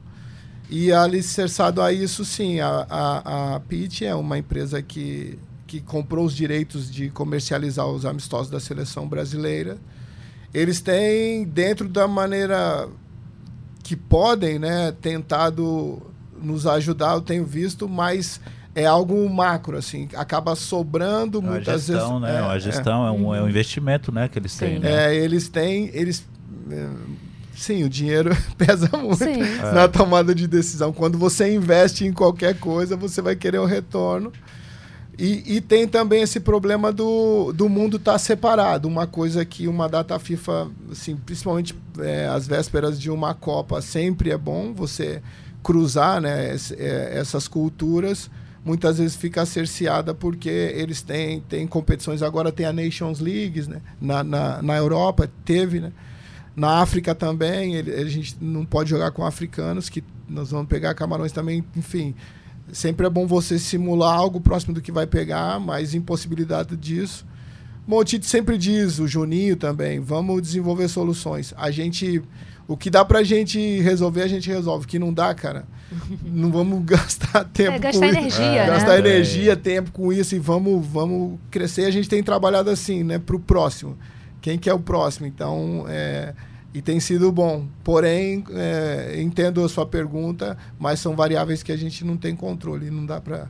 E 0.69 0.91
alicerçado 0.91 1.81
a 1.81 1.91
isso, 1.91 2.23
sim, 2.23 2.59
a, 2.59 2.85
a, 2.89 3.55
a 3.55 3.59
Pitt 3.59 4.05
é 4.05 4.13
uma 4.13 4.37
empresa 4.37 4.81
que, 4.81 5.37
que 5.65 5.81
comprou 5.81 6.25
os 6.25 6.33
direitos 6.33 6.89
de 6.89 7.09
comercializar 7.09 7.87
os 7.87 8.05
amistosos 8.05 8.49
da 8.49 8.59
seleção 8.59 9.07
brasileira. 9.07 9.77
Eles 10.53 10.79
têm, 10.81 11.45
dentro 11.45 11.89
da 11.89 12.07
maneira 12.07 12.87
que 13.83 13.95
podem, 13.95 14.59
né, 14.59 14.91
tentado 15.01 15.99
nos 16.39 16.67
ajudar, 16.67 17.15
eu 17.15 17.21
tenho 17.21 17.43
visto, 17.43 17.89
mas 17.89 18.39
é 18.75 18.85
algo 18.85 19.29
macro, 19.29 19.77
assim, 19.77 20.09
acaba 20.15 20.55
sobrando 20.55 21.39
é 21.39 21.41
muitas 21.41 21.85
gestão, 21.85 22.19
vezes. 22.19 22.35
Né? 22.35 22.41
É, 22.41 22.43
a 22.43 22.59
gestão 22.59 23.05
é, 23.05 23.09
é, 23.09 23.11
um, 23.11 23.35
é 23.35 23.41
um 23.43 23.49
investimento 23.49 24.11
né, 24.11 24.27
que 24.27 24.39
eles 24.39 24.55
têm. 24.55 24.79
Né? 24.79 25.11
É, 25.11 25.15
eles 25.15 25.47
têm. 25.47 25.91
Eles, 25.93 26.25
é, 26.71 26.87
sim, 27.55 27.83
o 27.83 27.89
dinheiro 27.89 28.35
pesa 28.57 28.89
muito 28.97 29.17
sim. 29.17 29.37
na 29.73 29.87
tomada 29.87 30.33
de 30.33 30.47
decisão. 30.47 30.91
Quando 30.91 31.17
você 31.17 31.53
investe 31.53 32.05
em 32.05 32.11
qualquer 32.11 32.57
coisa, 32.59 32.97
você 32.97 33.21
vai 33.21 33.35
querer 33.35 33.59
o 33.59 33.63
um 33.63 33.67
retorno. 33.67 34.31
E, 35.15 35.57
e, 35.57 35.61
tem 35.61 35.87
também 35.87 36.23
esse 36.23 36.39
problema 36.39 36.91
do, 36.91 37.53
do 37.53 37.69
mundo 37.69 37.97
estar 37.97 38.13
tá 38.13 38.17
separado. 38.17 38.87
Uma 38.87 39.05
coisa 39.05 39.45
que 39.45 39.67
uma 39.67 39.87
data 39.87 40.17
FIFA, 40.17 40.71
assim, 40.91 41.15
principalmente 41.15 41.75
é, 41.99 42.25
às 42.25 42.47
vésperas 42.47 42.99
de 42.99 43.11
uma 43.11 43.35
Copa, 43.35 43.79
sempre 43.79 44.31
é 44.31 44.37
bom 44.37 44.73
você 44.73 45.21
cruzar 45.61 46.19
né, 46.19 46.55
essas 47.11 47.47
culturas 47.47 48.27
muitas 48.65 48.97
vezes 48.97 49.15
fica 49.15 49.45
cerceada 49.45 50.13
porque 50.13 50.49
eles 50.49 51.01
têm, 51.01 51.41
têm 51.41 51.67
competições. 51.67 52.21
Agora 52.21 52.51
tem 52.51 52.65
a 52.65 52.73
Nations 52.73 53.19
League, 53.19 53.67
né? 53.67 53.81
Na, 53.99 54.23
na, 54.23 54.61
na 54.61 54.77
Europa 54.77 55.29
teve, 55.43 55.79
né? 55.79 55.91
Na 56.55 56.81
África 56.81 57.15
também, 57.15 57.75
ele, 57.75 57.93
a 57.93 58.05
gente 58.05 58.37
não 58.39 58.63
pode 58.63 58.89
jogar 58.89 59.11
com 59.11 59.25
africanos, 59.25 59.89
que 59.89 60.03
nós 60.29 60.51
vamos 60.51 60.67
pegar 60.67 60.93
camarões 60.93 61.31
também, 61.31 61.63
enfim. 61.75 62.13
Sempre 62.71 63.07
é 63.07 63.09
bom 63.09 63.25
você 63.25 63.57
simular 63.57 64.15
algo 64.15 64.39
próximo 64.39 64.73
do 64.73 64.81
que 64.81 64.91
vai 64.91 65.07
pegar, 65.07 65.59
mas 65.59 65.95
impossibilidade 65.95 66.77
disso. 66.77 67.25
Bom, 67.87 67.97
o 67.97 68.03
Tite 68.03 68.25
sempre 68.25 68.57
diz, 68.57 68.99
o 68.99 69.07
Juninho 69.07 69.57
também, 69.57 69.99
vamos 69.99 70.41
desenvolver 70.41 70.87
soluções. 70.87 71.53
A 71.57 71.69
gente 71.69 72.23
o 72.67 72.77
que 72.77 72.89
dá 72.89 73.03
pra 73.03 73.23
gente 73.23 73.79
resolver, 73.81 74.21
a 74.21 74.27
gente 74.27 74.49
resolve. 74.49 74.85
O 74.85 74.87
que 74.87 74.97
não 74.97 75.13
dá, 75.13 75.33
cara, 75.33 75.65
não 76.23 76.51
vamos 76.51 76.83
gastar 76.85 77.43
tempo 77.45 77.75
é, 77.75 77.79
gastar 77.79 77.99
com 77.99 78.05
energia, 78.05 78.29
isso. 78.29 78.41
É. 78.41 78.59
Né? 78.59 78.67
Gastar 78.67 78.99
energia, 78.99 79.55
tempo 79.55 79.91
com 79.91 80.13
isso 80.13 80.35
e 80.35 80.39
vamos, 80.39 80.85
vamos 80.85 81.39
crescer. 81.51 81.85
A 81.85 81.91
gente 81.91 82.07
tem 82.07 82.23
trabalhado 82.23 82.69
assim, 82.69 83.03
né, 83.03 83.19
pro 83.19 83.39
próximo. 83.39 83.97
Quem 84.41 84.57
que 84.57 84.69
é 84.69 84.73
o 84.73 84.79
próximo? 84.79 85.25
Então, 85.25 85.85
é, 85.87 86.33
e 86.73 86.81
tem 86.81 86.99
sido 86.99 87.31
bom. 87.31 87.65
Porém, 87.83 88.43
é, 88.51 89.21
entendo 89.21 89.63
a 89.63 89.69
sua 89.69 89.85
pergunta, 89.85 90.57
mas 90.79 90.99
são 90.99 91.15
variáveis 91.15 91.63
que 91.63 91.71
a 91.71 91.77
gente 91.77 92.03
não 92.03 92.17
tem 92.17 92.35
controle, 92.35 92.89
não 92.89 93.05
dá 93.05 93.21
para 93.21 93.47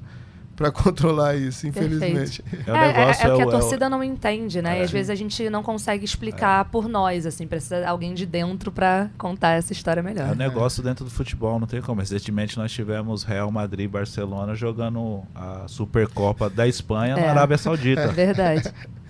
para 0.63 0.71
controlar 0.71 1.35
isso, 1.35 1.67
infelizmente. 1.67 2.41
É, 2.65 2.71
é, 2.71 2.73
é, 2.73 3.27
é, 3.27 3.33
o 3.33 3.35
que 3.35 3.41
a 3.41 3.45
é 3.45 3.49
torcida 3.49 3.89
não 3.89 4.01
entende, 4.01 4.61
né? 4.61 4.79
e 4.79 4.83
às 4.83 4.91
vezes 4.91 5.09
a 5.09 5.15
gente 5.15 5.49
não 5.49 5.61
consegue 5.61 6.05
explicar 6.05 6.65
por 6.65 6.87
nós, 6.87 7.25
assim, 7.25 7.45
precisa 7.45 7.85
alguém 7.85 8.13
de 8.13 8.25
dentro 8.25 8.71
para 8.71 9.09
contar 9.17 9.51
essa 9.51 9.73
história 9.73 10.01
melhor. 10.01 10.29
É 10.29 10.31
um 10.31 10.35
negócio 10.35 10.81
dentro 10.81 11.03
do 11.03 11.11
futebol, 11.11 11.59
não 11.59 11.67
tem 11.67 11.81
como. 11.81 11.99
Recentemente 11.99 12.57
nós 12.57 12.71
tivemos 12.71 13.23
Real 13.23 13.51
Madrid 13.51 13.85
e 13.85 13.87
Barcelona 13.89 14.55
jogando 14.55 15.23
a 15.35 15.67
Supercopa 15.67 16.49
da 16.49 16.65
Espanha 16.65 17.17
na 17.17 17.29
Arábia 17.31 17.57
Saudita. 17.57 18.01
É 18.01 18.07
verdade. 18.07 18.71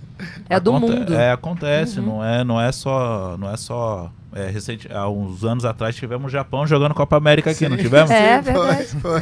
É 0.49 0.59
do 0.59 0.74
mundo. 0.74 1.14
É, 1.14 1.32
acontece, 1.32 1.99
uhum. 1.99 2.05
não 2.05 2.24
é, 2.24 2.43
não 2.43 2.61
é 2.61 2.72
só, 2.72 3.38
não 3.38 3.49
é 3.49 3.57
só 3.57 4.11
é, 4.34 4.49
recente, 4.49 4.91
há 4.91 5.07
uns 5.07 5.43
anos 5.43 5.64
atrás 5.64 5.95
tivemos 5.95 6.28
o 6.28 6.30
Japão 6.30 6.66
jogando 6.66 6.95
Copa 6.95 7.16
América 7.16 7.51
aqui, 7.51 7.59
sim, 7.59 7.70
não 7.70 7.78
tivemos? 7.78 8.09
É, 8.09 8.41
verdade. 8.41 8.88
Foi, 8.88 9.22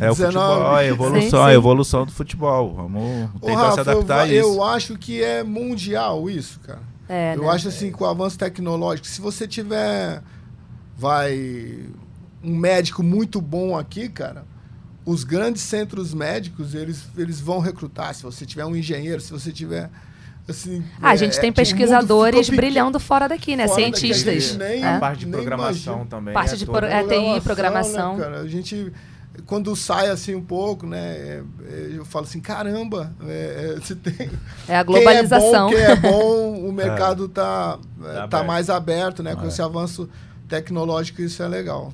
É 0.00 0.10
o 0.10 0.14
futebol, 0.14 0.74
a 0.74 0.84
evolução, 0.84 1.22
sim, 1.22 1.30
sim. 1.30 1.42
a 1.42 1.54
evolução 1.54 2.06
do 2.06 2.12
futebol. 2.12 2.74
Vamos 2.74 3.30
tentar 3.40 3.62
Rafa, 3.62 3.72
se 3.74 3.80
adaptar 3.80 4.16
eu, 4.16 4.20
a 4.20 4.26
isso. 4.26 4.48
Eu 4.48 4.62
acho 4.62 4.96
que 4.96 5.22
é 5.22 5.42
mundial 5.42 6.30
isso, 6.30 6.60
cara. 6.60 6.80
É, 7.08 7.34
eu 7.34 7.42
né? 7.42 7.48
acho 7.48 7.68
assim, 7.68 7.90
com 7.90 8.04
o 8.04 8.06
avanço 8.06 8.38
tecnológico, 8.38 9.06
se 9.08 9.20
você 9.20 9.48
tiver, 9.48 10.22
vai, 10.96 11.86
um 12.44 12.54
médico 12.54 13.02
muito 13.02 13.40
bom 13.40 13.76
aqui, 13.76 14.08
cara, 14.08 14.44
os 15.04 15.24
grandes 15.24 15.62
centros 15.62 16.12
médicos, 16.12 16.74
eles, 16.74 17.08
eles 17.16 17.40
vão 17.40 17.58
recrutar. 17.58 18.14
Se 18.14 18.22
você 18.22 18.44
tiver 18.44 18.66
um 18.66 18.76
engenheiro, 18.76 19.20
se 19.20 19.32
você 19.32 19.50
tiver 19.50 19.90
Assim, 20.48 20.82
ah, 21.02 21.10
a 21.10 21.16
gente 21.16 21.36
é, 21.36 21.40
tem 21.42 21.52
pesquisadores 21.52 22.48
brilhando 22.48 22.98
fora 22.98 23.28
daqui, 23.28 23.54
né? 23.54 23.68
Fora 23.68 23.80
Cientistas. 23.82 24.56
Daqui, 24.56 24.72
nem, 24.72 24.82
é. 24.82 24.96
A 24.96 24.98
parte 24.98 25.26
de 25.26 25.30
programação 25.30 26.06
também. 26.06 26.32
Parte 26.32 26.54
é 26.54 26.56
de 26.56 26.64
pro, 26.64 26.86
é, 26.86 27.02
TI, 27.02 27.40
programação. 27.42 28.16
Né, 28.16 28.24
cara? 28.24 28.40
A 28.40 28.48
gente, 28.48 28.90
quando 29.44 29.76
sai 29.76 30.08
assim 30.08 30.34
um 30.34 30.42
pouco, 30.42 30.86
né? 30.86 30.98
É, 30.98 31.42
é, 31.68 31.88
eu 31.96 32.04
falo 32.06 32.24
assim, 32.24 32.40
caramba, 32.40 33.12
é, 33.26 33.76
você 33.78 33.94
tem. 33.94 34.30
É 34.66 34.76
a 34.76 34.82
globalização. 34.82 35.68
Quem 35.68 35.78
é 35.80 35.94
bom, 35.94 36.00
quem 36.00 36.08
é 36.08 36.12
bom 36.12 36.68
o 36.68 36.72
mercado 36.72 37.26
está 37.26 37.78
tá, 38.02 38.28
tá 38.28 38.42
mais 38.42 38.70
aberto, 38.70 39.22
né? 39.22 39.36
Com 39.36 39.46
esse 39.46 39.60
avanço 39.60 40.08
tecnológico, 40.48 41.20
isso 41.20 41.42
é 41.42 41.48
legal. 41.48 41.92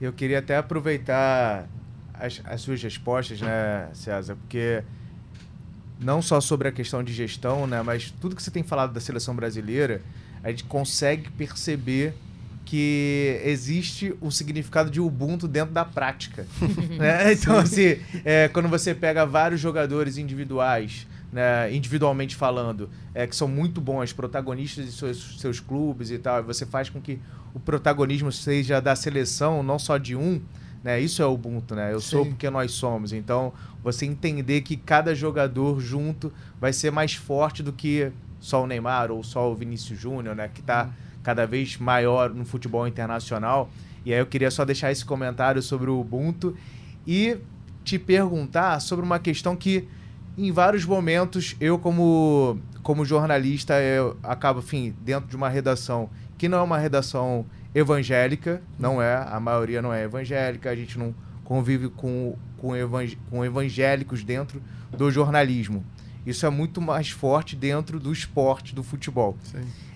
Eu 0.00 0.12
queria 0.12 0.38
até 0.38 0.56
aproveitar 0.56 1.68
as, 2.14 2.40
as 2.44 2.62
suas 2.62 2.82
respostas, 2.82 3.42
né, 3.42 3.88
César? 3.92 4.36
Porque 4.36 4.82
não 5.98 6.20
só 6.20 6.40
sobre 6.40 6.68
a 6.68 6.72
questão 6.72 7.02
de 7.02 7.12
gestão, 7.12 7.66
né, 7.66 7.82
mas 7.82 8.12
tudo 8.20 8.34
que 8.34 8.42
você 8.42 8.50
tem 8.50 8.62
falado 8.62 8.92
da 8.92 9.00
seleção 9.00 9.34
brasileira, 9.34 10.02
a 10.42 10.50
gente 10.50 10.64
consegue 10.64 11.30
perceber 11.30 12.14
que 12.64 13.40
existe 13.44 14.14
o 14.20 14.30
significado 14.30 14.90
de 14.90 15.00
Ubuntu 15.00 15.46
dentro 15.46 15.72
da 15.72 15.84
prática. 15.84 16.46
né? 16.98 17.32
Então, 17.32 17.58
assim, 17.58 17.98
é, 18.24 18.48
quando 18.48 18.68
você 18.68 18.94
pega 18.94 19.26
vários 19.26 19.60
jogadores 19.60 20.16
individuais, 20.16 21.06
né, 21.32 21.72
individualmente 21.74 22.36
falando, 22.36 22.88
é, 23.14 23.26
que 23.26 23.36
são 23.36 23.48
muito 23.48 23.80
bons, 23.80 24.12
protagonistas 24.12 24.86
de 24.86 24.92
seus, 24.92 25.40
seus 25.40 25.60
clubes 25.60 26.10
e 26.10 26.18
tal, 26.18 26.40
e 26.40 26.42
você 26.42 26.64
faz 26.64 26.88
com 26.88 27.00
que 27.00 27.18
o 27.52 27.60
protagonismo 27.60 28.32
seja 28.32 28.80
da 28.80 28.96
seleção, 28.96 29.62
não 29.62 29.78
só 29.78 29.98
de 29.98 30.16
um, 30.16 30.40
né? 30.84 31.00
Isso 31.00 31.22
é 31.22 31.26
o 31.26 31.32
Ubuntu, 31.32 31.74
né? 31.74 31.94
Eu 31.94 32.00
Sim. 32.00 32.10
sou 32.10 32.26
porque 32.26 32.50
nós 32.50 32.72
somos. 32.72 33.14
Então, 33.14 33.54
você 33.82 34.04
entender 34.04 34.60
que 34.60 34.76
cada 34.76 35.14
jogador 35.14 35.80
junto 35.80 36.30
vai 36.60 36.74
ser 36.74 36.92
mais 36.92 37.14
forte 37.14 37.62
do 37.62 37.72
que 37.72 38.12
só 38.38 38.62
o 38.62 38.66
Neymar 38.66 39.10
ou 39.10 39.24
só 39.24 39.50
o 39.50 39.54
Vinícius 39.54 39.98
Júnior, 39.98 40.36
né? 40.36 40.50
Que 40.52 40.60
está 40.60 40.90
cada 41.22 41.46
vez 41.46 41.78
maior 41.78 42.28
no 42.28 42.44
futebol 42.44 42.86
internacional. 42.86 43.70
E 44.04 44.12
aí 44.12 44.20
eu 44.20 44.26
queria 44.26 44.50
só 44.50 44.62
deixar 44.66 44.92
esse 44.92 45.04
comentário 45.04 45.62
sobre 45.62 45.88
o 45.88 45.98
Ubuntu 45.98 46.54
e 47.06 47.38
te 47.82 47.98
perguntar 47.98 48.78
sobre 48.80 49.04
uma 49.04 49.18
questão 49.18 49.56
que 49.56 49.88
em 50.36 50.52
vários 50.52 50.84
momentos 50.84 51.56
eu 51.60 51.78
como 51.78 52.58
como 52.82 53.04
jornalista 53.04 53.80
eu 53.80 54.18
acabo, 54.22 54.58
enfim, 54.58 54.94
dentro 55.00 55.28
de 55.28 55.36
uma 55.36 55.48
redação 55.48 56.10
que 56.36 56.48
não 56.48 56.58
é 56.58 56.62
uma 56.62 56.76
redação 56.76 57.46
evangélica, 57.74 58.62
não 58.78 59.02
é, 59.02 59.16
a 59.16 59.40
maioria 59.40 59.82
não 59.82 59.92
é 59.92 60.04
evangélica, 60.04 60.70
a 60.70 60.76
gente 60.76 60.98
não 60.98 61.14
convive 61.42 61.88
com, 61.88 62.36
com, 62.58 62.76
evang 62.76 63.18
com 63.28 63.44
evangélicos 63.44 64.22
dentro 64.22 64.62
do 64.96 65.10
jornalismo. 65.10 65.84
Isso 66.26 66.46
é 66.46 66.50
muito 66.50 66.80
mais 66.80 67.10
forte 67.10 67.54
dentro 67.54 68.00
do 68.00 68.12
esporte, 68.12 68.74
do 68.74 68.82
futebol. 68.82 69.36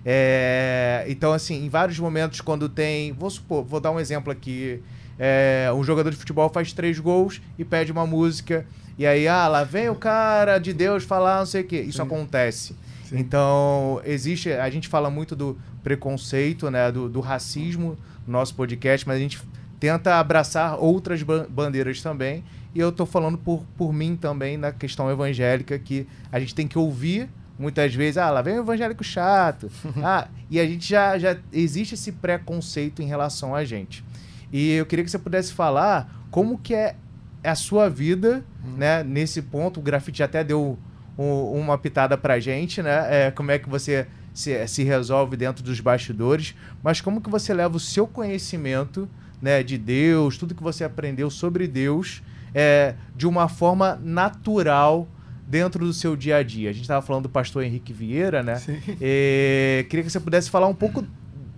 É, 0.04 1.04
então, 1.08 1.32
assim, 1.32 1.64
em 1.64 1.68
vários 1.68 1.98
momentos, 1.98 2.40
quando 2.40 2.68
tem. 2.68 3.12
Vou 3.12 3.30
supor, 3.30 3.64
vou 3.64 3.80
dar 3.80 3.90
um 3.90 3.98
exemplo 3.98 4.30
aqui. 4.30 4.82
é, 5.18 5.70
um 5.74 5.82
jogador 5.82 6.10
de 6.10 6.16
futebol 6.16 6.48
faz 6.50 6.72
três 6.72 6.98
gols 6.98 7.40
e 7.58 7.64
pede 7.64 7.90
uma 7.90 8.06
música. 8.06 8.66
E 8.98 9.06
aí, 9.06 9.26
ah, 9.26 9.48
lá 9.48 9.64
vem 9.64 9.88
o 9.88 9.94
cara 9.94 10.58
de 10.58 10.72
Deus 10.72 11.04
falar 11.04 11.38
não 11.38 11.46
sei 11.46 11.62
o 11.62 11.64
quê. 11.64 11.80
Isso 11.80 11.98
Sim. 11.98 12.02
acontece. 12.02 12.76
Sim. 13.04 13.18
Então, 13.18 14.00
existe. 14.04 14.52
A 14.52 14.68
gente 14.68 14.86
fala 14.86 15.08
muito 15.08 15.34
do 15.34 15.58
preconceito, 15.82 16.70
né? 16.70 16.90
Do, 16.90 17.08
do 17.08 17.20
racismo 17.20 17.96
no 18.26 18.32
nosso 18.32 18.54
podcast, 18.54 19.06
mas 19.06 19.16
a 19.16 19.20
gente 19.20 19.40
tenta 19.78 20.18
abraçar 20.18 20.78
outras 20.78 21.22
bandeiras 21.22 22.02
também. 22.02 22.44
E 22.74 22.80
eu 22.80 22.90
estou 22.90 23.06
falando 23.06 23.38
por, 23.38 23.64
por 23.76 23.92
mim 23.92 24.16
também 24.16 24.56
na 24.56 24.72
questão 24.72 25.10
evangélica, 25.10 25.78
que 25.78 26.06
a 26.30 26.38
gente 26.38 26.54
tem 26.54 26.68
que 26.68 26.78
ouvir 26.78 27.28
muitas 27.58 27.92
vezes, 27.94 28.18
ah, 28.18 28.30
lá 28.30 28.40
vem 28.40 28.54
o 28.54 28.62
evangélico 28.62 29.02
chato. 29.02 29.70
ah, 30.02 30.28
e 30.50 30.60
a 30.60 30.66
gente 30.66 30.88
já, 30.88 31.18
já 31.18 31.36
existe 31.52 31.94
esse 31.94 32.12
preconceito 32.12 33.02
em 33.02 33.06
relação 33.06 33.54
a 33.54 33.64
gente. 33.64 34.04
E 34.52 34.72
eu 34.72 34.86
queria 34.86 35.04
que 35.04 35.10
você 35.10 35.18
pudesse 35.18 35.52
falar 35.52 36.24
como 36.30 36.58
que 36.58 36.74
é 36.74 36.94
a 37.42 37.54
sua 37.54 37.88
vida, 37.88 38.44
hum. 38.64 38.76
né, 38.76 39.02
nesse 39.02 39.42
ponto. 39.42 39.80
O 39.80 39.82
grafite 39.82 40.22
até 40.22 40.44
deu 40.44 40.78
um, 41.18 41.60
uma 41.60 41.76
pitada 41.76 42.16
pra 42.16 42.38
gente, 42.38 42.82
né? 42.82 43.26
É, 43.26 43.30
como 43.30 43.50
é 43.50 43.58
que 43.58 43.68
você 43.68 44.06
se, 44.38 44.68
se 44.68 44.84
resolve 44.84 45.36
dentro 45.36 45.64
dos 45.64 45.80
bastidores, 45.80 46.54
mas 46.80 47.00
como 47.00 47.20
que 47.20 47.28
você 47.28 47.52
leva 47.52 47.76
o 47.76 47.80
seu 47.80 48.06
conhecimento 48.06 49.08
né, 49.42 49.64
de 49.64 49.76
Deus, 49.76 50.38
tudo 50.38 50.54
que 50.54 50.62
você 50.62 50.84
aprendeu 50.84 51.28
sobre 51.28 51.66
Deus, 51.66 52.22
é, 52.54 52.94
de 53.16 53.26
uma 53.26 53.48
forma 53.48 53.96
natural 54.00 55.08
dentro 55.44 55.84
do 55.84 55.92
seu 55.92 56.14
dia 56.14 56.36
a 56.36 56.42
dia. 56.44 56.70
A 56.70 56.72
gente 56.72 56.82
estava 56.82 57.04
falando 57.04 57.24
do 57.24 57.28
pastor 57.28 57.64
Henrique 57.64 57.92
Vieira, 57.92 58.40
né? 58.40 58.62
E, 59.00 59.84
queria 59.90 60.04
que 60.04 60.10
você 60.10 60.20
pudesse 60.20 60.48
falar 60.48 60.68
um 60.68 60.74
pouco 60.74 61.04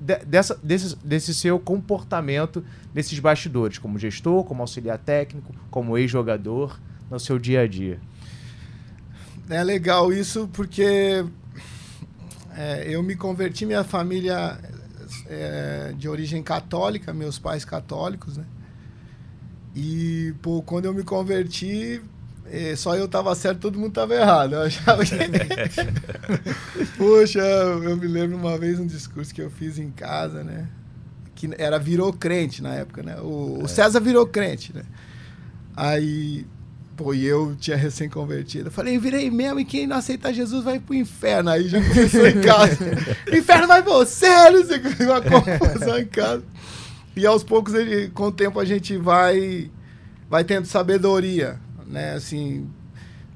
de, 0.00 0.16
dessa, 0.24 0.58
desse, 0.62 0.96
desse 1.04 1.34
seu 1.34 1.58
comportamento 1.58 2.64
nesses 2.94 3.18
bastidores, 3.18 3.76
como 3.76 3.98
gestor, 3.98 4.42
como 4.44 4.62
auxiliar 4.62 4.96
técnico, 4.96 5.54
como 5.70 5.98
ex-jogador, 5.98 6.80
no 7.10 7.20
seu 7.20 7.38
dia 7.38 7.60
a 7.60 7.66
dia. 7.66 8.00
É 9.50 9.62
legal 9.62 10.12
isso 10.12 10.48
porque 10.52 11.26
é, 12.60 12.84
eu 12.86 13.02
me 13.02 13.16
converti, 13.16 13.64
minha 13.64 13.82
família 13.82 14.58
é 15.26 15.94
de 15.96 16.10
origem 16.10 16.42
católica, 16.42 17.10
meus 17.10 17.38
pais 17.38 17.64
católicos, 17.64 18.36
né? 18.36 18.44
E, 19.74 20.34
pô, 20.42 20.60
quando 20.60 20.84
eu 20.84 20.92
me 20.92 21.02
converti, 21.02 22.02
é, 22.44 22.76
só 22.76 22.94
eu 22.94 23.08
tava 23.08 23.34
certo, 23.34 23.60
todo 23.60 23.78
mundo 23.78 23.92
tava 23.92 24.14
errado. 24.14 24.56
Eu 24.56 24.62
achava 24.62 25.02
que. 25.06 25.14
Poxa, 26.98 27.40
eu 27.40 27.96
me 27.96 28.06
lembro 28.06 28.36
uma 28.36 28.58
vez 28.58 28.78
um 28.78 28.86
discurso 28.86 29.34
que 29.34 29.40
eu 29.40 29.48
fiz 29.48 29.78
em 29.78 29.90
casa, 29.90 30.44
né? 30.44 30.68
Que 31.34 31.48
era 31.56 31.78
virou 31.78 32.12
crente 32.12 32.62
na 32.62 32.74
época, 32.74 33.02
né? 33.02 33.18
O, 33.20 33.60
o 33.62 33.64
é. 33.64 33.68
César 33.68 34.00
virou 34.00 34.26
crente, 34.26 34.76
né? 34.76 34.82
Aí, 35.74 36.46
pô, 37.02 37.14
e 37.14 37.24
eu 37.24 37.56
tinha 37.58 37.76
recém-convertido. 37.76 38.70
Falei, 38.70 38.98
virei 38.98 39.30
mesmo, 39.30 39.60
e 39.60 39.64
quem 39.64 39.86
não 39.86 39.96
aceitar 39.96 40.32
Jesus 40.32 40.62
vai 40.62 40.78
pro 40.78 40.94
inferno. 40.94 41.50
Aí 41.50 41.68
já 41.68 41.80
começou 41.86 42.26
em 42.26 42.40
casa. 42.40 42.78
inferno 43.32 43.66
vai 43.66 43.82
você, 43.82 44.50
não 44.50 44.64
sei 44.64 44.78
o 44.78 44.80
que, 44.82 45.02
uma 45.04 45.20
confusão 45.20 45.98
em 45.98 46.06
casa. 46.06 46.42
E 47.16 47.26
aos 47.26 47.42
poucos, 47.42 47.74
ele, 47.74 48.08
com 48.08 48.24
o 48.24 48.32
tempo, 48.32 48.60
a 48.60 48.64
gente 48.64 48.96
vai, 48.96 49.70
vai 50.28 50.44
tendo 50.44 50.66
sabedoria 50.66 51.58
né? 51.90 52.14
Assim, 52.14 52.70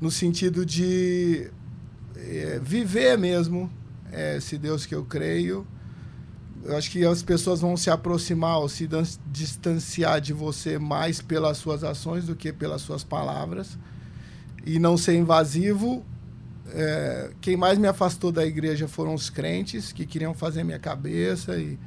no 0.01 0.11
sentido 0.11 0.65
de 0.65 1.51
é, 2.17 2.61
viver 2.63 3.19
mesmo 3.19 3.71
é, 4.13 4.37
esse 4.37 4.57
Deus 4.57 4.87
que 4.87 4.95
eu 4.95 5.05
creio. 5.05 5.67
Eu 6.65 6.77
acho 6.77 6.91
que 6.91 7.05
as 7.05 7.23
pessoas 7.23 7.61
vão 7.61 7.77
se 7.77 7.91
aproximar 7.91 8.59
ou 8.59 8.69
se 8.69 8.89
distanciar 9.31 10.21
de 10.21 10.33
você 10.33 10.79
mais 10.79 11.21
pelas 11.21 11.59
suas 11.59 11.85
ações 11.85 12.25
do 12.25 12.35
que 12.35 12.53
pelas 12.53 12.81
suas 12.81 13.05
palavras. 13.05 13.79
E 14.65 14.79
não 14.79 14.97
ser 14.97 15.15
invasivo. 15.15 16.05
É, 16.73 17.31
quem 17.41 17.57
mais 17.57 17.79
me 17.79 17.87
afastou 17.87 18.33
da 18.33 18.45
igreja 18.47 18.89
foram 18.89 19.15
os 19.15 19.29
crentes 19.29 19.93
que 19.93 20.07
queriam 20.07 20.33
fazer 20.33 20.65
minha 20.65 20.79
cabeça 20.79 21.57
e 21.59 21.79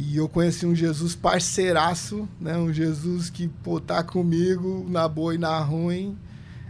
e 0.00 0.16
eu 0.16 0.28
conheci 0.28 0.64
um 0.64 0.76
Jesus 0.76 1.16
parceiraço, 1.16 2.28
né? 2.40 2.56
Um 2.56 2.72
Jesus 2.72 3.30
que, 3.30 3.48
pô, 3.48 3.80
tá 3.80 4.00
comigo 4.00 4.86
na 4.88 5.08
boa 5.08 5.34
e 5.34 5.38
na 5.38 5.58
ruim. 5.58 6.16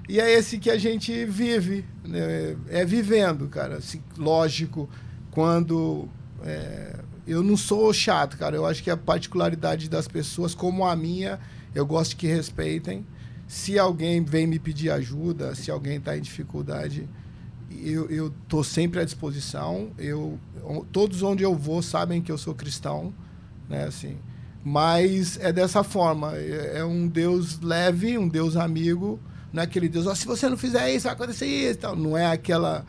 E 0.09 0.19
é 0.19 0.33
esse 0.33 0.57
que 0.57 0.71
a 0.71 0.79
gente 0.79 1.27
vive, 1.27 1.85
né? 2.03 2.57
É 2.71 2.87
vivendo, 2.87 3.47
cara. 3.47 3.77
Assim, 3.77 4.03
lógico, 4.17 4.89
quando... 5.31 6.09
É, 6.43 7.01
eu 7.29 7.43
não 7.43 7.57
sou 7.57 7.93
chato, 7.93 8.39
cara. 8.39 8.57
Eu 8.57 8.65
acho 8.65 8.83
que 8.83 8.91
a 8.91 8.97
particularidade 8.97 9.89
das 9.89 10.09
pessoas, 10.09 10.55
como 10.55 10.85
a 10.85 10.97
minha, 10.97 11.39
eu 11.75 11.85
gosto 11.85 12.17
que 12.17 12.27
respeitem. 12.27 13.07
Se 13.47 13.79
alguém 13.79 14.25
vem 14.25 14.47
me 14.47 14.59
pedir 14.59 14.91
ajuda, 14.91 15.55
se 15.55 15.71
alguém 15.71 15.99
está 15.99 16.17
em 16.17 16.21
dificuldade, 16.21 17.09
eu, 17.71 18.09
eu 18.11 18.33
tô 18.49 18.65
sempre 18.65 19.01
à 19.01 19.05
disposição. 19.05 19.91
Eu, 19.99 20.39
todos 20.91 21.23
onde 21.23 21.43
eu 21.43 21.55
vou 21.55 21.83
sabem 21.83 22.23
que 22.23 22.33
eu 22.33 22.39
sou 22.39 22.55
cristão, 22.55 23.13
né? 23.69 23.85
Assim, 23.85 24.17
mas 24.65 25.39
é 25.41 25.53
dessa 25.53 25.85
forma. 25.85 26.35
É, 26.35 26.79
é 26.79 26.85
um 26.85 27.07
Deus 27.07 27.61
leve, 27.61 28.19
um 28.19 28.29
Deus 28.29 28.57
amigo. 28.57 29.21
Não 29.53 29.63
é 29.63 29.65
aquele 29.65 29.89
Deus, 29.89 30.07
oh, 30.07 30.15
se 30.15 30.27
você 30.27 30.49
não 30.49 30.57
fizer 30.57 30.93
isso, 30.95 31.05
vai 31.05 31.13
acontecer 31.15 31.47
isso. 31.47 31.97
Não 31.97 32.17
é 32.17 32.27
aquela. 32.27 32.85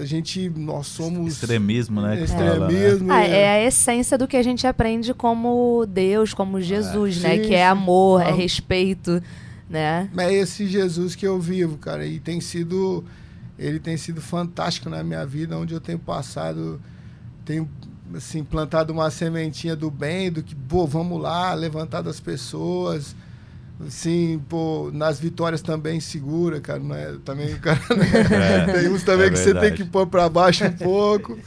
A 0.00 0.04
gente, 0.04 0.48
nós 0.50 0.86
somos. 0.88 1.34
Extremismo, 1.34 2.00
né? 2.00 2.20
Extremismo. 2.20 3.06
Né? 3.06 3.14
Ah, 3.14 3.24
é 3.24 3.48
a 3.50 3.68
essência 3.68 4.18
do 4.18 4.26
que 4.26 4.36
a 4.36 4.42
gente 4.42 4.66
aprende 4.66 5.14
como 5.14 5.86
Deus, 5.86 6.34
como 6.34 6.60
Jesus, 6.60 7.24
é. 7.24 7.28
né? 7.28 7.36
Sim, 7.36 7.48
que 7.48 7.54
é 7.54 7.66
amor, 7.66 8.22
é 8.22 8.32
respeito, 8.32 9.22
né? 9.70 10.10
É 10.16 10.32
esse 10.32 10.66
Jesus 10.66 11.14
que 11.14 11.26
eu 11.26 11.38
vivo, 11.40 11.78
cara. 11.78 12.04
E 12.04 12.18
tem 12.18 12.40
sido 12.40 13.04
ele 13.58 13.80
tem 13.80 13.96
sido 13.96 14.20
fantástico 14.20 14.90
na 14.90 15.02
minha 15.02 15.24
vida, 15.24 15.56
onde 15.56 15.72
eu 15.72 15.80
tenho 15.80 15.98
passado, 15.98 16.80
tenho 17.44 17.68
assim, 18.14 18.44
plantado 18.44 18.92
uma 18.92 19.10
sementinha 19.10 19.74
do 19.74 19.90
bem, 19.90 20.30
do 20.30 20.42
que, 20.42 20.54
pô, 20.54 20.86
vamos 20.86 21.20
lá, 21.20 21.54
levantar 21.54 22.02
das 22.02 22.20
pessoas, 22.20 23.16
assim, 23.84 24.42
pô, 24.48 24.90
nas 24.92 25.18
vitórias 25.18 25.60
também 25.60 26.00
segura, 26.00 26.60
cara, 26.60 26.78
não 26.78 26.94
é, 26.94 27.16
também 27.24 27.52
o 27.54 27.58
cara, 27.58 27.80
né? 27.96 28.66
é, 28.70 28.72
tem 28.72 28.88
uns 28.88 29.02
também 29.02 29.26
é 29.26 29.30
que 29.30 29.36
verdade. 29.36 29.60
você 29.60 29.68
tem 29.68 29.76
que 29.76 29.84
pôr 29.84 30.06
para 30.06 30.28
baixo 30.28 30.64
um 30.64 30.72
pouco. 30.72 31.38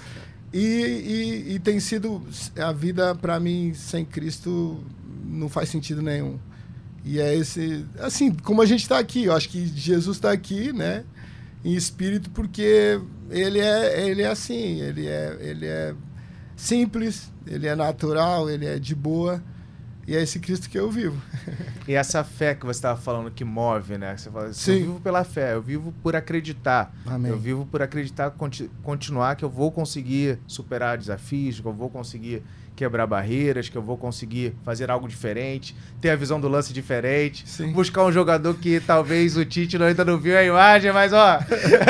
E, 0.51 0.59
e, 0.59 1.53
e, 1.53 1.59
tem 1.59 1.79
sido 1.79 2.23
a 2.57 2.71
vida 2.71 3.13
para 3.13 3.39
mim 3.39 3.71
sem 3.75 4.03
Cristo 4.03 4.83
não 5.23 5.47
faz 5.47 5.69
sentido 5.69 6.01
nenhum. 6.01 6.39
E 7.05 7.19
é 7.19 7.35
esse, 7.35 7.85
assim, 7.99 8.31
como 8.31 8.61
a 8.61 8.65
gente 8.65 8.81
está 8.81 8.97
aqui, 8.97 9.25
eu 9.25 9.33
acho 9.33 9.47
que 9.47 9.65
Jesus 9.65 10.17
está 10.17 10.31
aqui, 10.31 10.73
né? 10.73 11.03
em 11.63 11.73
espírito 11.73 12.29
porque 12.29 12.99
ele 13.29 13.59
é 13.59 14.07
ele 14.07 14.21
é 14.21 14.27
assim 14.27 14.81
ele 14.81 15.07
é 15.07 15.37
ele 15.39 15.65
é 15.65 15.93
simples 16.55 17.31
ele 17.45 17.67
é 17.67 17.75
natural 17.75 18.49
ele 18.49 18.65
é 18.65 18.79
de 18.79 18.95
boa 18.95 19.43
e 20.09 20.15
é 20.15 20.23
esse 20.23 20.39
Cristo 20.39 20.67
que 20.69 20.77
eu 20.77 20.89
vivo. 20.89 21.21
E 21.87 21.95
essa 21.95 22.23
fé 22.23 22.53
que 22.53 22.67
você 22.67 22.77
estava 22.77 23.01
falando 23.01 23.31
que 23.31 23.43
move 23.43 23.97
né? 23.97 24.15
Você 24.15 24.29
fala 24.29 24.49
assim, 24.49 24.73
eu 24.73 24.77
vivo 24.77 24.99
pela 24.99 25.23
fé 25.23 25.55
eu 25.55 25.61
vivo 25.61 25.91
por 26.03 26.15
acreditar. 26.15 26.93
Amém. 27.03 27.31
eu 27.31 27.39
vivo 27.39 27.65
por 27.65 27.81
acreditar 27.81 28.31
continuar 28.83 29.35
que 29.35 29.43
eu 29.43 29.49
vou 29.49 29.71
conseguir 29.71 30.37
superar 30.45 30.99
desafios 30.99 31.59
que 31.59 31.65
eu 31.65 31.73
vou 31.73 31.89
conseguir 31.89 32.43
quebrar 32.79 33.05
barreiras, 33.05 33.67
que 33.67 33.77
eu 33.77 33.81
vou 33.81 33.97
conseguir 33.97 34.53
fazer 34.63 34.89
algo 34.89 35.05
diferente, 35.05 35.75
ter 35.99 36.11
a 36.11 36.15
visão 36.15 36.39
do 36.39 36.47
lance 36.47 36.71
diferente, 36.71 37.43
Sim. 37.45 37.73
buscar 37.73 38.05
um 38.05 38.11
jogador 38.11 38.53
que 38.53 38.79
talvez 38.79 39.35
o 39.35 39.43
Tite 39.43 39.75
ainda 39.83 40.05
não 40.05 40.17
viu 40.17 40.37
a 40.37 40.43
imagem, 40.45 40.93
mas 40.93 41.11
ó, 41.11 41.39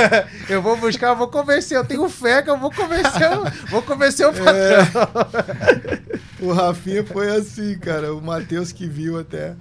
eu 0.50 0.64
vou 0.64 0.76
buscar, 0.78 1.10
eu 1.10 1.16
vou 1.16 1.28
convencer, 1.28 1.78
eu 1.78 1.86
tenho 1.86 2.10
fé 2.10 2.42
que 2.42 2.50
eu 2.50 2.58
vou 2.58 2.72
convencer, 2.72 3.30
vou 3.70 3.84
convencer 3.84 4.28
o 4.28 4.34
patrão. 4.34 4.56
É. 4.56 6.20
O 6.42 6.54
Rafinha 6.54 7.04
foi 7.04 7.30
assim, 7.36 7.78
cara, 7.78 8.16
o 8.16 8.22
Matheus 8.22 8.72
que 8.72 8.88
viu 8.88 9.20
até 9.20 9.58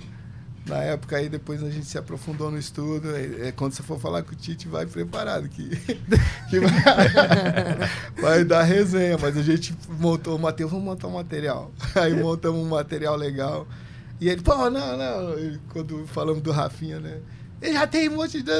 na 0.69 0.77
época 0.83 1.16
aí 1.16 1.29
depois 1.29 1.62
a 1.62 1.71
gente 1.71 1.87
se 1.87 1.97
aprofundou 1.97 2.51
no 2.51 2.59
estudo. 2.59 3.09
É, 3.16 3.51
quando 3.53 3.73
você 3.73 3.83
for 3.83 3.99
falar 3.99 4.23
com 4.23 4.33
o 4.33 4.37
Tite, 4.37 4.69
vai 4.69 4.87
preparado 4.87 5.49
que, 5.49 5.69
que 6.51 6.61
vai, 6.61 8.21
vai, 8.21 8.45
dar 8.45 8.62
resenha. 8.62 9.16
Mas 9.19 9.37
a 9.37 9.43
gente 9.43 9.75
montou 9.89 10.37
o 10.37 10.39
Matheus, 10.39 10.71
vamos 10.71 10.85
montar 10.85 11.09
um 11.09 11.12
material. 11.12 11.73
Aí 11.95 12.14
montamos 12.14 12.61
um 12.61 12.69
material 12.69 13.16
legal. 13.16 13.66
E 14.21 14.29
ele, 14.29 14.43
pô, 14.43 14.55
não, 14.71 14.97
não. 14.97 15.39
E 15.39 15.59
quando 15.71 16.07
falamos 16.07 16.43
do 16.43 16.53
Rafinha, 16.53 17.01
né? 17.01 17.19
Ele 17.61 17.73
já 17.73 17.87
tem 17.87 18.09
um 18.09 18.16
monte 18.16 18.43
de. 18.43 18.53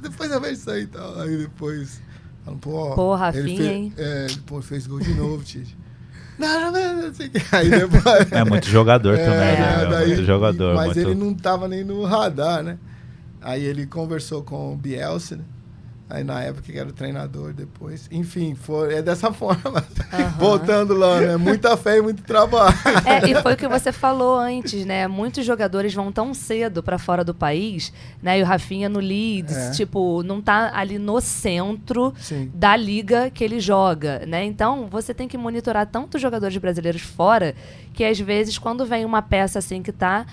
Depois 0.00 0.30
eu 0.30 0.40
vejo 0.40 0.54
isso 0.54 0.70
aí 0.70 0.82
e 0.82 0.86
tal. 0.86 1.20
Aí 1.20 1.36
depois. 1.36 2.00
Falando, 2.44 2.60
pô, 2.60 2.94
pô 2.94 3.14
Rafinha, 3.14 3.44
ele 3.44 3.56
fez, 3.56 3.68
hein? 3.68 3.92
É, 3.96 4.26
pô, 4.46 4.62
fez 4.62 4.86
gol 4.86 5.00
de 5.00 5.12
novo, 5.14 5.42
Tite. 5.42 5.76
Não, 6.38 6.70
não, 6.70 7.02
não, 7.02 7.14
sei 7.14 7.30
Aí 7.52 7.70
depois, 7.70 8.30
é 8.30 8.44
muito 8.44 8.66
jogador 8.66 9.14
é, 9.14 9.24
também, 9.24 9.60
né? 9.60 9.86
Daí, 9.90 10.06
muito 10.08 10.24
jogador. 10.24 10.74
Mas 10.74 10.86
muito... 10.86 11.00
ele 11.00 11.14
não 11.14 11.34
tava 11.34 11.66
nem 11.66 11.82
no 11.82 12.04
radar, 12.04 12.62
né? 12.62 12.78
Aí 13.40 13.64
ele 13.64 13.86
conversou 13.86 14.42
com 14.42 14.72
o 14.72 14.76
Bielsa, 14.76 15.36
né? 15.36 15.44
Aí 16.08 16.22
na 16.22 16.40
época 16.40 16.72
que 16.72 16.78
era 16.78 16.88
o 16.88 16.92
treinador 16.92 17.52
depois. 17.52 18.08
Enfim, 18.12 18.54
foi, 18.54 18.94
é 18.94 19.02
dessa 19.02 19.30
forma. 19.34 19.84
Voltando 20.38 20.94
lá, 20.94 21.20
né? 21.20 21.36
Muita 21.36 21.76
fé 21.76 21.98
e 21.98 22.02
muito 22.02 22.22
trabalho. 22.22 22.76
É, 23.04 23.28
e 23.28 23.34
foi 23.42 23.54
o 23.54 23.56
que 23.56 23.66
você 23.66 23.90
falou 23.90 24.38
antes, 24.38 24.84
né? 24.84 25.08
Muitos 25.08 25.44
jogadores 25.44 25.92
vão 25.92 26.12
tão 26.12 26.32
cedo 26.32 26.80
para 26.80 26.96
fora 26.96 27.24
do 27.24 27.34
país, 27.34 27.92
né? 28.22 28.38
E 28.38 28.42
o 28.42 28.46
Rafinha 28.46 28.88
no 28.88 29.00
Leeds, 29.00 29.56
é. 29.56 29.70
tipo, 29.72 30.22
não 30.22 30.40
tá 30.40 30.70
ali 30.72 30.96
no 30.96 31.20
centro 31.20 32.14
Sim. 32.20 32.52
da 32.54 32.76
liga 32.76 33.28
que 33.28 33.42
ele 33.42 33.58
joga, 33.58 34.24
né? 34.26 34.44
Então, 34.44 34.86
você 34.88 35.12
tem 35.12 35.26
que 35.26 35.36
monitorar 35.36 35.86
tantos 35.86 36.20
jogadores 36.22 36.56
brasileiros 36.56 37.02
fora 37.02 37.54
que 37.92 38.04
às 38.04 38.20
vezes 38.20 38.58
quando 38.58 38.86
vem 38.86 39.04
uma 39.04 39.22
peça 39.22 39.58
assim 39.58 39.82
que 39.82 39.90
tá 39.90 40.26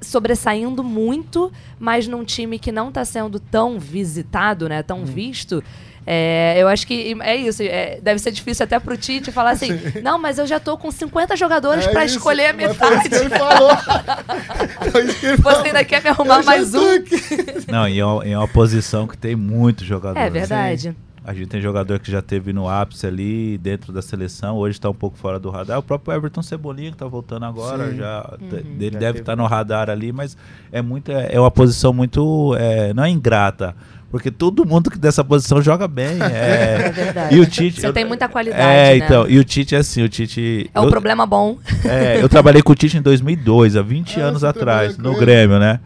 sobressaindo 0.00 0.82
muito, 0.82 1.52
mas 1.78 2.06
num 2.06 2.24
time 2.24 2.58
que 2.58 2.70
não 2.70 2.88
está 2.88 3.04
sendo 3.04 3.38
tão 3.38 3.78
visitado, 3.78 4.68
né, 4.68 4.82
tão 4.82 5.00
hum. 5.00 5.04
visto. 5.04 5.62
É, 6.08 6.54
eu 6.56 6.68
acho 6.68 6.86
que 6.86 7.16
é 7.20 7.34
isso. 7.34 7.62
É, 7.64 7.98
deve 8.00 8.20
ser 8.20 8.30
difícil 8.30 8.62
até 8.62 8.78
pro 8.78 8.96
Tite 8.96 9.32
falar 9.32 9.50
assim: 9.50 9.76
Sim. 9.90 10.00
não, 10.02 10.18
mas 10.18 10.38
eu 10.38 10.46
já 10.46 10.60
tô 10.60 10.78
com 10.78 10.88
50 10.88 11.34
jogadores 11.34 11.84
é 11.84 11.90
para 11.90 12.04
escolher 12.04 12.46
a 12.46 12.52
metade. 12.52 12.78
Foi 12.78 12.96
isso 12.98 13.08
que 13.08 13.14
ele 13.16 13.30
falou. 13.30 13.70
foi 14.92 15.04
isso 15.04 15.18
que 15.18 15.26
ele 15.26 15.36
Você 15.36 15.42
falou. 15.42 15.64
ainda 15.64 15.84
quer 15.84 16.02
me 16.02 16.10
arrumar 16.10 16.44
mais 16.44 16.72
um? 16.74 17.02
Não, 17.68 17.88
e 17.88 17.98
é 17.98 18.38
uma 18.38 18.46
posição 18.46 19.08
que 19.08 19.18
tem 19.18 19.34
muitos 19.34 19.84
jogadores. 19.84 20.28
É 20.28 20.30
verdade. 20.30 20.82
Sim. 20.90 20.96
A 21.26 21.34
gente 21.34 21.48
tem 21.48 21.60
jogador 21.60 21.98
que 21.98 22.08
já 22.08 22.22
teve 22.22 22.52
no 22.52 22.68
ápice 22.68 23.04
ali 23.04 23.58
dentro 23.58 23.92
da 23.92 24.00
seleção, 24.00 24.56
hoje 24.56 24.76
está 24.76 24.88
um 24.88 24.94
pouco 24.94 25.18
fora 25.18 25.40
do 25.40 25.50
radar. 25.50 25.76
O 25.76 25.82
próprio 25.82 26.14
Everton 26.14 26.40
Cebolinha 26.40 26.90
que 26.90 26.94
está 26.94 27.06
voltando 27.08 27.44
agora, 27.44 27.90
Sim. 27.90 27.96
já 27.96 28.36
uhum. 28.40 28.58
ele 28.78 28.92
já 28.92 28.98
deve 29.00 29.18
estar 29.18 29.32
tá 29.32 29.36
no 29.36 29.44
radar 29.44 29.90
ali, 29.90 30.12
mas 30.12 30.36
é 30.70 30.80
muito 30.80 31.10
é 31.10 31.40
uma 31.40 31.50
posição 31.50 31.92
muito 31.92 32.54
é, 32.56 32.94
não 32.94 33.02
é 33.02 33.10
ingrata. 33.10 33.74
Porque 34.08 34.30
todo 34.30 34.64
mundo 34.64 34.88
que 34.88 34.96
dessa 34.96 35.24
posição 35.24 35.60
joga 35.60 35.88
bem. 35.88 36.16
É, 36.22 36.86
é 36.86 36.92
verdade. 36.92 37.34
E 37.34 37.40
o 37.40 37.46
Tite. 37.46 37.80
Você 37.80 37.88
eu, 37.88 37.92
tem 37.92 38.04
muita 38.04 38.28
qualidade. 38.28 38.62
É, 38.62 38.90
né? 38.90 38.96
então. 38.98 39.28
E 39.28 39.36
o 39.38 39.44
Tite 39.44 39.74
é 39.74 39.78
assim, 39.78 40.04
o 40.04 40.08
Tite. 40.08 40.70
É 40.72 40.80
um 40.80 40.84
eu, 40.84 40.90
problema 40.90 41.26
bom. 41.26 41.58
É, 41.84 42.22
eu 42.22 42.28
trabalhei 42.28 42.62
com 42.62 42.72
o 42.72 42.74
Tite 42.74 42.96
em 42.96 43.02
2002, 43.02 43.74
há 43.74 43.82
20 43.82 44.20
ah, 44.20 44.24
anos 44.26 44.44
atrás, 44.44 44.96
no 44.96 45.14
Grêmio, 45.16 45.58
né? 45.58 45.80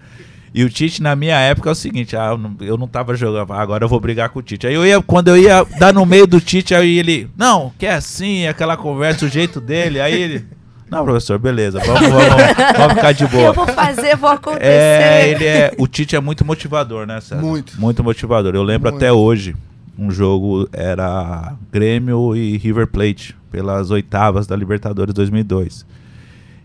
E 0.53 0.65
o 0.65 0.71
Tite, 0.71 1.03
na 1.03 1.15
minha 1.15 1.37
época, 1.37 1.69
é 1.69 1.73
o 1.73 1.77
seguinte: 1.77 2.17
ah, 2.17 2.31
eu, 2.33 2.39
não, 2.39 2.57
eu 2.61 2.77
não 2.77 2.89
tava 2.89 3.15
jogando, 3.15 3.53
agora 3.53 3.85
eu 3.85 3.89
vou 3.89 4.01
brigar 4.01 4.29
com 4.31 4.41
o 4.41 4.43
Tite. 4.43 4.67
Aí 4.67 4.75
eu 4.75 4.85
ia, 4.85 5.01
quando 5.01 5.29
eu 5.29 5.37
ia 5.37 5.65
dar 5.79 5.95
no 5.95 6.05
meio 6.05 6.27
do 6.27 6.41
Tite, 6.41 6.75
aí 6.75 6.99
ele, 6.99 7.31
não, 7.37 7.73
que 7.79 7.87
é 7.87 7.95
assim, 7.95 8.47
aquela 8.47 8.77
conversa, 8.77 9.27
o 9.27 9.29
jeito 9.29 9.61
dele. 9.61 10.01
Aí 10.01 10.21
ele, 10.21 10.45
não, 10.91 11.05
professor, 11.05 11.39
beleza, 11.39 11.79
vamos, 11.79 12.01
vamos, 12.01 12.77
vamos 12.77 12.95
ficar 12.95 13.13
de 13.13 13.27
boa. 13.29 13.45
Eu 13.45 13.55
vou 13.55 13.67
fazer, 13.69 14.17
vou 14.17 14.31
acontecer. 14.31 14.67
É, 14.67 15.31
ele 15.31 15.45
é, 15.45 15.73
o 15.79 15.87
Tite 15.87 16.17
é 16.17 16.21
muito 16.21 16.45
motivador, 16.45 17.07
né, 17.07 17.21
César? 17.21 17.41
Muito. 17.41 17.81
Muito 17.81 18.03
motivador. 18.03 18.57
Eu 18.57 18.65
lembro 18.65 18.91
muito. 18.91 19.01
até 19.01 19.13
hoje, 19.13 19.55
um 19.97 20.11
jogo 20.11 20.69
era 20.73 21.55
Grêmio 21.71 22.35
e 22.35 22.57
River 22.57 22.89
Plate, 22.89 23.37
pelas 23.53 23.93
oitavas 23.93 24.49
da 24.49 24.57
Libertadores 24.57 25.15
2002. 25.15 25.87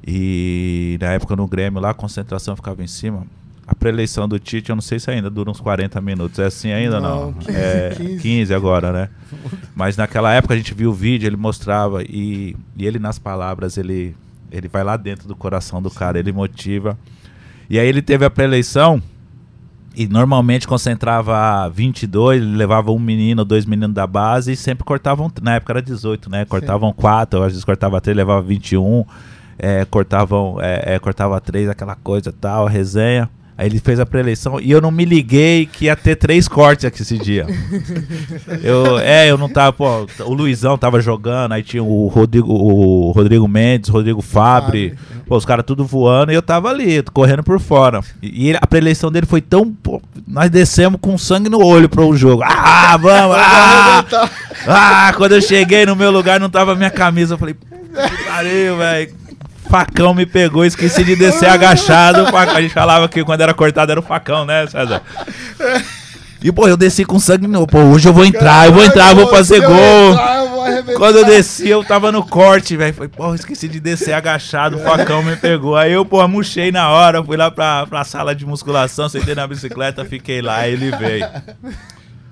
E 0.08 0.98
na 1.00 1.14
época 1.14 1.36
no 1.36 1.48
Grêmio 1.48 1.80
lá, 1.80 1.92
a 1.92 1.94
concentração 1.94 2.56
ficava 2.56 2.84
em 2.84 2.88
cima 2.88 3.28
a 3.68 3.74
preeleição 3.74 4.28
do 4.28 4.38
Tite, 4.38 4.70
eu 4.70 4.76
não 4.76 4.82
sei 4.82 5.00
se 5.00 5.10
ainda 5.10 5.30
dura 5.30 5.50
uns 5.50 5.60
40 5.60 6.00
minutos. 6.00 6.38
É 6.38 6.46
assim 6.46 6.72
ainda 6.72 7.00
não? 7.00 7.32
não? 7.32 7.34
15, 7.34 7.58
é 7.58 7.96
15. 7.98 8.22
15 8.22 8.54
agora, 8.54 8.92
né? 8.92 9.10
Mas 9.76 9.98
naquela 9.98 10.32
época 10.34 10.54
a 10.54 10.58
gente 10.58 10.74
viu 10.74 10.92
o 10.92 10.94
vídeo, 10.94 11.28
ele 11.28 11.38
mostrava 11.38 12.04
e, 12.04 12.56
e 12.78 12.86
ele 12.86 13.00
nas 13.00 13.18
palavras, 13.18 13.78
ele, 13.78 14.16
ele 14.52 14.68
vai 14.68 14.84
lá 14.84 14.96
dentro 14.96 15.28
do 15.28 15.36
coração 15.36 15.82
do 15.82 15.90
cara, 15.90 16.20
ele 16.20 16.32
motiva. 16.32 16.98
E 17.68 17.80
aí 17.80 17.88
ele 17.88 18.04
teve 18.04 18.24
a 18.24 18.30
preeleição 18.30 19.02
e 19.96 20.08
normalmente 20.08 20.68
concentrava 20.68 21.68
22, 21.70 22.42
ele 22.42 22.56
levava 22.56 22.92
um 22.92 23.00
menino, 23.00 23.44
dois 23.44 23.66
meninos 23.66 23.96
da 23.96 24.06
base 24.06 24.52
e 24.52 24.56
sempre 24.56 24.84
cortavam, 24.84 25.32
na 25.42 25.56
época 25.56 25.74
era 25.74 25.82
18, 25.82 26.30
né? 26.30 26.46
Cortavam 26.46 26.90
Sim. 26.90 26.96
quatro, 26.98 27.42
às 27.42 27.54
vezes 27.54 27.64
cortava 27.64 28.00
três, 28.00 28.16
levava 28.16 28.42
21, 28.42 29.06
é, 29.58 29.86
cortavam, 29.86 30.58
é, 30.62 30.96
é, 30.96 31.00
cortava 31.00 31.40
três, 31.42 31.68
aquela 31.68 31.96
coisa 31.96 32.32
tal, 32.32 32.68
resenha. 32.68 33.28
Aí 33.58 33.68
ele 33.68 33.80
fez 33.80 34.02
a 34.02 34.06
pré-eleição 34.06 34.60
e 34.60 34.70
eu 34.70 34.82
não 34.82 34.92
me 34.92 35.06
liguei 35.06 35.66
que 35.66 35.86
ia 35.86 35.96
ter 35.96 36.18
três 36.18 36.46
cortes 36.46 36.84
aqui 36.84 37.02
esse 37.02 37.18
dia. 37.18 37.48
eu, 38.62 39.00
é, 39.00 39.32
eu 39.32 39.38
não 39.38 39.48
tava, 39.48 39.72
pô, 39.72 40.06
o 40.26 40.34
Luizão 40.34 40.78
tava 40.78 41.00
jogando, 41.00 41.54
aí 41.54 41.64
tinha 41.64 41.82
o 41.82 42.08
Rodrigo, 42.08 42.52
o 42.52 43.12
Rodrigo 43.12 43.48
Mendes, 43.48 43.90
Rodrigo 43.90 44.22
Fabre, 44.22 44.96
pô, 45.26 45.38
os 45.38 45.46
caras 45.46 45.64
tudo 45.66 45.86
voando 45.86 46.34
e 46.34 46.36
eu 46.36 46.42
tava 46.42 46.70
ali, 46.70 47.02
correndo 47.14 47.44
por 47.44 47.58
fora. 47.58 48.02
E, 48.22 48.50
e 48.52 48.56
a 48.58 48.68
pré-eleição 48.68 49.10
dele 49.10 49.26
foi 49.26 49.40
tão, 49.40 49.72
pô, 49.72 50.02
nós 50.28 50.50
descemos 50.50 51.00
com 51.00 51.18
sangue 51.18 51.48
no 51.48 51.64
olho 51.64 51.88
pro 51.88 52.14
jogo. 52.18 52.44
Ah, 52.44 52.98
vamos! 52.98 53.38
Ah, 53.38 54.06
ah, 54.68 55.14
quando 55.16 55.32
eu 55.32 55.42
cheguei 55.42 55.86
no 55.86 55.96
meu 55.96 56.12
lugar 56.12 56.42
não 56.42 56.50
tava 56.50 56.76
minha 56.76 56.92
camisa, 56.92 57.36
eu 57.36 57.38
falei, 57.38 57.56
pariu, 58.28 58.78
velho 58.78 59.25
facão 59.76 60.14
me 60.14 60.26
pegou, 60.26 60.64
esqueci 60.64 61.04
de 61.04 61.18
descer 61.18 61.50
agachado. 61.50 62.26
A 62.34 62.62
gente 62.62 62.74
falava 62.74 63.10
que 63.10 63.24
quando 63.26 63.42
era 63.42 63.54
cortado 63.54 63.92
era 63.92 64.00
o 64.00 64.04
facão, 64.04 64.46
né, 64.46 64.66
César? 64.68 65.02
E, 66.42 66.52
pô, 66.52 66.68
eu 66.68 66.78
desci 66.78 67.04
com 67.04 67.20
sangue 67.20 67.48
no. 67.48 67.68
Pô, 67.68 67.80
hoje 67.80 68.08
eu 68.08 68.14
vou 68.14 68.24
entrar, 68.24 68.68
eu 68.68 68.74
vou 68.74 68.84
entrar, 68.84 69.10
eu 69.10 69.16
vou 69.16 69.28
fazer 69.28 69.60
gol. 69.60 70.96
Quando 70.96 71.18
eu 71.18 71.26
desci, 71.26 71.68
eu 71.68 71.84
tava 71.84 72.12
no 72.12 72.24
corte, 72.24 72.78
velho. 72.78 72.94
Falei, 72.94 73.10
pô, 73.10 73.36
esqueci 73.36 73.68
de 73.68 73.80
descer 73.82 74.14
agachado, 74.14 74.78
o 74.78 74.80
facão 74.80 75.22
me 75.22 75.36
pegou. 75.36 75.76
Aí 75.76 75.92
eu, 75.92 76.06
pô, 76.06 76.26
murchei 76.28 76.72
na 76.72 76.90
hora, 76.90 77.24
fui 77.24 77.36
lá 77.36 77.52
pra, 77.52 77.86
pra 77.86 78.04
sala 78.06 78.34
de 78.34 78.46
musculação, 78.46 79.10
sentei 79.10 79.36
na 79.36 79.46
bicicleta, 79.46 80.06
fiquei 80.06 80.42
lá, 80.42 80.68
ele 80.68 80.92
veio 80.92 81.28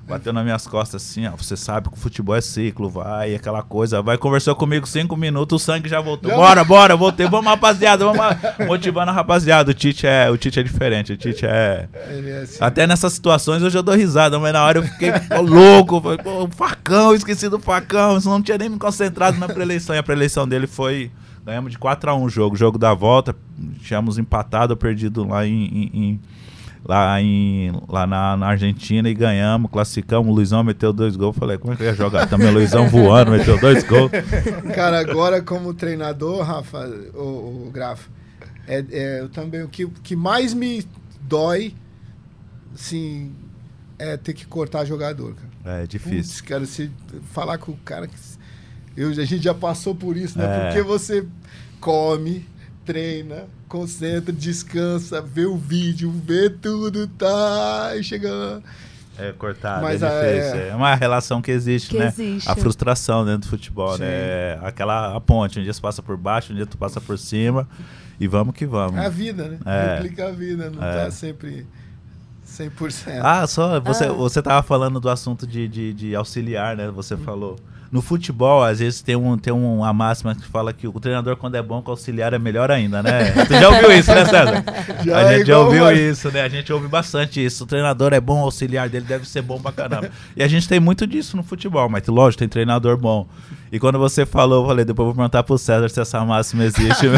bateu 0.07 0.33
nas 0.33 0.43
minhas 0.43 0.67
costas 0.67 1.01
assim, 1.01 1.25
ó. 1.27 1.31
Você 1.31 1.55
sabe 1.55 1.89
que 1.89 1.95
o 1.95 1.99
futebol 1.99 2.35
é 2.35 2.41
ciclo, 2.41 2.89
vai, 2.89 3.35
aquela 3.35 3.63
coisa. 3.63 4.01
Vai, 4.01 4.17
conversou 4.17 4.55
comigo 4.55 4.85
cinco 4.85 5.15
minutos, 5.15 5.61
o 5.61 5.65
sangue 5.65 5.89
já 5.89 6.01
voltou. 6.01 6.31
Bora, 6.31 6.63
bora, 6.63 6.95
voltei. 6.95 7.27
Vamos, 7.27 7.45
rapaziada, 7.45 8.05
vamos 8.05 8.21
motivando 8.67 9.11
a 9.11 9.13
rapaziada. 9.13 9.71
O 9.71 9.73
Tite 9.73 10.05
é, 10.05 10.29
o 10.29 10.37
Tite 10.37 10.59
é 10.59 10.63
diferente, 10.63 11.13
o 11.13 11.17
Tite 11.17 11.45
é. 11.45 11.87
é 11.93 12.41
assim. 12.43 12.57
Até 12.59 12.85
nessas 12.85 13.13
situações 13.13 13.63
hoje 13.63 13.77
eu 13.77 13.83
dou 13.83 13.95
risada, 13.95 14.37
mas 14.39 14.53
na 14.53 14.63
hora 14.63 14.79
eu 14.79 14.83
fiquei 14.83 15.11
louco. 15.41 16.01
Falei, 16.01 16.17
pô, 16.17 16.47
facão, 16.49 17.13
esqueci 17.13 17.49
do 17.49 17.59
facão. 17.59 18.17
Isso 18.17 18.29
não 18.29 18.41
tinha 18.41 18.57
nem 18.57 18.69
me 18.69 18.77
concentrado 18.77 19.37
na 19.37 19.47
preeleição. 19.47 19.95
E 19.95 19.99
a 19.99 20.03
preeleição 20.03 20.47
dele 20.47 20.67
foi. 20.67 21.11
Ganhamos 21.45 21.73
de 21.73 21.77
4 21.77 22.09
a 22.09 22.15
1 22.15 22.23
o 22.23 22.29
jogo, 22.29 22.55
jogo 22.55 22.77
da 22.77 22.93
volta. 22.93 23.35
Tínhamos 23.81 24.17
empatado, 24.17 24.77
perdido 24.77 25.27
lá 25.27 25.45
em, 25.45 25.65
em, 25.65 25.91
em 25.93 26.21
lá, 26.85 27.21
em, 27.21 27.71
lá 27.87 28.05
na, 28.05 28.35
na, 28.35 28.47
Argentina 28.47 29.09
e 29.09 29.13
ganhamos, 29.13 29.71
classificamos. 29.71 30.31
O 30.31 30.35
Luizão 30.35 30.63
meteu 30.63 30.91
dois 30.91 31.15
gols. 31.15 31.35
Falei, 31.35 31.57
como 31.57 31.73
é 31.73 31.75
que 31.75 31.83
eu 31.83 31.87
ia 31.87 31.93
jogar? 31.93 32.27
Também 32.27 32.49
o 32.49 32.53
Luizão 32.53 32.87
voando, 32.89 33.31
meteu 33.31 33.59
dois 33.59 33.83
gols. 33.83 34.11
Cara, 34.75 34.99
agora 34.99 35.41
como 35.41 35.73
treinador, 35.73 36.43
Rafa, 36.43 36.87
o, 37.13 37.67
o 37.67 37.71
Grafo, 37.71 38.09
é, 38.67 38.83
é, 38.91 39.19
eu 39.21 39.29
também, 39.29 39.63
o 39.63 39.69
que, 39.69 39.87
que 40.03 40.15
mais 40.15 40.53
me 40.53 40.85
dói, 41.21 41.73
assim, 42.73 43.31
é 43.97 44.17
ter 44.17 44.33
que 44.33 44.45
cortar 44.45 44.85
jogador, 44.85 45.35
cara. 45.35 45.81
É 45.81 45.87
difícil. 45.87 46.17
Puts, 46.17 46.41
cara, 46.41 46.65
se 46.65 46.91
falar 47.31 47.57
com 47.57 47.71
o 47.71 47.77
cara 47.77 48.07
que. 48.07 48.15
Eu, 48.95 49.09
a 49.09 49.25
gente 49.25 49.43
já 49.43 49.53
passou 49.53 49.95
por 49.95 50.15
isso, 50.15 50.37
né? 50.37 50.45
É. 50.45 50.65
Porque 50.65 50.83
você 50.83 51.25
come, 51.79 52.45
treina, 52.85 53.45
concentra, 53.73 54.31
descansa, 54.31 55.19
vê 55.19 55.47
o 55.47 55.57
vídeo, 55.57 56.11
vê 56.11 56.47
tudo, 56.47 57.07
tá? 57.07 57.93
E 57.97 58.03
chega. 58.03 58.61
É 59.17 59.31
cortado, 59.31 59.81
Mas 59.81 60.03
é 60.03 60.09
difícil. 60.09 60.59
É... 60.59 60.69
é 60.69 60.75
uma 60.75 60.93
relação 60.93 61.41
que 61.41 61.49
existe, 61.49 61.89
que 61.89 61.97
né? 61.97 62.07
Existe. 62.07 62.47
A 62.47 62.55
frustração 62.55 63.25
dentro 63.25 63.41
do 63.41 63.47
futebol, 63.47 63.97
né? 63.97 64.05
Sim. 64.05 64.11
né? 64.61 64.67
Aquela 64.67 65.15
a 65.15 65.19
ponte, 65.19 65.59
um 65.59 65.63
dia 65.63 65.73
você 65.73 65.81
passa 65.81 66.03
por 66.03 66.15
baixo, 66.15 66.53
um 66.53 66.55
dia 66.55 66.67
tu 66.67 66.77
passa 66.77 67.01
por 67.01 67.17
cima. 67.17 67.67
E 68.19 68.27
vamos 68.27 68.53
que 68.53 68.67
vamos. 68.67 68.95
É 68.95 69.07
a 69.07 69.09
vida, 69.09 69.47
né? 69.47 69.57
É. 69.65 69.95
Replica 69.95 70.27
a 70.27 70.31
vida, 70.31 70.69
não 70.69 70.83
é. 70.83 71.05
tá 71.05 71.11
sempre 71.11 71.65
100%. 72.47 73.21
Ah, 73.23 73.47
só 73.47 73.79
você, 73.79 74.03
ah. 74.05 74.11
você 74.11 74.39
tava 74.39 74.61
falando 74.61 74.99
do 74.99 75.09
assunto 75.09 75.47
de, 75.47 75.67
de, 75.67 75.93
de 75.93 76.15
auxiliar, 76.15 76.77
né? 76.77 76.91
Você 76.91 77.17
falou. 77.17 77.55
No 77.93 78.01
futebol, 78.01 78.63
às 78.63 78.79
vezes 78.79 79.03
tem, 79.03 79.15
um, 79.15 79.37
tem 79.37 79.53
uma 79.53 79.93
máxima 79.93 80.33
que 80.33 80.47
fala 80.47 80.73
que 80.73 80.87
o 80.87 80.99
treinador, 80.99 81.37
quando 81.37 81.53
é 81.53 81.61
bom, 81.61 81.79
com 81.79 81.91
o 81.91 81.93
auxiliar 81.93 82.33
é 82.33 82.39
melhor 82.39 82.71
ainda, 82.71 83.03
né? 83.03 83.31
Você 83.45 83.59
já 83.59 83.69
ouviu 83.69 83.91
isso, 83.91 84.11
né, 84.15 84.25
César? 84.25 84.63
Já 85.05 85.17
a 85.19 85.37
gente 85.37 85.45
já 85.45 85.59
ouviu 85.59 85.91
isso, 85.91 86.31
né? 86.31 86.41
A 86.41 86.49
gente 86.49 86.73
ouve 86.73 86.87
bastante 86.87 87.45
isso. 87.45 87.65
O 87.65 87.67
treinador 87.67 88.11
é 88.11 88.19
bom, 88.19 88.41
o 88.41 88.45
auxiliar 88.45 88.89
dele 88.89 89.05
deve 89.05 89.29
ser 89.29 89.43
bom 89.43 89.61
pra 89.61 89.71
caramba. 89.71 90.09
E 90.35 90.41
a 90.41 90.47
gente 90.47 90.67
tem 90.67 90.79
muito 90.79 91.05
disso 91.05 91.37
no 91.37 91.43
futebol, 91.43 91.87
mas 91.87 92.07
lógico, 92.07 92.39
tem 92.39 92.49
treinador 92.49 92.97
bom. 92.97 93.27
E 93.71 93.77
quando 93.79 93.99
você 93.99 94.25
falou, 94.25 94.63
eu 94.63 94.67
falei, 94.69 94.85
depois 94.85 95.03
eu 95.03 95.13
vou 95.13 95.15
perguntar 95.15 95.43
pro 95.43 95.55
César 95.59 95.87
se 95.87 96.01
essa 96.01 96.25
máxima 96.25 96.63
existe. 96.63 97.05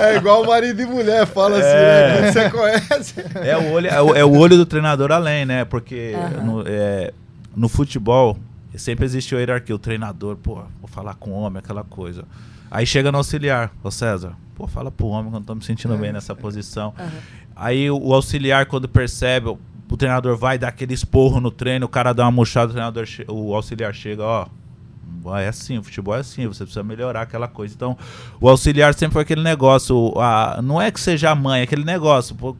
é 0.00 0.16
igual 0.16 0.46
marido 0.46 0.80
e 0.80 0.86
mulher, 0.86 1.26
fala 1.26 1.58
assim, 1.58 1.68
é... 1.68 2.20
né? 2.22 2.32
Você 2.32 2.48
conhece. 2.48 3.14
É 3.34 3.58
o, 3.58 3.72
olho, 3.72 3.86
é, 3.86 4.00
o, 4.00 4.16
é 4.16 4.24
o 4.24 4.34
olho 4.34 4.56
do 4.56 4.64
treinador 4.64 5.12
além, 5.12 5.44
né? 5.44 5.66
Porque 5.66 6.14
uhum. 6.38 6.44
no, 6.44 6.64
é, 6.66 7.12
no 7.60 7.68
futebol 7.68 8.38
sempre 8.76 9.04
existe 9.04 9.34
o 9.34 9.38
hierarquia, 9.38 9.74
o 9.74 9.78
treinador, 9.78 10.36
pô, 10.36 10.62
vou 10.80 10.88
falar 10.88 11.14
com 11.14 11.30
o 11.30 11.34
homem, 11.34 11.58
aquela 11.58 11.84
coisa. 11.84 12.24
Aí 12.70 12.86
chega 12.86 13.12
no 13.12 13.18
auxiliar, 13.18 13.70
ô 13.84 13.90
César, 13.90 14.34
pô, 14.54 14.66
fala 14.66 14.90
pro 14.90 15.08
homem 15.08 15.30
quando 15.30 15.44
tô 15.44 15.54
me 15.54 15.62
sentindo 15.62 15.92
é. 15.92 15.98
bem 15.98 16.10
nessa 16.10 16.34
posição. 16.34 16.94
Uhum. 16.98 17.08
Aí 17.54 17.90
o, 17.90 17.98
o, 17.98 18.14
auxiliar, 18.14 18.64
quando 18.64 18.88
percebe, 18.88 19.48
o, 19.48 19.96
treinador 19.98 20.38
vai 20.38 20.56
dar 20.56 20.68
aquele 20.68 20.94
esporro 20.94 21.38
no 21.38 21.50
treino, 21.50 21.84
o 21.84 21.88
cara 21.88 22.14
dá 22.14 22.24
uma 22.24 22.30
murchada, 22.30 22.70
o 22.70 22.72
treinador, 22.72 23.06
o 23.28 23.54
auxiliar 23.54 23.92
chega, 23.92 24.22
ó, 24.22 24.46
é 25.36 25.48
assim, 25.48 25.76
o 25.76 25.82
futebol 25.82 26.16
é 26.16 26.20
assim, 26.20 26.46
você 26.46 26.64
precisa 26.64 26.82
melhorar 26.82 27.22
aquela 27.22 27.46
coisa. 27.46 27.74
Então, 27.74 27.98
o 28.40 28.48
auxiliar 28.48 28.94
sempre 28.94 29.12
foi 29.12 29.22
aquele 29.22 29.42
negócio, 29.42 30.18
a, 30.18 30.60
não 30.62 30.80
é 30.80 30.90
que 30.90 30.98
seja 30.98 31.30
a 31.30 31.34
mãe, 31.34 31.60
é 31.60 31.64
aquele 31.64 31.84
negócio. 31.84 32.34
Pô, 32.34 32.56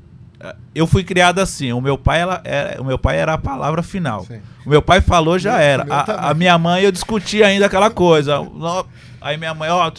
eu 0.75 0.87
fui 0.87 1.05
criado 1.05 1.39
assim, 1.39 1.73
o 1.73 1.81
meu 1.81 1.99
pai, 1.99 2.21
ela, 2.21 2.41
era, 2.45 2.81
o 2.81 2.85
meu 2.85 2.99
pai 2.99 3.19
era 3.19 3.35
a 3.35 3.39
palavra 3.39 3.83
final. 3.83 4.25
Sim. 4.25 4.41
O 4.65 4.71
meu 4.71 4.81
pai 4.81 5.01
falou, 5.01 5.39
já 5.39 5.53
meu, 5.53 5.61
era. 5.61 5.87
A, 5.89 6.31
a, 6.31 6.35
minha 6.35 6.57
mãe, 6.57 6.83
eu 6.83 6.93
discutia 6.93 7.47
ainda 7.47 7.67
aquela 7.67 7.91
coisa. 7.91 8.39
Aí 9.21 9.37
minha 9.37 9.53
mãe, 9.53 9.69
ó, 9.69 9.91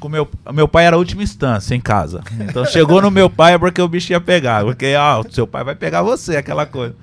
com 0.00 0.08
meu, 0.08 0.28
meu 0.52 0.66
pai 0.66 0.86
era 0.86 0.96
a 0.96 0.98
última 0.98 1.22
instância 1.22 1.74
em 1.74 1.80
casa. 1.80 2.22
Então 2.40 2.64
chegou 2.64 3.00
no 3.00 3.10
meu 3.10 3.30
pai 3.30 3.54
é 3.54 3.58
porque 3.58 3.80
o 3.80 3.88
bicho 3.88 4.12
ia 4.12 4.20
pegar. 4.20 4.64
Porque, 4.64 4.94
ó, 4.96 5.22
seu 5.30 5.46
pai 5.46 5.62
vai 5.62 5.74
pegar 5.74 6.02
você, 6.02 6.36
aquela 6.36 6.66
coisa. 6.66 6.94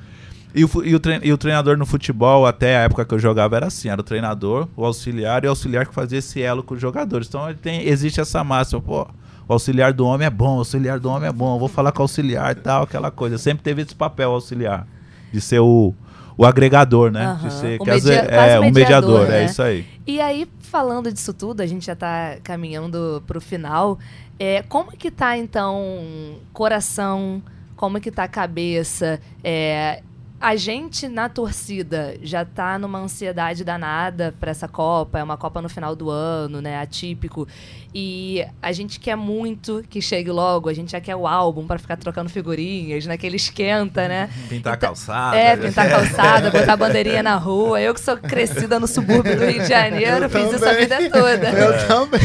E 0.53 0.65
o, 0.65 0.69
e, 0.83 0.95
o 0.95 1.01
e 1.23 1.31
o 1.31 1.37
treinador 1.37 1.77
no 1.77 1.85
futebol, 1.85 2.45
até 2.45 2.77
a 2.77 2.81
época 2.81 3.05
que 3.05 3.13
eu 3.13 3.19
jogava, 3.19 3.55
era 3.55 3.67
assim: 3.67 3.87
era 3.87 4.01
o 4.01 4.03
treinador, 4.03 4.67
o 4.75 4.83
auxiliar 4.83 5.43
e 5.43 5.47
o 5.47 5.51
auxiliar 5.51 5.85
que 5.85 5.93
fazia 5.93 6.19
esse 6.19 6.41
elo 6.41 6.63
com 6.63 6.73
os 6.73 6.81
jogadores. 6.81 7.27
Então 7.27 7.53
tem, 7.53 7.87
existe 7.87 8.19
essa 8.19 8.43
máxima, 8.43 8.81
pô, 8.81 9.07
o 9.49 9.53
auxiliar 9.53 9.91
do 9.91 10.05
homem 10.05 10.27
é 10.27 10.29
bom, 10.29 10.57
o 10.57 10.59
auxiliar 10.59 10.99
do 10.99 11.09
homem 11.09 11.27
é 11.27 11.31
bom, 11.31 11.57
vou 11.57 11.67
falar 11.67 11.91
com 11.91 12.01
o 12.01 12.03
auxiliar 12.03 12.51
e 12.51 12.55
tal, 12.55 12.83
aquela 12.83 13.09
coisa. 13.09 13.35
Sempre 13.39 13.63
teve 13.63 13.81
esse 13.81 13.95
papel 13.95 14.31
auxiliar, 14.31 14.87
de 15.33 15.41
ser 15.41 15.59
o, 15.59 15.91
o 16.37 16.45
agregador, 16.45 17.09
né? 17.09 17.31
Uhum. 17.31 17.47
De 17.47 17.53
ser, 17.53 17.81
o 17.81 17.85
media, 17.85 18.13
é, 18.13 18.59
um 18.59 18.71
mediador, 18.71 19.25
é 19.25 19.29
né? 19.29 19.41
é 19.41 19.45
isso 19.45 19.61
aí. 19.63 19.87
E 20.05 20.21
aí, 20.21 20.47
falando 20.59 21.11
disso 21.11 21.33
tudo, 21.33 21.61
a 21.61 21.65
gente 21.65 21.83
já 21.83 21.93
está 21.93 22.37
caminhando 22.43 23.23
para 23.25 23.39
o 23.39 23.41
final. 23.41 23.97
É, 24.37 24.61
como 24.69 24.91
que 24.91 25.09
tá, 25.09 25.35
então, 25.35 26.35
coração, 26.53 27.41
como 27.75 27.99
que 27.99 28.11
tá 28.11 28.25
a 28.25 28.27
cabeça? 28.27 29.19
É, 29.43 30.03
a 30.39 30.55
gente 30.55 31.07
na 31.09 31.27
torcida 31.27 32.15
já 32.21 32.45
tá 32.45 32.79
numa 32.79 32.99
ansiedade 32.99 33.63
danada 33.63 34.33
para 34.39 34.51
essa 34.51 34.67
Copa, 34.67 35.19
é 35.19 35.23
uma 35.23 35.35
Copa 35.35 35.61
no 35.61 35.67
final 35.67 35.95
do 35.95 36.09
ano, 36.09 36.61
né, 36.61 36.79
atípico. 36.79 37.47
E 37.93 38.45
a 38.61 38.71
gente 38.71 38.99
quer 38.99 39.15
muito 39.15 39.83
que 39.89 39.99
chegue 39.99 40.29
logo, 40.29 40.69
a 40.69 40.73
gente 40.73 40.91
já 40.91 41.01
quer 41.01 41.15
o 41.15 41.25
álbum 41.25 41.65
para 41.65 41.79
ficar 41.79 41.97
trocando 41.97 42.29
figurinhas, 42.29 43.05
naquele 43.07 43.31
né, 43.31 43.35
esquenta, 43.37 44.07
né? 44.07 44.29
Pintar 44.47 44.75
então, 44.75 44.89
calçada. 44.89 45.35
É, 45.35 45.57
pintar 45.57 45.89
calçada, 45.89 46.51
botar 46.51 46.77
bandeirinha 46.77 47.23
na 47.23 47.35
rua. 47.35 47.81
Eu 47.81 47.93
que 47.95 47.99
sou 47.99 48.15
crescida 48.15 48.79
no 48.79 48.85
subúrbio 48.85 49.35
do 49.35 49.43
Rio 49.43 49.63
de 49.63 49.67
Janeiro, 49.67 50.25
Eu 50.25 50.29
fiz 50.29 50.41
também. 50.41 50.55
isso 50.55 50.65
a 50.65 50.73
vida 50.73 51.09
toda. 51.09 51.49
Eu 51.49 51.87
também. 51.87 52.19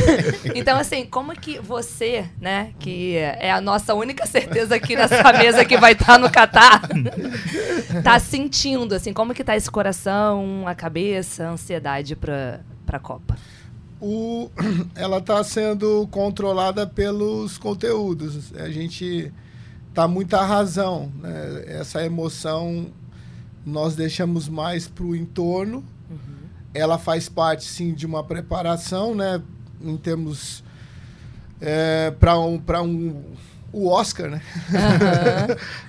Então, 0.54 0.78
assim, 0.78 1.06
como 1.06 1.32
que 1.32 1.58
você, 1.58 2.26
né, 2.38 2.72
que 2.78 3.16
é 3.16 3.50
a 3.50 3.60
nossa 3.60 3.94
única 3.94 4.26
certeza 4.26 4.74
aqui 4.74 4.94
nessa 4.94 5.32
mesa 5.32 5.64
que 5.64 5.78
vai 5.78 5.92
estar 5.92 6.18
no 6.18 6.30
Catar, 6.30 6.82
tá 8.04 8.18
sentindo, 8.20 8.94
assim, 8.94 9.12
como 9.12 9.34
que 9.34 9.42
tá 9.42 9.56
esse 9.56 9.70
coração, 9.70 10.64
a 10.66 10.74
cabeça, 10.74 11.48
a 11.48 11.50
ansiedade 11.50 12.14
para 12.14 12.60
a 12.88 12.98
Copa? 12.98 13.36
o, 14.04 14.50
ela 14.94 15.18
está 15.18 15.42
sendo 15.42 16.06
controlada 16.08 16.86
pelos 16.86 17.56
conteúdos. 17.56 18.52
A 18.54 18.68
gente 18.68 19.32
tá 19.94 20.06
muita 20.06 20.42
razão. 20.44 21.10
Né? 21.20 21.64
Essa 21.66 22.04
emoção 22.04 22.88
nós 23.64 23.96
deixamos 23.96 24.46
mais 24.46 24.86
para 24.86 25.04
o 25.04 25.16
entorno. 25.16 25.78
Uhum. 26.10 26.48
Ela 26.74 26.98
faz 26.98 27.30
parte, 27.30 27.64
sim, 27.64 27.94
de 27.94 28.04
uma 28.04 28.22
preparação, 28.22 29.14
né? 29.14 29.40
Em 29.80 29.96
termos 29.96 30.62
é, 31.60 32.10
para 32.10 32.38
um, 32.38 32.58
para 32.58 32.82
um 32.82 33.22
o 33.74 33.88
Oscar, 33.88 34.30
né? 34.30 34.40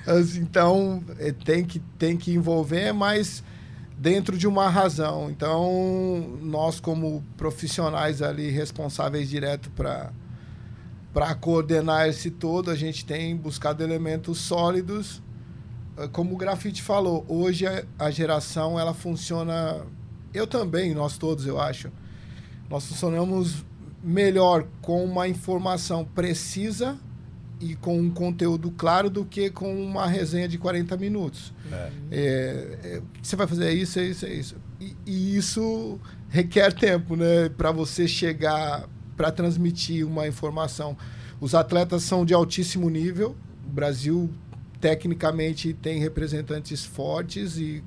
Uhum. 0.08 0.18
então 0.42 1.04
é, 1.20 1.32
tem 1.32 1.64
que 1.64 1.80
tem 2.00 2.18
que 2.18 2.34
envolver, 2.34 2.92
mas 2.92 3.44
dentro 3.96 4.38
de 4.38 4.48
uma 4.48 4.68
razão. 4.70 5.30
Então, 5.30 6.38
nós 6.42 6.80
como 6.80 7.24
profissionais 7.38 8.22
ali 8.22 8.50
responsáveis 8.50 9.30
direto 9.30 9.70
para 9.72 10.12
para 11.14 11.34
coordenar 11.34 12.10
esse 12.10 12.30
todo, 12.30 12.70
a 12.70 12.76
gente 12.76 13.06
tem 13.06 13.38
buscado 13.38 13.82
elementos 13.82 14.38
sólidos. 14.38 15.24
Eh, 15.98 16.10
como 16.10 16.34
o 16.34 16.38
Grafite 16.38 16.82
falou, 16.82 17.24
hoje 17.30 17.66
a, 17.98 18.12
geração 18.12 18.78
ela 18.78 18.94
funciona, 18.94 19.86
eu 20.34 20.46
também, 20.46 20.94
nós 20.94 21.18
todos, 21.18 21.48
eu 21.48 21.58
acho. 21.58 21.90
Nós 22.70 22.86
funcionamos 22.86 23.64
melhor 24.04 24.68
com 24.82 25.06
uma 25.06 25.26
informação 25.26 26.04
precisa 26.04 27.00
e 27.60 27.76
com 27.76 28.00
um 28.00 28.10
conteúdo 28.10 28.72
claro 28.72 29.10
do 29.10 29.26
que 29.26 29.50
com 29.50 29.74
uma 29.82 30.08
resenha 30.08 30.48
de 30.48 30.58
40 30.58 30.98
minutos. 30.98 31.54
É. 31.72 31.92
É, 32.12 32.80
é, 32.84 33.02
você 33.22 33.36
vai 33.36 33.48
fazer 33.48 33.72
isso, 33.72 34.00
é 34.00 34.04
isso, 34.04 34.26
é 34.26 34.34
isso. 34.34 34.56
E, 34.80 34.96
e 35.06 35.38
isso 35.38 36.00
requer 36.30 36.74
tempo, 36.74 37.16
né? 37.16 37.50
Para 37.50 37.72
você 37.72 38.08
chegar, 38.08 38.88
para 39.16 39.32
transmitir 39.32 40.06
uma 40.06 40.28
informação. 40.28 40.98
Os 41.40 41.56
atletas 41.56 42.04
são 42.04 42.26
de 42.26 42.34
altíssimo 42.34 42.90
nível. 42.90 43.36
O 43.66 43.70
Brasil, 43.70 44.30
tecnicamente, 44.82 45.74
tem 45.74 46.00
representantes 46.00 46.84
fortes 46.84 47.58
e 47.58 47.84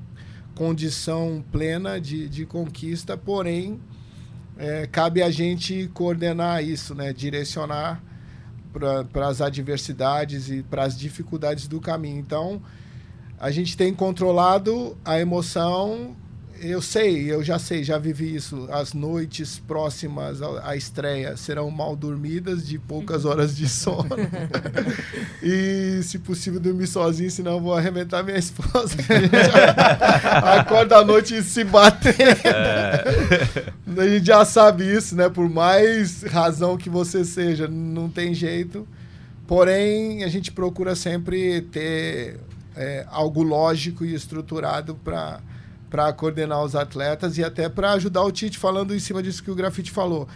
condição 0.55 1.45
plena 1.53 2.01
de, 2.01 2.29
de 2.29 2.45
conquista, 2.45 3.17
porém, 3.17 3.79
é, 4.57 4.89
cabe 4.89 5.23
a 5.23 5.31
gente 5.31 5.89
coordenar 5.95 6.65
isso, 6.65 6.95
né? 6.95 7.13
Direcionar 7.13 8.03
para 8.73 9.29
as 9.29 9.41
adversidades 9.41 10.51
e 10.51 10.63
para 10.63 10.85
as 10.85 10.99
dificuldades 10.99 11.67
do 11.67 11.81
caminho. 11.81 12.19
Então, 12.19 12.63
a 13.39 13.51
gente 13.51 13.77
tem 13.77 13.95
controlado 13.95 14.97
a 15.05 15.19
emoção. 15.21 16.17
Eu 16.61 16.83
sei, 16.83 17.31
eu 17.31 17.43
já 17.43 17.59
sei, 17.59 17.85
já 17.85 17.99
vivi 17.99 18.35
isso. 18.35 18.69
As 18.71 18.93
noites 18.93 19.59
próximas 19.59 20.41
à 20.43 20.75
estreia 20.75 21.37
serão 21.37 21.71
mal 21.71 21.95
dormidas, 21.95 22.67
de 22.67 22.79
poucas 22.79 23.25
horas 23.25 23.57
de 23.57 23.69
sono. 23.69 24.09
e, 25.43 26.01
se 26.03 26.19
possível, 26.19 26.59
dormir 26.59 26.87
sozinho, 26.87 27.31
senão 27.31 27.53
eu 27.53 27.61
vou 27.61 27.75
arrebentar 27.75 28.25
minha 28.25 28.39
esposa. 28.39 28.97
acorda 30.59 30.97
à 30.99 31.05
noite 31.05 31.37
e 31.37 31.43
se 31.43 31.63
bater. 31.63 32.39
É. 32.45 33.73
A 34.01 34.09
gente 34.09 34.27
já 34.27 34.45
sabe 34.45 34.85
isso, 34.85 35.15
né? 35.17 35.29
Por 35.29 35.49
mais 35.49 36.23
razão 36.23 36.77
que 36.77 36.91
você 36.91 37.25
seja, 37.25 37.69
não 37.69 38.09
tem 38.09 38.35
jeito. 38.35 38.87
Porém, 39.47 40.25
a 40.25 40.29
gente 40.29 40.53
procura 40.53 40.95
sempre 40.95 41.63
ter 41.63 42.39
é, 42.77 43.07
algo 43.11 43.43
lógico 43.43 44.05
e 44.05 44.15
estruturado 44.15 44.95
para 44.95 45.41
para 45.91 46.13
coordenar 46.13 46.63
os 46.63 46.75
atletas 46.75 47.39
e 47.39 47.45
até 47.45 47.69
para 47.69 47.93
ajudar 47.93 48.23
o 48.23 48.33
Tite 48.33 48.59
falando 48.59 48.95
em 48.95 48.99
cima 48.99 49.23
disso 49.23 49.43
que 49.43 49.51
o 49.51 49.55
Grafite 49.55 49.91
falou. 49.91 50.29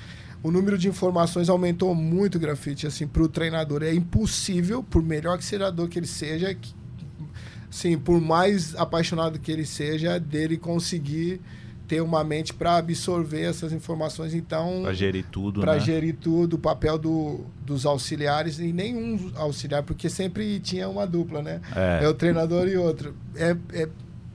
O 0.42 0.50
número 0.50 0.76
de 0.76 0.88
informações 0.88 1.48
aumentou 1.48 1.94
muito, 1.94 2.38
Grafite, 2.38 2.86
assim, 2.86 3.06
para 3.06 3.22
o 3.22 3.28
treinador. 3.28 3.82
É 3.82 3.94
impossível, 3.94 4.82
por 4.82 5.02
melhor 5.02 5.38
que 5.38 5.44
seja 5.44 5.72
que 5.88 5.98
ele 5.98 6.06
seja, 6.06 6.52
que, 6.52 6.74
sim, 7.70 7.96
por 7.96 8.20
mais 8.20 8.74
apaixonado 8.74 9.38
que 9.38 9.52
ele 9.52 9.64
seja, 9.64 10.18
dele 10.18 10.56
conseguir 10.56 11.40
ter 11.86 12.00
uma 12.00 12.24
mente 12.24 12.54
para 12.54 12.78
absorver 12.78 13.42
essas 13.42 13.72
informações. 13.72 14.34
Então, 14.34 14.80
para 14.82 14.94
gerir 14.94 15.26
tudo, 15.30 15.60
para 15.60 15.74
né? 15.74 15.80
gerir 15.80 16.16
tudo, 16.16 16.54
o 16.54 16.58
papel 16.58 16.96
do, 16.98 17.40
dos 17.64 17.84
auxiliares 17.84 18.58
e 18.58 18.72
nenhum 18.72 19.30
auxiliar, 19.36 19.82
porque 19.82 20.08
sempre 20.08 20.58
tinha 20.58 20.88
uma 20.88 21.06
dupla, 21.06 21.42
né? 21.42 21.60
É, 21.76 22.04
é 22.04 22.08
o 22.08 22.14
treinador 22.14 22.66
e 22.66 22.76
outro. 22.76 23.14
É, 23.36 23.56
é, 23.74 23.88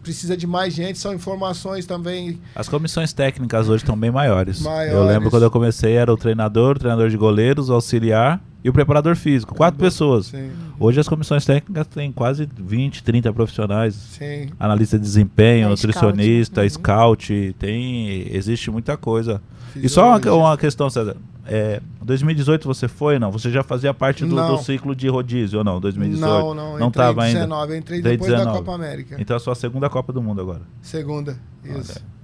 precisa 0.07 0.37
de 0.37 0.47
mais 0.47 0.73
gente, 0.73 0.97
são 0.97 1.13
informações 1.13 1.85
também. 1.85 2.39
As 2.55 2.69
comissões 2.69 3.11
técnicas 3.11 3.67
hoje 3.67 3.83
estão 3.83 3.97
bem 3.97 4.09
maiores. 4.09 4.61
maiores. 4.61 4.93
Eu 4.93 5.03
lembro 5.03 5.29
quando 5.29 5.43
eu 5.43 5.51
comecei 5.51 5.93
era 5.93 6.11
o 6.11 6.15
treinador, 6.15 6.77
o 6.77 6.79
treinador 6.79 7.09
de 7.09 7.17
goleiros, 7.17 7.69
o 7.69 7.73
auxiliar 7.73 8.41
e 8.63 8.69
o 8.69 8.73
preparador 8.73 9.17
físico, 9.17 9.53
quatro 9.53 9.77
pessoas. 9.77 10.27
Sim. 10.27 10.49
Hoje 10.79 11.01
as 11.01 11.09
comissões 11.09 11.43
técnicas 11.43 11.85
têm 11.87 12.11
quase 12.13 12.47
20, 12.57 13.03
30 13.03 13.33
profissionais. 13.33 13.95
Sim. 13.95 14.49
Analista 14.57 14.97
de 14.97 15.03
desempenho, 15.03 15.65
é, 15.65 15.69
nutricionista, 15.69 16.67
scout. 16.69 17.33
Uhum. 17.33 17.49
scout, 17.49 17.55
tem 17.59 18.33
existe 18.33 18.71
muita 18.71 18.95
coisa. 18.95 19.41
E 19.75 19.89
só 19.89 20.17
uma, 20.17 20.33
uma 20.33 20.57
questão, 20.57 20.89
César. 20.89 21.17
É, 21.49 21.81
2018 22.03 22.67
você 22.67 22.87
foi 22.87 23.13
ou 23.15 23.19
não? 23.19 23.31
Você 23.31 23.49
já 23.49 23.63
fazia 23.63 23.93
parte 23.93 24.25
do, 24.25 24.35
do, 24.35 24.57
ciclo 24.57 24.95
de 24.95 25.07
rodízio 25.07 25.59
ou 25.59 25.63
não? 25.63 25.79
2018? 25.79 26.29
Não, 26.29 26.53
não. 26.53 26.77
Não 26.77 26.87
estava 26.89 27.23
ainda? 27.23 27.39
19, 27.39 27.73
eu 27.73 27.77
entrei 27.77 28.01
depois 28.01 28.31
19. 28.31 28.45
da 28.45 28.57
Copa 28.57 28.75
América. 28.75 29.15
Então 29.19 29.35
é 29.35 29.37
a 29.37 29.39
sua 29.39 29.55
segunda 29.55 29.89
Copa 29.89 30.11
do 30.11 30.21
Mundo 30.21 30.41
agora? 30.41 30.61
Segunda, 30.81 31.37
isso. 31.63 31.93
Olha. 31.95 32.16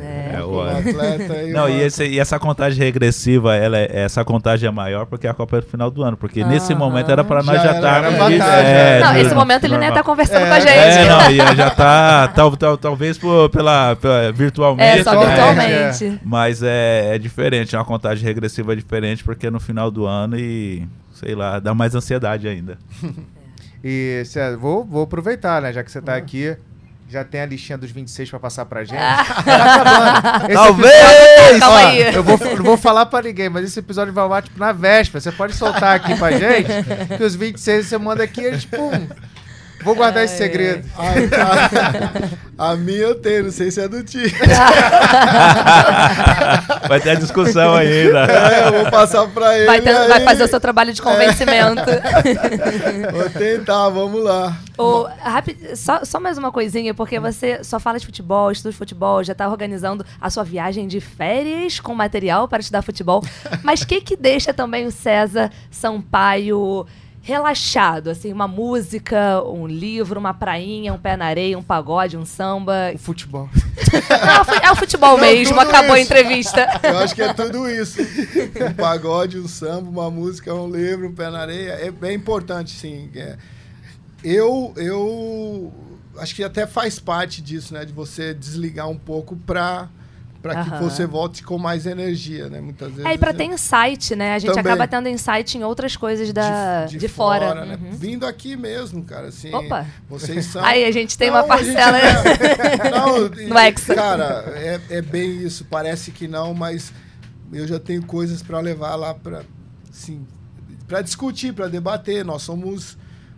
É, 0.00 0.36
é, 0.36 0.42
o 0.42 0.60
atleta 0.60 1.42
e 1.42 1.52
Não, 1.52 1.68
e, 1.68 1.82
esse, 1.82 2.04
e, 2.06 2.18
essa 2.18 2.38
contagem 2.38 2.82
regressiva, 2.82 3.54
ela 3.54 3.76
é, 3.76 4.04
essa 4.04 4.24
contagem 4.24 4.68
é 4.68 4.70
maior 4.70 5.06
porque 5.06 5.26
a 5.26 5.34
Copa 5.34 5.58
é 5.58 5.60
no 5.60 5.66
final 5.66 5.90
do 5.90 6.02
ano. 6.02 6.16
Porque 6.16 6.44
nesse 6.44 6.74
momento 6.74 7.10
era 7.10 7.22
para 7.22 7.42
nós 7.42 7.62
já 7.62 7.76
estar. 7.76 8.02
Tá, 8.02 8.32
é, 8.32 9.00
não, 9.00 9.16
esse 9.16 9.34
momento 9.34 9.64
ele 9.64 9.78
nem 9.78 9.92
tá 9.92 10.02
conversando 10.02 10.46
com 10.46 10.52
a 10.52 10.60
gente. 10.60 10.72
É, 10.72 11.08
não, 11.08 11.30
e 11.30 11.36
já 11.56 11.70
tá, 11.70 12.28
tal, 12.28 12.56
tal, 12.56 12.78
talvez 12.78 13.18
por, 13.18 13.50
pela, 13.50 13.96
pela, 13.96 14.32
virtualmente. 14.32 15.00
É, 15.00 15.04
só 15.04 15.18
né? 15.18 15.26
virtualmente. 15.26 16.20
Mas 16.24 16.62
é, 16.62 17.14
é 17.14 17.18
diferente, 17.18 17.74
é 17.74 17.78
uma 17.78 17.84
contagem 17.84 18.24
regressiva 18.24 18.74
diferente 18.74 19.22
porque 19.22 19.48
é 19.48 19.50
no 19.50 19.60
final 19.60 19.90
do 19.90 20.06
ano 20.06 20.38
e, 20.38 20.86
sei 21.12 21.34
lá, 21.34 21.58
dá 21.58 21.74
mais 21.74 21.94
ansiedade 21.94 22.48
ainda. 22.48 22.78
E 23.82 24.24
César, 24.24 24.56
vou, 24.56 24.84
vou 24.84 25.04
aproveitar, 25.04 25.62
né? 25.62 25.72
Já 25.72 25.84
que 25.84 25.90
você 25.92 26.02
tá 26.02 26.16
aqui. 26.16 26.56
Já 27.10 27.24
tem 27.24 27.40
a 27.40 27.46
listinha 27.46 27.78
dos 27.78 27.90
26 27.90 28.28
pra 28.28 28.38
passar 28.38 28.66
pra 28.66 28.84
gente. 28.84 28.98
Ah. 29.00 29.24
Tá 29.24 30.48
Talvez! 30.52 30.92
episódio- 30.94 31.58
Calma 31.60 31.76
Ó, 31.82 31.86
aí. 31.86 32.14
Eu 32.14 32.22
vou, 32.22 32.38
não 32.38 32.64
vou 32.64 32.76
falar 32.76 33.06
pra 33.06 33.22
ninguém, 33.22 33.48
mas 33.48 33.64
esse 33.64 33.78
episódio 33.78 34.12
vai 34.12 34.24
ar, 34.32 34.42
tipo, 34.42 34.58
na 34.58 34.72
véspera. 34.72 35.18
Você 35.20 35.32
pode 35.32 35.54
soltar 35.54 35.96
aqui 35.96 36.14
pra 36.16 36.32
gente, 36.32 36.68
que 37.16 37.22
os 37.24 37.34
26 37.34 37.86
você 37.86 37.96
manda 37.96 38.22
aqui, 38.22 38.42
eles, 38.42 38.66
pum. 38.66 38.90
Vou 39.88 39.94
guardar 39.96 40.22
esse 40.24 40.36
segredo. 40.36 40.86
Ai, 40.98 41.26
tá. 41.28 41.70
A 42.58 42.76
minha 42.76 42.98
eu 42.98 43.14
tenho, 43.14 43.44
não 43.44 43.50
sei 43.50 43.70
se 43.70 43.80
é 43.80 43.88
do 43.88 44.02
time. 44.04 44.28
Vai 46.88 47.00
ter 47.00 47.10
a 47.10 47.14
discussão 47.14 47.74
ainda. 47.74 48.24
É, 48.30 48.68
eu 48.68 48.72
vou 48.82 48.90
passar 48.90 49.26
pra 49.28 49.56
ele. 49.56 49.64
Vai, 49.66 49.80
ter- 49.80 50.08
vai 50.08 50.20
fazer 50.20 50.44
o 50.44 50.48
seu 50.48 50.60
trabalho 50.60 50.92
de 50.92 51.00
convencimento. 51.00 51.82
Vou 53.12 53.30
tentar, 53.30 53.88
vamos 53.88 54.22
lá. 54.22 54.56
Ô, 54.76 55.08
rápido, 55.20 55.74
só, 55.76 56.04
só 56.04 56.20
mais 56.20 56.36
uma 56.36 56.52
coisinha, 56.52 56.92
porque 56.92 57.18
você 57.18 57.64
só 57.64 57.80
fala 57.80 57.98
de 57.98 58.04
futebol, 58.06 58.50
estuda 58.52 58.70
de 58.72 58.76
futebol, 58.76 59.24
já 59.24 59.34
tá 59.34 59.48
organizando 59.48 60.04
a 60.20 60.28
sua 60.28 60.44
viagem 60.44 60.86
de 60.86 61.00
férias 61.00 61.80
com 61.80 61.94
material 61.94 62.46
para 62.48 62.60
estudar 62.60 62.82
futebol. 62.82 63.22
Mas 63.62 63.80
o 63.82 63.86
que 63.86 64.00
que 64.02 64.16
deixa 64.16 64.52
também 64.52 64.86
o 64.86 64.90
César 64.90 65.50
Sampaio 65.70 66.86
relaxado? 67.22 68.08
Assim, 68.10 68.32
uma 68.32 68.48
música, 68.48 69.42
um 69.44 69.66
livro, 69.66 70.18
uma 70.18 70.32
prainha, 70.34 70.92
um 70.92 70.98
pé 70.98 71.16
na 71.16 71.26
areia, 71.26 71.58
um 71.58 71.62
pagode, 71.62 72.16
um 72.16 72.24
samba. 72.24 72.92
O 72.94 72.98
futebol. 72.98 73.48
É 74.10 74.40
o 74.40 74.44
fu- 74.44 74.54
é 74.66 74.70
o 74.72 74.76
futebol 74.76 75.12
Não, 75.16 75.18
mesmo, 75.24 75.58
acabou 75.60 75.92
a 75.94 76.00
isso. 76.00 76.12
entrevista. 76.12 76.66
Eu 76.82 76.98
acho 76.98 77.14
que 77.14 77.22
é 77.22 77.32
tudo 77.32 77.68
isso. 77.70 78.00
Um 78.02 78.74
pagode, 78.74 79.38
um 79.38 79.48
samba, 79.48 79.88
uma 79.88 80.10
música, 80.10 80.52
um 80.54 80.70
livro, 80.70 81.08
um 81.08 81.14
pé 81.14 81.30
na 81.30 81.40
areia. 81.40 81.72
É 81.72 81.90
bem 81.90 82.16
importante, 82.16 82.70
sim. 82.72 83.10
É. 83.14 83.36
Eu, 84.22 84.72
eu 84.76 85.72
acho 86.18 86.34
que 86.34 86.42
até 86.42 86.66
faz 86.66 86.98
parte 86.98 87.40
disso, 87.40 87.72
né? 87.74 87.84
De 87.84 87.92
você 87.92 88.34
desligar 88.34 88.88
um 88.88 88.98
pouco 88.98 89.36
pra, 89.36 89.88
pra 90.42 90.64
que 90.64 90.70
você 90.82 91.04
volte 91.06 91.42
com 91.42 91.58
mais 91.58 91.84
energia, 91.86 92.48
né? 92.48 92.60
Muitas 92.60 92.90
vezes. 92.90 93.04
É, 93.06 93.14
e 93.14 93.18
pra 93.18 93.30
é- 93.30 93.32
ter 93.32 93.44
insight, 93.44 94.14
né? 94.14 94.34
A 94.34 94.38
gente 94.38 94.54
Também. 94.54 94.72
acaba 94.72 94.86
tendo 94.86 95.08
insight 95.08 95.58
em 95.58 95.64
outras 95.64 95.96
coisas 95.96 96.32
da, 96.32 96.86
de, 96.86 97.08
fora. 97.08 97.64
né? 97.64 97.78
Uhum. 97.80 97.90
Vindo 97.92 98.24
aqui 98.26 98.56
mesmo, 98.56 99.02
cara, 99.04 99.28
assim. 99.28 99.52
Opa. 99.52 99.86
Vocês 100.08 100.46
são. 100.46 100.62
Aí 100.64 100.84
a 100.84 100.92
gente 100.92 101.18
tem 101.18 101.30
Não, 101.30 101.44
uma 101.44 101.58
gente 101.58 101.74
parcela. 101.74 101.98
é- 101.98 102.90
Não, 102.90 103.28
No 103.48 103.58
Hexa. 103.58 103.94
Cara, 103.94 104.44
é, 104.56 104.80
é 104.90 105.02
bem 105.02 105.38
isso. 105.42 105.64
Parece 105.64 106.10
que 106.10 106.28
não, 106.28 106.54
mas 106.54 106.92
eu 107.52 107.66
já 107.66 107.78
tenho 107.80 108.02
coisas 108.04 108.42
para 108.42 108.60
levar 108.60 108.94
lá 108.94 109.14
para 109.14 109.42
assim, 109.90 110.26
para 110.86 111.02
discutir, 111.02 111.52
para 111.52 111.66
debater. 111.68 112.24
Nós 112.24 112.42
somos 112.42 112.96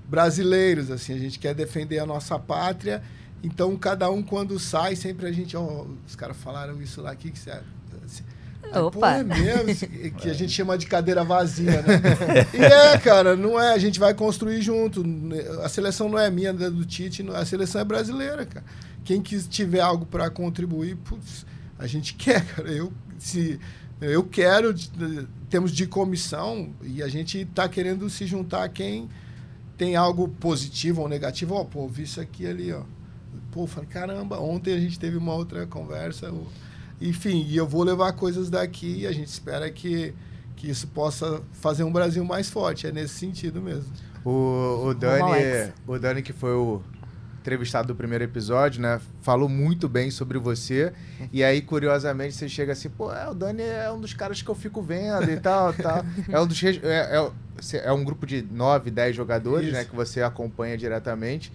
brasileiros, 0.09 0.91
assim, 0.91 1.15
a 1.15 1.19
gente 1.19 1.39
quer 1.39 1.55
defender 1.55 1.99
a 1.99 2.07
nossa 2.07 2.39
pátria. 2.39 3.03
Então, 3.43 3.77
cada 3.77 4.11
um 4.11 4.23
quando 4.23 4.59
sai, 4.59 4.95
sempre 4.97 5.27
a 5.27 5.33
gente, 5.33 5.57
ó, 5.57 5.87
os 6.07 6.15
caras 6.15 6.37
falaram 6.37 6.81
isso 6.83 7.01
lá 7.01 7.11
aqui 7.11 7.31
que 7.31 7.39
você 7.39 7.51
assim, 8.05 8.23
Pô, 8.73 8.87
Opa. 8.87 9.17
é 9.17 9.25
mesmo, 9.25 9.71
isso 9.71 9.87
que 9.87 10.11
que 10.11 10.31
a 10.31 10.35
gente 10.35 10.53
chama 10.53 10.77
de 10.77 10.87
cadeira 10.87 11.25
vazia, 11.25 11.83
né? 11.83 12.01
e 12.53 12.63
é, 12.63 12.99
cara, 12.99 13.35
não 13.35 13.59
é, 13.59 13.73
a 13.73 13.79
gente 13.79 13.99
vai 13.99 14.15
construir 14.15 14.61
junto. 14.61 15.03
A 15.65 15.69
seleção 15.69 16.09
não 16.09 16.19
é 16.19 16.31
minha, 16.31 16.53
não 16.53 16.67
é 16.67 16.71
do 16.71 16.85
Tite, 16.85 17.27
a 17.35 17.45
seleção 17.45 17.81
é 17.81 17.85
brasileira, 17.85 18.45
cara. 18.45 18.65
Quem 19.03 19.23
quis 19.23 19.49
tiver 19.49 19.81
algo 19.81 20.05
para 20.05 20.29
contribuir, 20.31 20.97
putz, 20.97 21.47
a 21.79 21.87
gente 21.87 22.15
quer, 22.15 22.45
cara. 22.45 22.71
Eu, 22.71 22.93
se, 23.19 23.59
eu 24.01 24.23
quero, 24.23 24.75
temos 25.49 25.73
de 25.73 25.87
comissão 25.87 26.71
e 26.83 27.03
a 27.03 27.09
gente 27.09 27.45
tá 27.47 27.69
querendo 27.69 28.09
se 28.11 28.27
juntar 28.27 28.65
a 28.65 28.69
quem 28.69 29.09
tem 29.77 29.97
algo 29.97 30.29
positivo 30.29 31.01
ou 31.01 31.09
negativo. 31.09 31.55
Ó, 31.55 31.65
pô, 31.65 31.89
vi 31.89 32.03
isso 32.03 32.21
aqui 32.21 32.47
ali, 32.47 32.73
ó. 32.73 32.83
Pô, 33.51 33.63
eu 33.63 33.67
falei, 33.67 33.89
caramba, 33.89 34.39
ontem 34.39 34.75
a 34.75 34.81
gente 34.81 34.99
teve 34.99 35.17
uma 35.17 35.35
outra 35.35 35.67
conversa. 35.67 36.33
Enfim, 37.01 37.45
e 37.49 37.57
eu 37.57 37.67
vou 37.67 37.83
levar 37.83 38.13
coisas 38.13 38.51
daqui 38.51 39.01
e 39.01 39.07
a 39.07 39.13
gente 39.13 39.29
espera 39.29 39.71
que, 39.71 40.15
que 40.57 40.71
isso 40.71 40.87
possa 40.89 41.43
fazer 41.53 41.83
um 41.83 41.93
Brasil 41.93 42.25
mais 42.25 42.51
forte. 42.51 42.87
É 42.87 42.93
nesse 42.93 43.15
sentido 43.15 43.61
mesmo. 43.61 43.91
O, 44.25 44.89
o 44.89 44.95
Dani, 44.95 45.73
o 45.87 45.99
Dani 45.99 46.23
que 46.23 46.33
foi 46.33 46.53
o 46.53 46.83
entrevistado 47.41 47.89
do 47.89 47.95
primeiro 47.95 48.23
episódio, 48.23 48.83
né? 48.83 49.01
Falou 49.23 49.49
muito 49.49 49.89
bem 49.89 50.11
sobre 50.11 50.39
você. 50.39 50.93
E 51.33 51.43
aí, 51.43 51.63
curiosamente, 51.63 52.35
você 52.35 52.49
chega 52.49 52.73
assim, 52.73 52.91
pô, 52.91 53.13
é, 53.13 53.29
o 53.29 53.35
Dani 53.35 53.63
é 53.63 53.91
um 53.91 53.99
dos 53.99 54.13
caras 54.13 54.43
que 54.43 54.49
eu 54.49 54.55
fico 54.55 54.83
vendo 54.83 55.31
e 55.31 55.41
tal, 55.41 55.73
tal. 55.73 56.05
É 56.29 56.39
um 56.39 56.47
dos 56.47 56.63
é, 56.63 56.77
é, 56.85 57.31
é 57.85 57.93
um 57.93 58.05
grupo 58.05 58.27
de 58.27 58.43
9, 58.43 58.91
10 58.91 59.17
jogadores, 59.17 59.69
Isso. 59.69 59.77
né? 59.77 59.85
Que 59.85 59.97
você 59.97 60.21
acompanha 60.21 60.77
diretamente. 60.77 61.51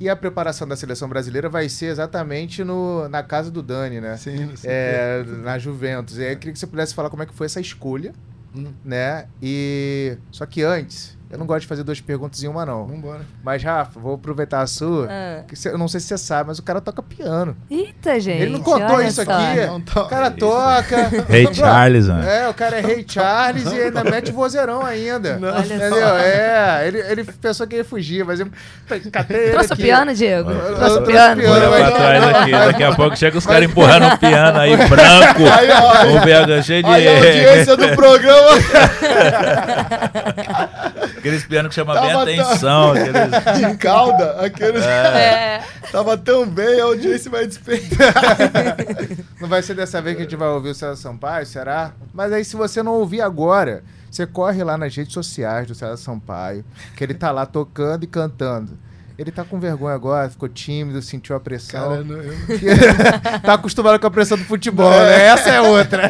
E 0.00 0.08
a 0.08 0.16
preparação 0.16 0.66
da 0.66 0.74
seleção 0.76 1.08
brasileira 1.10 1.48
vai 1.50 1.68
ser 1.68 1.86
exatamente 1.86 2.64
no, 2.64 3.06
na 3.10 3.22
casa 3.22 3.50
do 3.50 3.62
Dani, 3.62 4.00
né? 4.00 4.16
Sim, 4.16 4.56
sei. 4.56 4.70
É, 4.72 5.22
na 5.44 5.58
Juventus. 5.58 6.16
E 6.16 6.24
aí 6.24 6.32
eu 6.32 6.38
queria 6.38 6.54
que 6.54 6.58
você 6.58 6.66
pudesse 6.66 6.94
falar 6.94 7.10
como 7.10 7.22
é 7.22 7.26
que 7.26 7.34
foi 7.34 7.44
essa 7.46 7.60
escolha, 7.60 8.12
Hum. 8.56 8.72
né? 8.84 9.26
E. 9.42 10.16
Só 10.32 10.44
que 10.46 10.62
antes, 10.62 11.16
eu 11.30 11.38
não 11.38 11.46
gosto 11.46 11.60
de 11.62 11.66
fazer 11.66 11.82
duas 11.84 12.00
perguntas 12.00 12.42
em 12.42 12.48
uma, 12.48 12.64
não. 12.66 12.86
Vambora. 12.86 13.20
Mas, 13.42 13.62
Rafa, 13.62 13.98
vou 14.00 14.14
aproveitar 14.14 14.60
a 14.62 14.66
sua. 14.66 15.08
Ah. 15.10 15.42
que 15.46 15.54
cê- 15.56 15.68
eu 15.70 15.78
não 15.78 15.86
sei 15.88 16.00
se 16.00 16.08
você 16.08 16.18
sabe, 16.18 16.48
mas 16.48 16.58
o 16.58 16.62
cara 16.62 16.80
toca 16.80 17.02
piano. 17.02 17.56
Eita, 17.70 18.18
gente. 18.18 18.42
Ele 18.42 18.52
não 18.52 18.60
contou 18.60 18.96
olha 18.96 19.06
isso 19.06 19.22
só. 19.24 19.30
aqui. 19.30 19.66
Não 19.66 19.76
O 19.76 20.08
cara 20.08 20.30
toca. 20.30 21.10
Rei 21.28 21.52
Charles, 21.54 22.08
mano. 22.08 22.24
É, 22.28 22.48
o 22.48 22.54
cara 22.54 22.78
é 22.78 22.80
rei 22.80 23.04
Charles 23.06 23.70
e 23.72 23.80
ainda 23.80 24.02
mete 24.04 24.32
vozeirão 24.32 24.84
ainda. 24.84 25.38
Não. 25.38 25.48
Olha 25.54 25.64
Entendeu? 25.64 25.90
só. 25.90 26.18
É, 26.18 26.84
ele, 26.88 26.98
ele 26.98 27.24
pensou 27.24 27.66
que 27.66 27.76
ia 27.76 27.84
fugir, 27.84 28.24
mas 28.24 28.40
eu 28.40 28.48
catei 29.12 29.36
ele 29.36 29.50
Trouxe 29.52 29.70
o 29.70 29.72
aqui. 29.74 29.82
piano, 29.82 30.14
Diego? 30.14 30.50
Eu- 30.50 30.74
Trouxe 30.76 30.98
o 30.98 31.02
piano? 31.02 31.42
Olha 31.48 31.68
pra 31.68 31.90
trás 31.92 32.24
aqui. 32.36 32.50
Daqui 32.50 32.82
a 32.84 32.94
pouco 32.94 33.16
chega 33.16 33.38
os 33.38 33.46
caras 33.46 33.64
empurrando 33.70 34.06
um 34.06 34.16
piano 34.16 34.58
aí, 34.58 34.76
branco. 34.76 35.42
Aí, 35.58 35.68
ó, 35.70 36.06
Um 36.06 36.20
BH 36.20 36.62
cheio 36.64 36.82
de. 36.82 36.90
aí 36.90 37.08
a 37.08 37.16
audiência 37.16 37.76
do 37.76 37.88
programa 37.94 38.50
Aqueles 41.20 41.44
pianos 41.44 41.68
que 41.68 41.74
chamam 41.74 41.94
Tava 41.94 42.24
bem 42.24 42.40
a 42.40 42.44
tão- 42.44 42.50
atenção. 42.52 42.90
Aqueles... 42.92 43.70
de 43.70 43.76
cauda, 43.76 44.30
aqueles. 44.44 44.82
É. 44.84 45.62
Tava 45.92 46.16
tão 46.16 46.46
bem, 46.46 46.80
a 46.80 46.84
audiência 46.84 47.30
vai 47.30 47.46
despertar. 47.46 48.14
Não 49.40 49.48
vai 49.48 49.62
ser 49.62 49.74
dessa 49.74 50.00
vez 50.00 50.16
que 50.16 50.22
a 50.22 50.24
gente 50.24 50.36
vai 50.36 50.48
ouvir 50.48 50.70
o 50.70 50.74
César 50.74 50.96
Sampaio, 50.96 51.44
será? 51.46 51.92
Mas 52.12 52.32
aí, 52.32 52.44
se 52.44 52.56
você 52.56 52.82
não 52.82 52.92
ouvir 52.94 53.20
agora, 53.20 53.82
você 54.10 54.26
corre 54.26 54.62
lá 54.64 54.76
nas 54.76 54.94
redes 54.94 55.12
sociais 55.12 55.66
do 55.66 55.74
César 55.74 55.96
Sampaio, 55.96 56.64
que 56.96 57.04
ele 57.04 57.14
tá 57.14 57.30
lá 57.30 57.46
tocando 57.46 58.04
e 58.04 58.06
cantando. 58.06 58.78
Ele 59.20 59.30
tá 59.30 59.44
com 59.44 59.60
vergonha 59.60 59.94
agora, 59.94 60.30
ficou 60.30 60.48
tímido, 60.48 61.02
sentiu 61.02 61.36
a 61.36 61.40
pressão. 61.40 61.90
Cara, 61.90 62.02
não, 62.02 62.16
eu- 62.16 62.32
tá 63.44 63.52
acostumado 63.52 64.00
com 64.00 64.06
a 64.06 64.10
pressão 64.10 64.38
do 64.38 64.44
futebol, 64.44 64.90
né? 64.90 65.26
Essa 65.26 65.50
é 65.50 65.60
outra. 65.60 66.04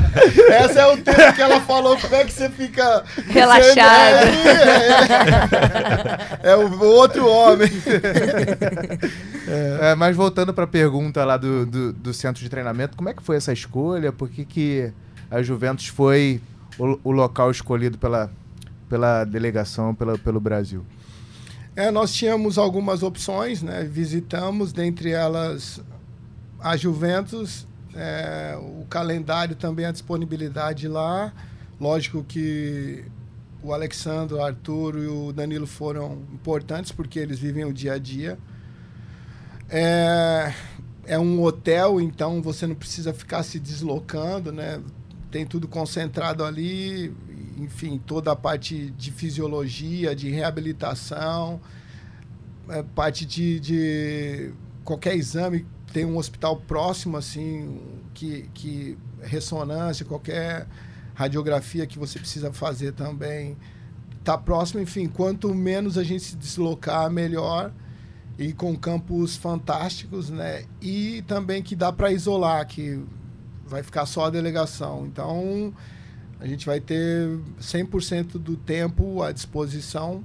Essa 0.48 0.80
é 0.80 0.86
o 0.86 0.96
tempo 0.96 1.34
que 1.34 1.42
ela 1.42 1.60
falou, 1.60 1.94
como 1.98 2.14
é 2.14 2.24
que 2.24 2.32
você 2.32 2.48
fica 2.48 3.04
Relaxado. 3.26 3.76
É, 6.42 6.48
é, 6.48 6.52
é 6.52 6.56
o 6.56 6.82
outro 6.82 7.28
homem. 7.28 7.68
É, 9.46 9.94
mas 9.94 10.16
voltando 10.16 10.54
pra 10.54 10.66
pergunta 10.66 11.22
lá 11.22 11.36
do, 11.36 11.66
do, 11.66 11.92
do 11.92 12.14
centro 12.14 12.42
de 12.42 12.48
treinamento, 12.48 12.96
como 12.96 13.10
é 13.10 13.12
que 13.12 13.22
foi 13.22 13.36
essa 13.36 13.52
escolha? 13.52 14.10
Por 14.10 14.30
que, 14.30 14.42
que 14.42 14.90
a 15.30 15.42
Juventus 15.42 15.86
foi 15.88 16.40
o, 16.78 16.98
o 17.04 17.10
local 17.10 17.50
escolhido 17.50 17.98
pela, 17.98 18.30
pela 18.88 19.22
delegação, 19.24 19.94
pela, 19.94 20.16
pelo 20.16 20.40
Brasil? 20.40 20.82
É, 21.76 21.90
nós 21.90 22.12
tínhamos 22.12 22.56
algumas 22.56 23.02
opções, 23.02 23.62
né? 23.62 23.82
Visitamos, 23.84 24.72
dentre 24.72 25.10
elas 25.10 25.80
a 26.60 26.76
Juventus, 26.76 27.66
é, 27.94 28.56
o 28.56 28.84
calendário 28.86 29.56
também, 29.56 29.84
a 29.84 29.92
disponibilidade 29.92 30.86
lá. 30.86 31.32
Lógico 31.80 32.22
que 32.22 33.04
o 33.62 33.72
Alexandre, 33.72 34.34
o 34.34 34.42
Arthur 34.42 34.98
e 34.98 35.06
o 35.06 35.32
Danilo 35.32 35.66
foram 35.66 36.22
importantes 36.32 36.92
porque 36.92 37.18
eles 37.18 37.38
vivem 37.38 37.64
o 37.64 37.72
dia 37.72 37.94
a 37.94 37.98
dia. 37.98 38.38
É, 39.68 40.54
é 41.06 41.18
um 41.18 41.42
hotel, 41.42 42.00
então 42.00 42.40
você 42.40 42.66
não 42.66 42.74
precisa 42.74 43.12
ficar 43.12 43.42
se 43.42 43.58
deslocando, 43.58 44.52
né? 44.52 44.80
Tem 45.30 45.44
tudo 45.44 45.66
concentrado 45.66 46.44
ali, 46.44 47.12
enfim, 47.58 48.00
toda 48.04 48.32
a 48.32 48.36
parte 48.36 48.90
de 48.90 49.10
fisiologia, 49.10 50.14
de 50.14 50.30
reabilitação, 50.30 51.60
é, 52.68 52.82
parte 52.82 53.24
de, 53.24 53.60
de 53.60 54.52
qualquer 54.84 55.16
exame, 55.16 55.66
tem 55.92 56.04
um 56.04 56.16
hospital 56.16 56.56
próximo, 56.56 57.16
assim, 57.16 57.80
que, 58.12 58.48
que 58.54 58.98
ressonância, 59.22 60.04
qualquer 60.04 60.66
radiografia 61.14 61.86
que 61.86 61.98
você 61.98 62.18
precisa 62.18 62.52
fazer 62.52 62.92
também 62.92 63.56
está 64.18 64.36
próximo, 64.36 64.80
enfim, 64.80 65.06
quanto 65.06 65.54
menos 65.54 65.98
a 65.98 66.02
gente 66.02 66.24
se 66.24 66.36
deslocar, 66.36 67.10
melhor 67.10 67.72
e 68.38 68.52
com 68.52 68.74
campos 68.74 69.36
fantásticos, 69.36 70.30
né? 70.30 70.64
E 70.80 71.22
também 71.28 71.62
que 71.62 71.76
dá 71.76 71.92
para 71.92 72.10
isolar, 72.10 72.66
que 72.66 73.00
vai 73.66 73.82
ficar 73.82 74.06
só 74.06 74.26
a 74.26 74.30
delegação. 74.30 75.06
Então, 75.06 75.72
a 76.44 76.46
gente 76.46 76.66
vai 76.66 76.78
ter 76.78 77.26
100% 77.58 78.32
do 78.32 78.54
tempo 78.54 79.22
à 79.22 79.32
disposição 79.32 80.22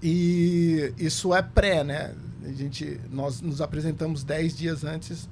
E 0.00 0.94
isso 0.96 1.34
é 1.34 1.42
pré, 1.42 1.82
né? 1.82 2.14
A 2.44 2.52
gente, 2.52 3.00
nós 3.10 3.40
nos 3.40 3.60
apresentamos 3.60 4.22
10 4.22 4.56
dias 4.56 4.84
antes 4.84 5.28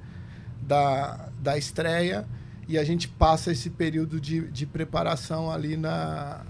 da, 0.61 1.29
da 1.41 1.57
estreia 1.57 2.27
e 2.67 2.77
a 2.77 2.83
gente 2.83 3.07
passa 3.07 3.53
esse 3.53 3.69
período 3.69 4.19
de, 4.19 4.49
de 4.49 4.65
preparação 4.65 5.49
ali 5.49 5.77
na, 5.77 6.45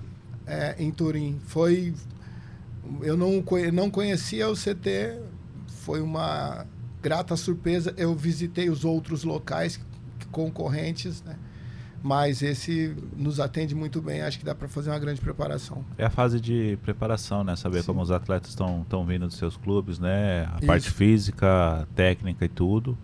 é, 0.48 0.76
em 0.80 0.90
Turim. 0.90 1.40
Foi. 1.46 1.94
Eu 3.00 3.16
não, 3.16 3.44
não 3.72 3.92
conhecia 3.92 4.50
o 4.50 4.56
CT, 4.56 5.22
foi 5.68 6.02
uma 6.02 6.66
grata 7.00 7.38
surpresa. 7.38 7.94
Eu 7.96 8.16
visitei 8.16 8.72
os 8.72 8.84
outros 8.84 9.24
locais 9.24 9.80
concorrentes, 10.32 11.22
né? 11.22 11.38
Mas 12.02 12.42
esse 12.42 12.96
nos 13.16 13.40
atende 13.40 13.76
muito 13.76 14.02
bem. 14.02 14.22
Acho 14.22 14.40
que 14.40 14.46
dá 14.46 14.56
para 14.56 14.68
fazer 14.68 14.90
uma 14.90 15.00
grande 15.00 15.22
preparação. 15.22 15.84
É 15.98 16.06
a 16.06 16.10
fase 16.10 16.40
de 16.40 16.78
preparação, 16.84 17.44
né? 17.44 17.56
Saber 17.56 17.82
Sim. 17.82 17.88
como 17.88 18.02
os 18.02 18.12
atletas 18.12 18.50
estão 18.50 19.06
vindo 19.06 19.28
dos 19.28 19.38
seus 19.38 19.58
clubes, 19.58 20.00
né? 20.00 20.48
A 20.54 20.58
Isso. 20.58 20.66
parte 20.68 20.92
física, 20.92 21.88
técnica 21.96 22.46
e 22.46 22.50
tudo. 22.50 22.98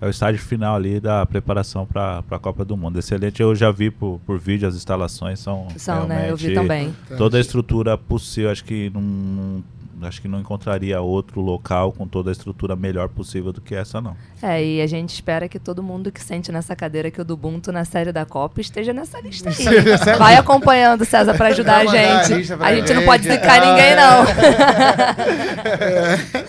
É 0.00 0.06
o 0.06 0.10
estágio 0.10 0.40
final 0.40 0.76
ali 0.76 1.00
da 1.00 1.26
preparação 1.26 1.84
para 1.84 2.22
a 2.30 2.38
Copa 2.38 2.64
do 2.64 2.76
Mundo. 2.76 2.98
Excelente. 3.00 3.42
Eu 3.42 3.54
já 3.54 3.72
vi 3.72 3.90
por, 3.90 4.20
por 4.24 4.38
vídeo 4.38 4.68
as 4.68 4.76
instalações 4.76 5.40
são. 5.40 5.66
São, 5.76 6.06
né? 6.06 6.30
Eu 6.30 6.36
vi 6.36 6.54
também. 6.54 6.94
Toda 7.16 7.36
a 7.36 7.40
estrutura 7.40 7.98
possível. 7.98 8.50
Acho 8.50 8.64
que 8.64 8.90
não 8.90 9.64
acho 10.02 10.20
que 10.22 10.28
não 10.28 10.40
encontraria 10.40 11.00
outro 11.00 11.40
local 11.40 11.92
com 11.92 12.06
toda 12.06 12.30
a 12.30 12.32
estrutura 12.32 12.76
melhor 12.76 13.08
possível 13.08 13.52
do 13.52 13.60
que 13.60 13.74
essa, 13.74 14.00
não. 14.00 14.16
É, 14.42 14.64
e 14.64 14.80
a 14.80 14.86
gente 14.86 15.14
espera 15.14 15.48
que 15.48 15.58
todo 15.58 15.82
mundo 15.82 16.12
que 16.12 16.22
sente 16.22 16.52
nessa 16.52 16.76
cadeira 16.76 17.10
que 17.10 17.20
o 17.20 17.24
do 17.24 17.34
Ubuntu 17.34 17.72
na 17.72 17.84
série 17.84 18.12
da 18.12 18.24
Copa 18.24 18.60
esteja 18.60 18.92
nessa 18.92 19.20
lista 19.20 19.50
aí. 19.50 19.56
Vai 20.18 20.36
acompanhando, 20.36 21.04
César, 21.04 21.34
para 21.34 21.48
ajudar 21.48 21.78
a 21.78 21.86
gente. 21.86 22.52
A, 22.52 22.66
a 22.66 22.74
gente 22.74 22.94
não 22.94 23.04
pode 23.04 23.24
zicar 23.24 23.60
ninguém, 23.60 23.96
não. 23.96 24.24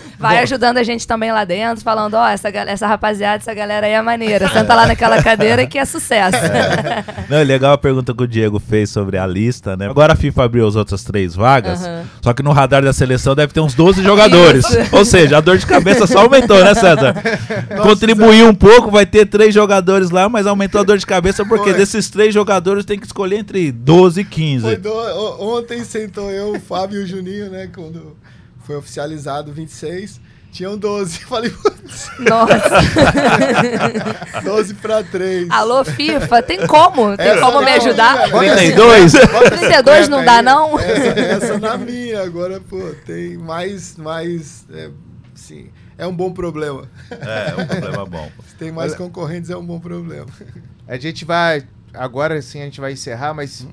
Vai 0.20 0.36
Bom. 0.36 0.42
ajudando 0.42 0.76
a 0.76 0.82
gente 0.82 1.06
também 1.06 1.32
lá 1.32 1.44
dentro, 1.44 1.82
falando, 1.82 2.12
ó, 2.12 2.24
oh, 2.24 2.28
essa, 2.28 2.48
essa 2.50 2.86
rapaziada, 2.86 3.36
essa 3.36 3.54
galera 3.54 3.86
aí 3.86 3.94
é 3.94 4.02
maneira. 4.02 4.46
Senta 4.50 4.74
lá 4.74 4.86
naquela 4.86 5.20
cadeira 5.24 5.66
que 5.66 5.78
é 5.78 5.84
sucesso. 5.86 6.36
É. 6.36 7.04
Não, 7.26 7.42
legal 7.42 7.72
a 7.72 7.78
pergunta 7.78 8.12
que 8.12 8.22
o 8.22 8.28
Diego 8.28 8.60
fez 8.60 8.90
sobre 8.90 9.16
a 9.16 9.26
lista, 9.26 9.78
né? 9.78 9.88
Agora 9.88 10.12
a 10.12 10.16
FIFA 10.16 10.44
abriu 10.44 10.68
as 10.68 10.76
outras 10.76 11.02
três 11.04 11.34
vagas, 11.34 11.86
uhum. 11.86 12.02
só 12.20 12.34
que 12.34 12.42
no 12.42 12.52
radar 12.52 12.82
da 12.82 12.92
seleção 12.92 13.34
deve 13.34 13.54
ter 13.54 13.60
uns 13.60 13.72
12 13.72 14.02
jogadores. 14.02 14.68
Isso. 14.68 14.94
Ou 14.94 15.06
seja, 15.06 15.38
a 15.38 15.40
dor 15.40 15.56
de 15.56 15.64
cabeça 15.64 16.06
só 16.06 16.20
aumentou, 16.20 16.62
né, 16.62 16.74
César? 16.74 17.14
Nossa, 17.70 17.82
Contribuiu 17.82 18.46
um 18.46 18.54
pouco, 18.54 18.90
vai 18.90 19.06
ter 19.06 19.24
três 19.24 19.54
jogadores 19.54 20.10
lá, 20.10 20.28
mas 20.28 20.46
aumentou 20.46 20.82
a 20.82 20.84
dor 20.84 20.98
de 20.98 21.06
cabeça 21.06 21.46
porque 21.46 21.70
Foi. 21.70 21.78
desses 21.78 22.10
três 22.10 22.34
jogadores 22.34 22.84
tem 22.84 22.98
que 22.98 23.06
escolher 23.06 23.38
entre 23.38 23.72
12 23.72 24.20
e 24.20 24.24
15. 24.24 24.76
Do... 24.76 24.92
Ontem 25.40 25.82
sentou 25.82 26.30
eu, 26.30 26.56
o 26.56 26.60
Fábio 26.60 27.00
e 27.00 27.04
o 27.04 27.06
Juninho, 27.06 27.48
né? 27.50 27.70
Quando 27.74 28.16
foi 28.70 28.76
oficializado 28.76 29.52
26. 29.52 30.20
Tinham 30.52 30.78
12. 30.78 31.18
Falei, 31.26 31.50
putz. 31.50 32.08
Nossa. 32.20 32.82
12 34.44 34.74
para 34.74 35.02
3. 35.02 35.50
Alô, 35.50 35.84
FIFA, 35.84 36.42
tem 36.42 36.66
como? 36.68 37.16
Tem 37.16 37.26
essa 37.26 37.40
como 37.40 37.60
me 37.62 37.70
ajudar? 37.72 38.30
32? 38.30 39.12
32 39.50 40.08
não 40.08 40.24
dá, 40.24 40.40
não? 40.40 40.78
Essa, 40.78 41.20
essa, 41.20 41.58
na 41.58 41.76
minha. 41.76 42.22
Agora, 42.22 42.60
pô, 42.60 42.94
tem 43.04 43.36
mais. 43.36 43.96
mais 43.96 44.66
é, 44.72 44.90
sim, 45.34 45.70
é 45.98 46.06
um 46.06 46.14
bom 46.14 46.32
problema. 46.32 46.88
É, 47.10 47.50
é 47.50 47.62
um 47.62 47.66
problema 47.66 48.06
bom. 48.06 48.30
Se 48.48 48.54
tem 48.54 48.70
mais 48.70 48.94
concorrentes, 48.94 49.50
é 49.50 49.56
um 49.56 49.66
bom 49.66 49.80
problema. 49.80 50.26
A 50.86 50.96
gente 50.96 51.24
vai. 51.24 51.64
Agora 51.92 52.40
sim 52.40 52.60
a 52.60 52.64
gente 52.64 52.80
vai 52.80 52.92
encerrar, 52.92 53.34
mas 53.34 53.66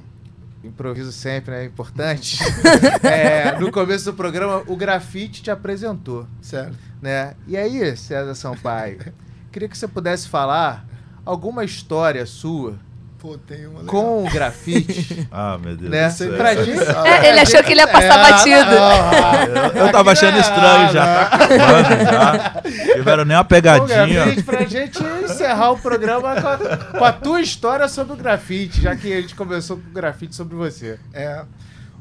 improviso 0.63 1.11
sempre, 1.11 1.51
né? 1.51 1.65
Importante. 1.65 2.39
é, 3.03 3.57
no 3.59 3.71
começo 3.71 4.05
do 4.05 4.13
programa, 4.13 4.63
o 4.67 4.75
grafite 4.75 5.43
te 5.43 5.51
apresentou. 5.51 6.27
Certo. 6.41 6.77
Né? 7.01 7.35
E 7.47 7.55
aí, 7.55 7.95
César 7.95 8.35
Sampaio, 8.35 9.13
queria 9.51 9.69
que 9.69 9.77
você 9.77 9.87
pudesse 9.87 10.27
falar 10.27 10.85
alguma 11.25 11.63
história 11.63 12.25
sua 12.25 12.79
Pô, 13.19 13.35
tem 13.35 13.65
uma 13.65 13.79
legal. 13.79 13.85
Com 13.87 14.25
o 14.25 14.29
grafite. 14.29 15.27
ah, 15.31 15.57
meu 15.57 15.75
Deus 15.75 15.89
né? 15.89 16.07
do 16.07 16.13
céu. 16.13 16.37
Pra 16.37 16.55
gente, 16.55 16.79
é, 16.79 17.29
ele 17.29 17.39
achou 17.39 17.63
que 17.63 17.71
ele 17.71 17.81
ia 17.81 17.87
passar 17.87 18.19
é, 18.19 18.31
batido. 18.31 19.51
Não, 19.53 19.65
eu, 19.65 19.85
eu 19.87 19.91
tava 19.91 20.11
achando 20.11 20.37
estranho 20.37 20.93
já. 20.93 21.05
Tá 21.05 21.35
acabando 21.35 22.05
já. 22.11 22.93
Tiveram 22.93 23.25
nem 23.25 23.35
uma 23.35 23.43
pegadinha. 23.43 24.07
grafite, 24.07 24.43
pra 24.43 24.65
gente 24.65 24.99
encerrar 25.23 25.71
o 25.71 25.79
programa 25.79 26.39
com 26.39 26.47
a, 26.47 26.57
com 26.99 27.05
a 27.05 27.11
tua 27.11 27.41
história 27.41 27.87
sobre 27.87 28.13
o 28.13 28.15
grafite, 28.15 28.81
já 28.81 28.95
que 28.95 29.11
a 29.11 29.21
gente 29.21 29.33
começou 29.33 29.77
com 29.77 29.89
o 29.89 29.93
grafite 29.93 30.35
sobre 30.35 30.55
você. 30.55 30.99
É. 31.11 31.41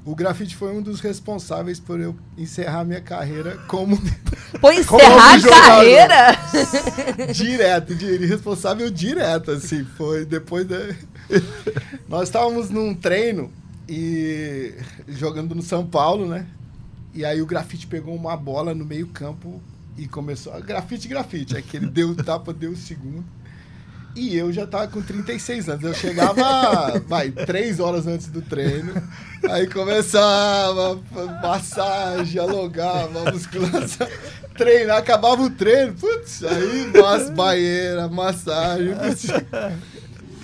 O 0.06 0.14
grafite 0.14 0.54
foi 0.54 0.72
um 0.72 0.80
dos 0.80 1.00
responsáveis 1.00 1.80
por 1.80 1.98
eu 1.98 2.14
encerrar 2.38 2.84
minha 2.84 3.00
carreira 3.00 3.58
como. 3.66 4.00
Por 4.60 4.72
encerrar 4.72 5.34
a 5.34 5.42
carreira? 5.42 6.38
direto, 7.34 7.94
de, 7.94 8.24
responsável 8.24 8.88
direto, 8.88 9.50
assim. 9.50 9.84
Foi 9.84 10.24
depois 10.24 10.64
da. 10.64 10.78
Nós 12.08 12.28
estávamos 12.28 12.70
num 12.70 12.94
treino 12.94 13.52
e 13.88 14.72
jogando 15.08 15.56
no 15.56 15.60
São 15.60 15.84
Paulo, 15.84 16.26
né? 16.26 16.46
E 17.12 17.24
aí 17.24 17.42
o 17.42 17.46
grafite 17.46 17.88
pegou 17.88 18.14
uma 18.14 18.36
bola 18.36 18.72
no 18.72 18.84
meio-campo 18.84 19.60
e 19.98 20.06
começou. 20.06 20.58
Grafite, 20.62 21.08
grafite. 21.08 21.56
Aí 21.56 21.62
que 21.62 21.76
ele 21.76 21.86
deu 21.86 22.14
tapa, 22.14 22.54
deu 22.54 22.70
o 22.70 22.76
segundo. 22.76 23.24
E 24.16 24.34
eu 24.34 24.50
já 24.50 24.66
tava 24.66 24.88
com 24.88 25.02
36 25.02 25.68
anos. 25.68 25.84
Eu 25.84 25.92
chegava, 25.92 26.98
vai, 27.06 27.30
três 27.30 27.78
horas 27.78 28.06
antes 28.06 28.28
do 28.28 28.40
treino. 28.40 28.94
Aí 29.48 29.66
começava 29.66 30.98
massagem, 31.42 32.40
alongava, 32.40 33.30
musculação, 33.30 34.08
treinar, 34.56 34.96
acabava 34.96 35.42
o 35.42 35.50
treino. 35.50 35.92
Putz, 35.92 36.42
aí 36.42 36.90
mas, 36.98 37.28
banheira, 37.28 38.08
massagem. 38.08 38.94
Putz. 38.96 39.26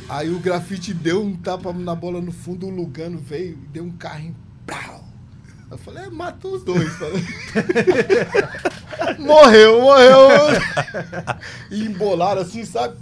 Aí 0.07 0.29
o 0.29 0.39
grafite 0.39 0.93
deu 0.93 1.23
um 1.23 1.35
tapa 1.35 1.73
na 1.73 1.95
bola 1.95 2.21
no 2.21 2.31
fundo, 2.31 2.67
o 2.67 2.71
Lugano 2.71 3.19
veio 3.19 3.53
e 3.55 3.69
deu 3.69 3.85
um 3.85 3.93
carrinho. 3.93 4.37
Pau. 4.67 5.02
Eu 5.73 5.79
falei, 5.79 6.05
é, 6.05 6.11
matou 6.11 6.57
os 6.57 6.63
dois. 6.65 6.93
morreu, 9.19 9.81
morreu. 9.81 10.29
E 11.71 11.83
embolaram 11.87 12.43
assim, 12.43 12.63
sabe? 12.63 12.95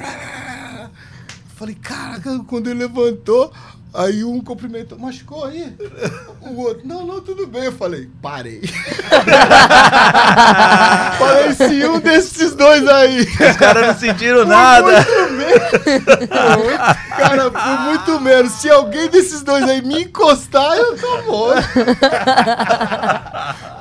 Falei, 1.57 1.75
caraca, 1.75 2.39
quando 2.47 2.71
ele 2.71 2.79
levantou, 2.87 3.53
aí 3.95 4.25
um 4.25 4.41
cumprimentou, 4.41 4.99
machucou 4.99 5.45
aí? 5.45 5.75
O 6.41 6.61
outro, 6.61 6.87
não, 6.87 7.07
não, 7.07 7.21
tudo 7.21 7.47
bem. 7.47 7.65
Eu 7.65 7.73
falei, 7.73 8.09
parei. 8.23 8.63
falei, 11.19 11.53
se 11.55 11.87
um 11.87 12.01
desses 12.01 12.55
dois 12.55 12.87
aí. 12.89 13.21
Os 13.21 13.57
caras 13.57 13.87
não 13.87 13.95
sentiram 13.99 14.45
nada. 14.45 14.93
Muito 14.93 15.33
menos. 15.33 15.61
cara, 17.17 17.51
por 17.51 17.81
muito 17.85 18.21
menos. 18.21 18.53
Se 18.53 18.71
alguém 18.71 19.09
desses 19.09 19.43
dois 19.43 19.65
aí 19.65 19.83
me 19.83 20.05
encostar, 20.05 20.77
eu 20.77 20.97
tô 20.97 21.23
morto. 21.23 21.69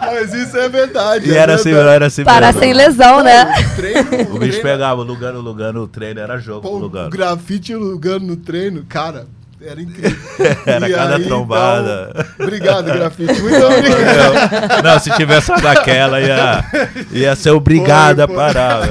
Mas 0.02 0.34
isso 0.34 0.58
é 0.58 0.68
verdade. 0.68 1.30
E 1.30 1.34
é 1.34 1.38
era 1.38 1.56
assim, 1.56 1.72
verdade. 1.72 1.96
era 1.96 2.06
assim 2.08 2.24
Para 2.24 2.52
sem 2.54 2.74
lesão, 2.74 3.22
né? 3.24 3.46
O, 3.60 3.76
treino, 3.76 4.36
o 4.36 4.40
bicho 4.40 4.62
pegava, 4.62 5.02
o 5.02 5.04
Lugano, 5.04 5.40
Lugano, 5.40 5.84
o 5.84 5.88
treino 5.88 6.20
era 6.20 6.38
jogo. 6.40 6.62
Pô, 6.62 6.78
Lugano. 6.78 7.08
O 7.08 7.12
grafite 7.12 7.72
e 7.72 7.76
Lugano 7.76 8.26
no 8.26 8.36
treino, 8.38 8.86
cara, 8.88 9.28
era 9.62 9.82
incrível. 9.82 10.18
Era 10.66 10.90
e 10.90 10.94
cada 10.94 11.16
aí, 11.18 11.26
trombada. 11.26 12.12
Então, 12.12 12.46
obrigado, 12.46 12.86
grafite. 12.86 13.42
Muito 13.42 13.66
obrigado. 13.66 14.84
Não, 14.84 15.00
se 15.00 15.12
tivesse 15.12 15.48
só 15.48 15.58
daquela, 15.58 16.22
ia, 16.22 16.64
ia 17.12 17.36
ser 17.36 17.52
obrigado 17.52 18.26
foi, 18.26 18.36
a 18.36 18.38
parar. 18.38 18.82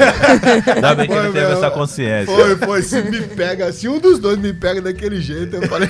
Ainda 0.74 0.94
bem 0.94 1.08
que 1.08 1.14
ele 1.14 1.32
teve 1.32 1.52
essa 1.52 1.70
consciência. 1.70 2.34
Foi, 2.34 2.56
foi. 2.56 2.82
Se 2.82 3.02
me 3.02 3.22
pega, 3.22 3.72
se 3.72 3.88
um 3.88 3.98
dos 3.98 4.18
dois 4.18 4.38
me 4.38 4.52
pega 4.52 4.82
daquele 4.82 5.20
jeito, 5.20 5.56
eu 5.56 5.68
falei. 5.68 5.88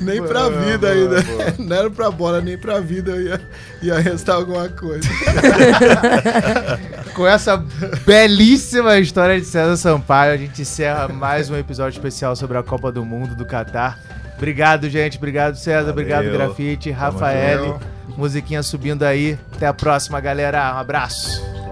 Nem 0.00 0.22
pra 0.22 0.48
vida 0.48 0.88
ainda. 0.88 1.16
Não 1.58 1.76
era 1.76 1.90
pra 1.90 2.10
bola, 2.10 2.40
nem 2.40 2.56
pra 2.56 2.80
vida 2.80 3.16
ia, 3.16 3.40
ia 3.82 3.98
restar 3.98 4.36
alguma 4.36 4.68
coisa. 4.68 5.08
Com 7.14 7.26
essa 7.26 7.62
belíssima 8.04 8.98
história 8.98 9.40
de 9.40 9.46
César 9.46 9.76
Sampaio, 9.76 10.32
a 10.32 10.36
gente 10.36 10.62
encerra 10.62 11.08
mais 11.08 11.50
um 11.50 11.56
episódio 11.56 11.96
especial 11.96 12.34
sobre 12.34 12.58
a 12.58 12.62
Copa 12.62 12.90
do 12.90 13.04
Mundo 13.04 13.34
do 13.34 13.44
Catar. 13.44 13.98
Obrigado, 14.36 14.88
gente. 14.90 15.16
Obrigado, 15.16 15.56
César. 15.56 15.80
Valeu. 15.80 15.92
Obrigado, 15.92 16.30
Grafite. 16.30 16.90
Rafael. 16.90 17.80
Musiquinha 18.16 18.62
subindo 18.62 19.04
aí. 19.04 19.38
Até 19.54 19.66
a 19.66 19.74
próxima, 19.74 20.20
galera. 20.20 20.74
Um 20.74 20.78
abraço. 20.78 21.63